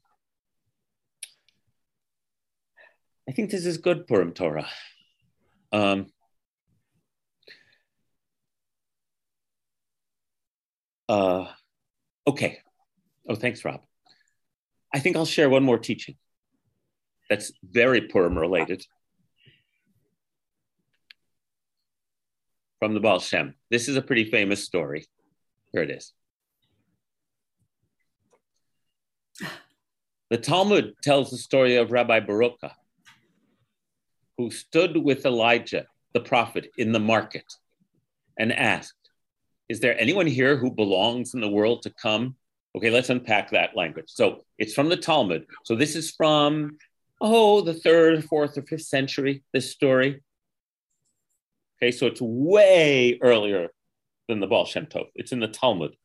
I 3.29 3.33
think 3.33 3.51
this 3.51 3.67
is 3.67 3.79
good 3.79 4.07
Purim 4.07 4.33
Torah. 4.33 4.69
Um, 5.71 6.12
uh, 11.09 11.47
okay. 12.27 12.59
Oh, 13.29 13.35
thanks, 13.35 13.65
Rob. 13.65 13.81
I 14.95 14.99
think 14.99 15.17
I'll 15.17 15.25
share 15.25 15.49
one 15.49 15.63
more 15.63 15.79
teaching 15.79 16.17
that's 17.31 17.53
very 17.63 18.03
Purim 18.03 18.39
related 18.39 18.85
from 22.79 22.95
the 22.95 23.01
Baal 23.01 23.21
Shem. 23.21 23.55
This 23.71 23.89
is 23.89 23.97
a 23.97 24.03
pretty 24.03 24.25
famous 24.25 24.65
story. 24.65 25.07
Here 25.73 25.83
it 25.83 25.91
is. 25.91 26.13
The 30.31 30.39
Talmud 30.39 30.95
tells 31.03 31.31
the 31.31 31.37
story 31.37 31.77
of 31.77 31.93
Rabbi 31.93 32.21
Baruka, 32.21 32.73
who 34.37 34.51
stood 34.51 34.97
with 34.97 35.25
Elijah, 35.25 35.87
the 36.13 36.21
prophet, 36.21 36.71
in 36.77 36.93
the 36.93 37.01
market 37.01 37.45
and 38.39 38.53
asked, 38.53 39.02
Is 39.73 39.81
there 39.81 39.99
anyone 39.99 40.27
here 40.27 40.59
who 40.59 40.71
belongs 40.71 41.33
in 41.33 41.41
the 41.41 41.49
world 41.49 41.81
to 41.85 41.91
come? 41.91 42.37
Okay, 42.77 42.91
let's 42.91 43.09
unpack 43.09 43.53
that 43.53 43.75
language. 43.75 44.09
So 44.09 44.45
it's 44.59 44.75
from 44.75 44.91
the 44.91 44.99
Talmud. 44.99 45.47
So 45.65 45.77
this 45.77 45.97
is 45.97 46.11
from, 46.11 46.77
oh, 47.23 47.63
the 47.63 47.73
third, 47.73 48.23
fourth, 48.27 48.59
or 48.59 48.63
fifth 48.65 48.83
century, 48.83 49.43
this 49.55 49.73
story. 49.73 50.21
Okay, 51.79 51.91
so 51.91 52.07
it's 52.07 52.21
way 52.21 53.19
earlier 53.23 53.69
than 54.29 54.41
the 54.41 54.47
Baal 54.47 54.67
Shem 54.67 54.85
Tov. 54.85 55.07
It's 55.15 55.33
in 55.33 55.41
the 55.41 55.49
Talmud. 55.49 55.97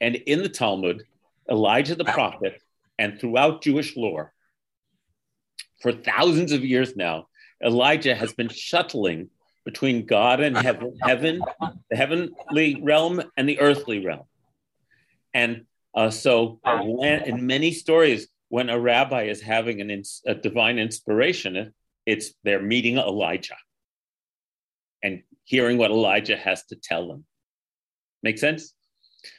And 0.00 0.16
in 0.16 0.42
the 0.42 0.48
Talmud, 0.48 1.04
Elijah 1.48 1.94
the 1.94 2.06
prophet, 2.06 2.60
and 2.98 3.20
throughout 3.20 3.62
Jewish 3.62 3.96
lore, 3.96 4.32
for 5.80 5.92
thousands 5.92 6.50
of 6.50 6.64
years 6.64 6.96
now, 6.96 7.28
Elijah 7.64 8.16
has 8.16 8.32
been 8.32 8.48
shuttling 8.48 9.30
between 9.66 10.06
God 10.06 10.40
and 10.40 10.56
heaven, 10.56 10.96
heaven, 11.02 11.42
the 11.90 11.96
heavenly 11.96 12.80
realm, 12.80 13.22
and 13.36 13.46
the 13.46 13.60
earthly 13.60 14.06
realm. 14.06 14.24
And 15.34 15.66
uh, 15.94 16.08
so, 16.08 16.60
when, 16.64 17.24
in 17.24 17.46
many 17.46 17.72
stories, 17.72 18.28
when 18.48 18.70
a 18.70 18.80
rabbi 18.80 19.24
is 19.24 19.42
having 19.42 19.82
an 19.82 19.90
ins- 19.90 20.22
a 20.24 20.34
divine 20.34 20.78
inspiration, 20.78 21.74
it's 22.06 22.32
they're 22.44 22.62
meeting 22.62 22.96
Elijah 22.96 23.56
and 25.02 25.22
hearing 25.44 25.76
what 25.76 25.90
Elijah 25.90 26.36
has 26.36 26.64
to 26.66 26.76
tell 26.76 27.08
them. 27.08 27.24
Make 28.22 28.38
sense? 28.38 28.72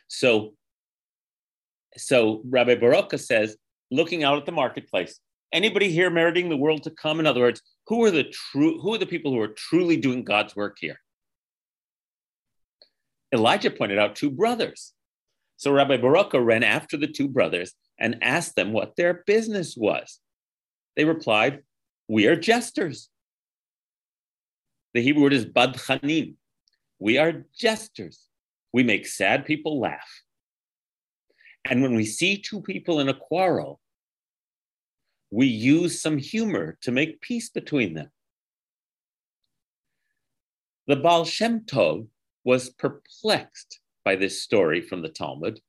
So 0.08 0.54
so 1.96 2.42
Rabbi 2.46 2.76
Baruka 2.76 3.20
says, 3.20 3.58
looking 3.90 4.24
out 4.24 4.38
at 4.38 4.46
the 4.46 4.52
marketplace, 4.52 5.20
anybody 5.52 5.90
here 5.90 6.10
meriting 6.10 6.50
the 6.50 6.58
world 6.58 6.84
to 6.84 6.92
come? 6.92 7.20
In 7.20 7.26
other 7.26 7.42
words, 7.42 7.62
who 7.88 8.04
are 8.04 8.12
the 8.12 8.26
true 8.26 8.80
who 8.82 8.94
are 8.94 8.98
the 8.98 9.06
people 9.06 9.32
who 9.32 9.40
are 9.40 9.48
truly 9.48 9.98
doing 9.98 10.24
God's 10.24 10.56
work 10.56 10.78
here? 10.80 11.00
Elijah 13.34 13.72
pointed 13.72 14.00
out 14.00 14.16
two 14.16 14.30
brothers. 14.30 14.94
So 15.58 15.72
Rabbi 15.72 15.98
Baruka 15.98 16.44
ran 16.44 16.64
after 16.64 16.98
the 16.98 17.08
two 17.08 17.28
brothers 17.28 17.74
and 18.00 18.18
asked 18.22 18.56
them 18.56 18.74
what 18.74 18.96
their 18.96 19.24
business 19.26 19.76
was. 19.76 20.20
They 20.96 21.06
replied, 21.06 21.64
We 22.08 22.28
are 22.28 22.36
jesters. 22.36 23.10
The 24.94 25.02
Hebrew 25.02 25.24
word 25.24 25.34
is 25.34 25.46
badchanim. 25.46 26.36
We 27.00 27.18
are 27.18 27.46
jesters. 27.58 28.28
We 28.74 28.84
make 28.84 29.08
sad 29.08 29.46
people 29.46 29.80
laugh. 29.80 30.10
And 31.66 31.82
when 31.82 31.96
we 31.96 32.06
see 32.06 32.38
two 32.38 32.62
people 32.62 33.00
in 33.00 33.10
a 33.10 33.14
quarrel, 33.14 33.80
we 35.30 35.48
use 35.48 36.02
some 36.02 36.18
humor 36.18 36.78
to 36.82 36.92
make 36.92 37.22
peace 37.22 37.50
between 37.50 37.94
them. 37.94 38.10
The 40.88 40.96
Baal 40.96 41.26
Shem 41.26 41.62
Tov 41.62 42.08
was 42.46 42.70
perplexed 42.70 43.80
by 44.06 44.16
this 44.16 44.42
story 44.42 44.82
from 44.82 45.02
the 45.02 45.10
Talmud 45.10 45.60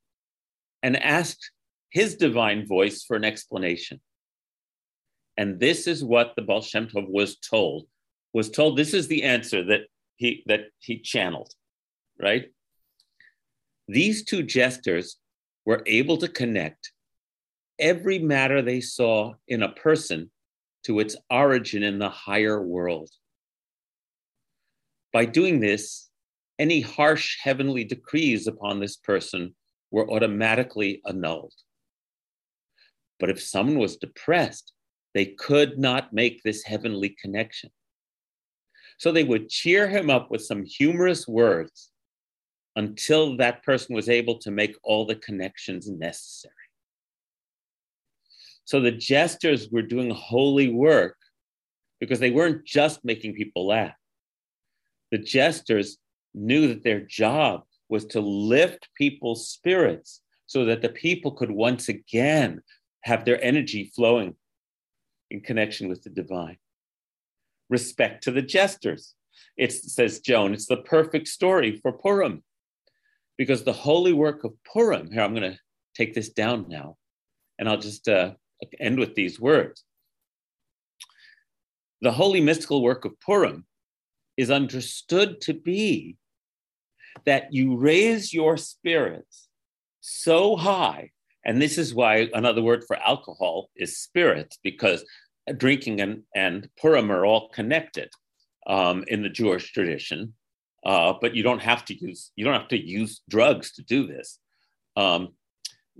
and 0.82 0.96
asked 0.96 1.50
his 1.90 2.14
divine 2.14 2.66
voice 2.66 3.02
for 3.02 3.16
an 3.16 3.24
explanation. 3.24 4.00
And 5.36 5.58
this 5.58 5.86
is 5.86 6.04
what 6.04 6.34
the 6.36 6.42
Baal 6.42 6.62
Shem 6.62 6.86
Tov 6.86 7.08
was 7.08 7.36
told. 7.36 7.86
Was 8.32 8.50
told 8.50 8.76
this 8.76 8.94
is 8.94 9.08
the 9.08 9.24
answer 9.24 9.64
that 9.64 9.82
he 10.16 10.44
that 10.46 10.66
he 10.78 11.00
channeled, 11.00 11.52
right? 12.20 12.52
These 13.88 14.24
two 14.24 14.42
jesters 14.42 15.16
were 15.64 15.82
able 15.86 16.18
to 16.18 16.28
connect 16.28 16.92
every 17.78 18.18
matter 18.18 18.62
they 18.62 18.80
saw 18.80 19.34
in 19.46 19.62
a 19.62 19.72
person 19.72 20.30
to 20.84 21.00
its 21.00 21.16
origin 21.30 21.82
in 21.82 21.98
the 21.98 22.08
higher 22.08 22.62
world. 22.62 23.10
By 25.12 25.24
doing 25.24 25.60
this, 25.60 26.08
any 26.58 26.80
harsh 26.80 27.38
heavenly 27.42 27.84
decrees 27.84 28.46
upon 28.46 28.80
this 28.80 28.96
person 28.96 29.54
were 29.90 30.10
automatically 30.10 31.00
annulled. 31.06 31.54
But 33.20 33.30
if 33.30 33.42
someone 33.42 33.78
was 33.78 33.96
depressed, 33.96 34.72
they 35.14 35.26
could 35.26 35.78
not 35.78 36.12
make 36.12 36.42
this 36.42 36.62
heavenly 36.62 37.16
connection. 37.20 37.70
So 38.98 39.12
they 39.12 39.24
would 39.24 39.48
cheer 39.48 39.88
him 39.88 40.10
up 40.10 40.30
with 40.30 40.42
some 40.42 40.64
humorous 40.64 41.26
words 41.26 41.90
until 42.76 43.36
that 43.36 43.62
person 43.64 43.94
was 43.94 44.08
able 44.08 44.38
to 44.38 44.50
make 44.50 44.76
all 44.82 45.06
the 45.06 45.16
connections 45.16 45.88
necessary. 45.88 46.54
So 48.68 48.80
the 48.80 48.92
jesters 48.92 49.70
were 49.70 49.80
doing 49.80 50.10
holy 50.10 50.68
work 50.68 51.16
because 52.00 52.20
they 52.20 52.30
weren't 52.30 52.66
just 52.66 53.02
making 53.02 53.32
people 53.32 53.66
laugh. 53.66 53.94
The 55.10 55.16
jesters 55.16 55.96
knew 56.34 56.68
that 56.68 56.84
their 56.84 57.00
job 57.00 57.62
was 57.88 58.04
to 58.08 58.20
lift 58.20 58.90
people's 58.94 59.48
spirits 59.48 60.20
so 60.44 60.66
that 60.66 60.82
the 60.82 60.90
people 60.90 61.32
could 61.32 61.50
once 61.50 61.88
again 61.88 62.60
have 63.04 63.24
their 63.24 63.42
energy 63.42 63.90
flowing 63.96 64.34
in 65.30 65.40
connection 65.40 65.88
with 65.88 66.02
the 66.02 66.10
divine. 66.10 66.58
Respect 67.70 68.22
to 68.24 68.32
the 68.32 68.42
jesters. 68.42 69.14
It 69.56 69.72
says 69.72 70.20
Joan, 70.20 70.52
it's 70.52 70.66
the 70.66 70.82
perfect 70.82 71.28
story 71.28 71.80
for 71.80 71.92
Purim 71.92 72.44
because 73.38 73.64
the 73.64 73.72
holy 73.72 74.12
work 74.12 74.44
of 74.44 74.52
Purim, 74.70 75.10
here 75.10 75.22
I'm 75.22 75.34
going 75.34 75.52
to 75.52 75.58
take 75.94 76.12
this 76.12 76.28
down 76.28 76.66
now, 76.68 76.98
and 77.58 77.66
I'll 77.66 77.78
just 77.78 78.06
uh, 78.10 78.32
end 78.80 78.98
with 78.98 79.14
these 79.14 79.40
words. 79.40 79.84
The 82.00 82.12
holy 82.12 82.40
mystical 82.40 82.82
work 82.82 83.04
of 83.04 83.18
Purim 83.20 83.66
is 84.36 84.50
understood 84.50 85.40
to 85.42 85.54
be 85.54 86.16
that 87.24 87.52
you 87.52 87.76
raise 87.76 88.32
your 88.32 88.56
spirits 88.56 89.48
so 90.00 90.56
high, 90.56 91.10
and 91.44 91.60
this 91.60 91.76
is 91.76 91.94
why 91.94 92.28
another 92.34 92.62
word 92.62 92.84
for 92.86 92.96
alcohol 92.96 93.68
is 93.76 93.98
spirits, 93.98 94.58
because 94.62 95.04
drinking 95.56 96.00
and, 96.00 96.22
and 96.34 96.68
Purim 96.80 97.10
are 97.10 97.26
all 97.26 97.48
connected 97.48 98.10
um, 98.66 99.04
in 99.08 99.22
the 99.22 99.28
Jewish 99.28 99.72
tradition. 99.72 100.34
Uh, 100.84 101.14
but 101.20 101.34
you 101.34 101.42
don't 101.42 101.60
have 101.60 101.84
to 101.84 101.94
use 101.94 102.30
you 102.36 102.44
don't 102.44 102.54
have 102.54 102.68
to 102.68 102.78
use 102.78 103.22
drugs 103.28 103.72
to 103.72 103.82
do 103.82 104.06
this. 104.06 104.38
Um, 104.96 105.34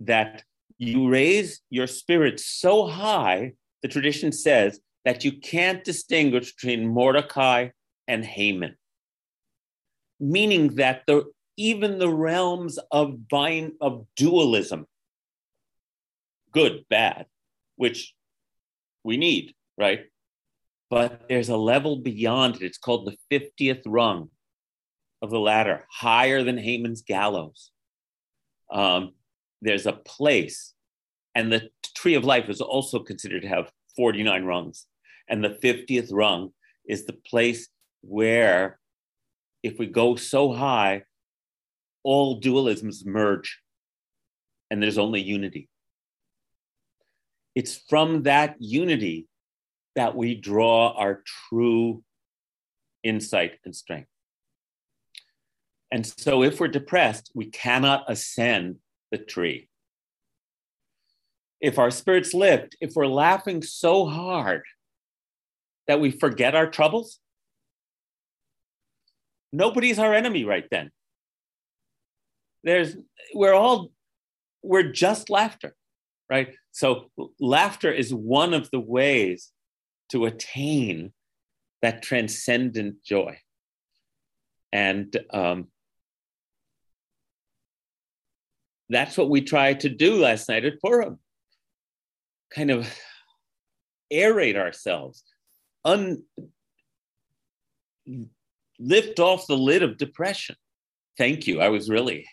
that 0.03 0.45
you 0.79 1.09
raise 1.09 1.61
your 1.70 1.87
spirit 1.87 2.39
so 2.41 2.87
high, 2.87 3.53
the 3.83 3.89
tradition 3.89 4.33
says 4.33 4.81
that 5.05 5.24
you 5.24 5.33
can't 5.33 5.85
distinguish 5.85 6.55
between 6.55 6.87
Mordecai 6.87 7.70
and 8.07 8.24
Haman, 8.24 8.76
meaning 10.20 10.76
that 10.76 11.03
the 11.07 11.24
even 11.57 11.99
the 11.99 12.09
realms 12.09 12.79
of 12.93 13.18
of 13.81 14.07
dualism, 14.14 14.87
good, 16.53 16.85
bad, 16.89 17.26
which 17.76 18.14
we 19.03 19.16
need, 19.16 19.55
right? 19.76 20.05
But 20.89 21.29
there's 21.29 21.49
a 21.49 21.57
level 21.57 21.97
beyond 21.97 22.57
it. 22.57 22.62
It's 22.62 22.79
called 22.79 23.07
the 23.07 23.41
50th 23.41 23.83
rung 23.87 24.31
of 25.20 25.31
the 25.31 25.41
ladder, 25.41 25.85
higher 25.91 26.45
than 26.45 26.57
Haman's 26.57 27.03
gallows. 27.03 27.72
Um, 28.72 29.14
there's 29.61 29.87
a 29.87 29.93
place, 29.93 30.75
and 31.35 31.53
the 31.53 31.71
tree 31.95 32.15
of 32.15 32.25
life 32.25 32.49
is 32.49 32.61
also 32.61 33.01
considered 33.01 33.43
to 33.43 33.49
have 33.49 33.71
49 33.97 34.45
rungs. 34.45 34.87
And 35.29 35.43
the 35.45 35.59
50th 35.63 36.09
rung 36.13 36.53
is 36.89 37.05
the 37.05 37.13
place 37.13 37.69
where, 38.03 38.79
if 39.63 39.79
we 39.79 39.87
go 39.87 40.17
so 40.17 40.53
high, 40.53 41.03
all 42.05 42.41
dualisms 42.41 43.05
merge 43.05 43.59
and 44.71 44.83
there's 44.83 44.99
only 44.99 45.21
unity. 45.21 45.69
It's 47.55 47.77
from 47.89 48.23
that 48.23 48.57
unity 48.59 49.27
that 49.97 50.15
we 50.15 50.35
draw 50.35 50.93
our 50.97 51.23
true 51.49 52.05
insight 53.03 53.59
and 53.65 53.75
strength. 53.75 54.09
And 55.91 56.07
so, 56.07 56.43
if 56.43 56.61
we're 56.61 56.69
depressed, 56.69 57.33
we 57.35 57.47
cannot 57.47 58.05
ascend 58.09 58.77
the 59.11 59.19
tree. 59.19 59.69
If 61.61 61.79
our 61.79 61.91
spirits 61.91 62.35
lift, 62.35 62.77
if 62.81 62.93
we're 62.95 63.07
laughing 63.07 63.63
so 63.63 64.07
hard 64.07 64.63
that 65.87 66.01
we 66.01 66.11
forget 66.11 66.55
our 66.55 66.71
troubles, 66.71 67.19
nobody's 69.53 69.99
our 69.99 70.15
enemy 70.15 70.45
right 70.45 70.67
then. 70.71 70.91
There's, 72.63 72.97
we're 73.35 73.55
all, 73.55 73.91
we're 74.63 74.93
just 74.93 75.31
laughter, 75.31 75.75
right? 76.31 76.55
So, 76.73 77.11
laughter 77.41 77.91
is 77.91 78.13
one 78.15 78.55
of 78.55 78.71
the 78.71 78.81
ways 78.81 79.51
to 80.11 80.27
attain 80.27 81.13
that 81.83 82.03
transcendent 82.03 83.03
joy. 83.05 83.39
And 84.73 85.17
um, 85.33 85.69
that's 88.89 89.16
what 89.16 89.30
we 89.30 89.43
tried 89.43 89.80
to 89.80 89.89
do 89.89 90.16
last 90.16 90.49
night 90.49 90.64
at 90.64 90.80
Purim. 90.80 91.18
Kind 92.55 92.70
of 92.70 92.89
aerate 94.12 94.57
ourselves, 94.57 95.22
un- 95.84 96.22
lift 98.78 99.20
off 99.20 99.47
the 99.47 99.57
lid 99.57 99.82
of 99.82 99.99
depression. 99.99 100.57
Thank 101.16 101.47
you. 101.47 101.61
I 101.61 101.68
was 101.68 101.91
really 101.91 102.26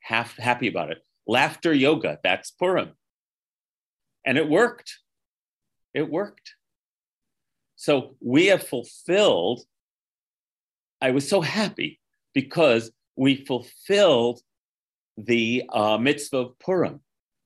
half 0.00 0.36
happy 0.36 0.68
about 0.68 0.90
it. 0.90 0.98
Laughter 1.26 1.72
yoga, 1.72 2.18
that's 2.22 2.50
Purim. 2.50 2.90
And 4.26 4.36
it 4.36 4.48
worked. 4.48 4.98
It 5.94 6.10
worked. 6.10 6.54
So 7.76 8.16
we 8.20 8.46
have 8.46 8.66
fulfilled. 8.66 9.62
I 11.00 11.10
was 11.12 11.28
so 11.28 11.40
happy 11.40 12.00
because 12.34 12.90
we 13.16 13.44
fulfilled 13.44 14.40
the 15.16 15.64
uh, 15.72 15.98
mitzvah 15.98 16.38
of 16.38 16.58
Purim. 16.58 17.00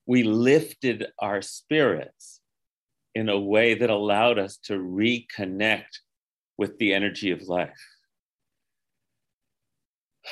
We 0.05 0.23
lifted 0.23 1.07
our 1.19 1.41
spirits 1.41 2.39
in 3.13 3.29
a 3.29 3.39
way 3.39 3.73
that 3.73 3.89
allowed 3.89 4.39
us 4.39 4.57
to 4.65 4.73
reconnect 4.73 5.99
with 6.57 6.77
the 6.77 6.93
energy 6.93 7.31
of 7.31 7.41
life. 7.47 7.79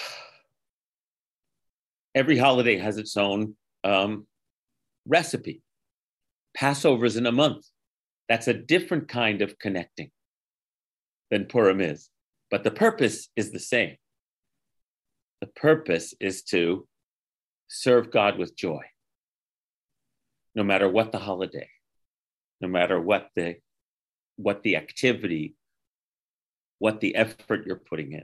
Every 2.15 2.37
holiday 2.37 2.77
has 2.77 2.97
its 2.97 3.17
own 3.17 3.55
um, 3.83 4.27
recipe. 5.05 5.61
Passover 6.55 7.05
is 7.05 7.17
in 7.17 7.25
a 7.25 7.31
month. 7.31 7.65
That's 8.29 8.47
a 8.47 8.53
different 8.53 9.07
kind 9.07 9.41
of 9.41 9.59
connecting 9.59 10.09
than 11.29 11.45
Purim 11.45 11.81
is, 11.81 12.09
but 12.49 12.63
the 12.63 12.71
purpose 12.71 13.29
is 13.35 13.51
the 13.51 13.59
same. 13.59 13.97
The 15.41 15.47
purpose 15.47 16.13
is 16.19 16.43
to 16.43 16.87
serve 17.75 18.09
God 18.09 18.37
with 18.37 18.55
joy, 18.55 18.81
no 20.55 20.63
matter 20.63 20.87
what 20.89 21.11
the 21.11 21.19
holiday, 21.19 21.69
no 22.61 22.67
matter 22.67 22.99
what 22.99 23.29
the 23.35 23.57
what 24.37 24.63
the 24.63 24.75
activity, 24.77 25.55
what 26.79 26.99
the 26.99 27.15
effort 27.15 27.65
you're 27.65 27.75
putting 27.75 28.13
in. 28.13 28.23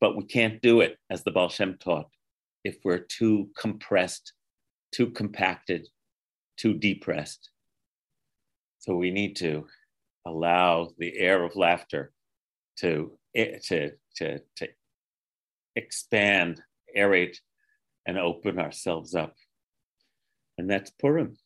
But 0.00 0.16
we 0.16 0.24
can't 0.24 0.60
do 0.60 0.80
it, 0.80 0.98
as 1.10 1.22
the 1.22 1.30
Baal 1.30 1.48
Shem 1.48 1.76
taught, 1.78 2.08
if 2.64 2.78
we're 2.84 2.98
too 2.98 3.50
compressed, 3.56 4.32
too 4.92 5.10
compacted, 5.10 5.88
too 6.56 6.74
depressed. 6.74 7.50
So 8.78 8.96
we 8.96 9.10
need 9.10 9.36
to 9.36 9.66
allow 10.24 10.90
the 10.98 11.16
air 11.16 11.44
of 11.44 11.56
laughter 11.56 12.12
to, 12.78 13.12
eh, 13.34 13.58
to, 13.68 13.92
to, 14.16 14.40
to 14.56 14.68
expand, 15.76 16.60
aerate 16.96 17.38
and 18.06 18.18
open 18.18 18.58
ourselves 18.58 19.14
up. 19.14 19.34
And 20.58 20.68
that's 20.68 20.90
Purim. 20.90 21.36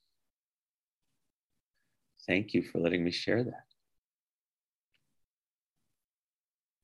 Thank 2.27 2.55
you 2.55 2.63
for 2.63 2.81
letting 2.81 3.05
me 3.05 3.13
share 3.13 3.45
that. 3.45 3.66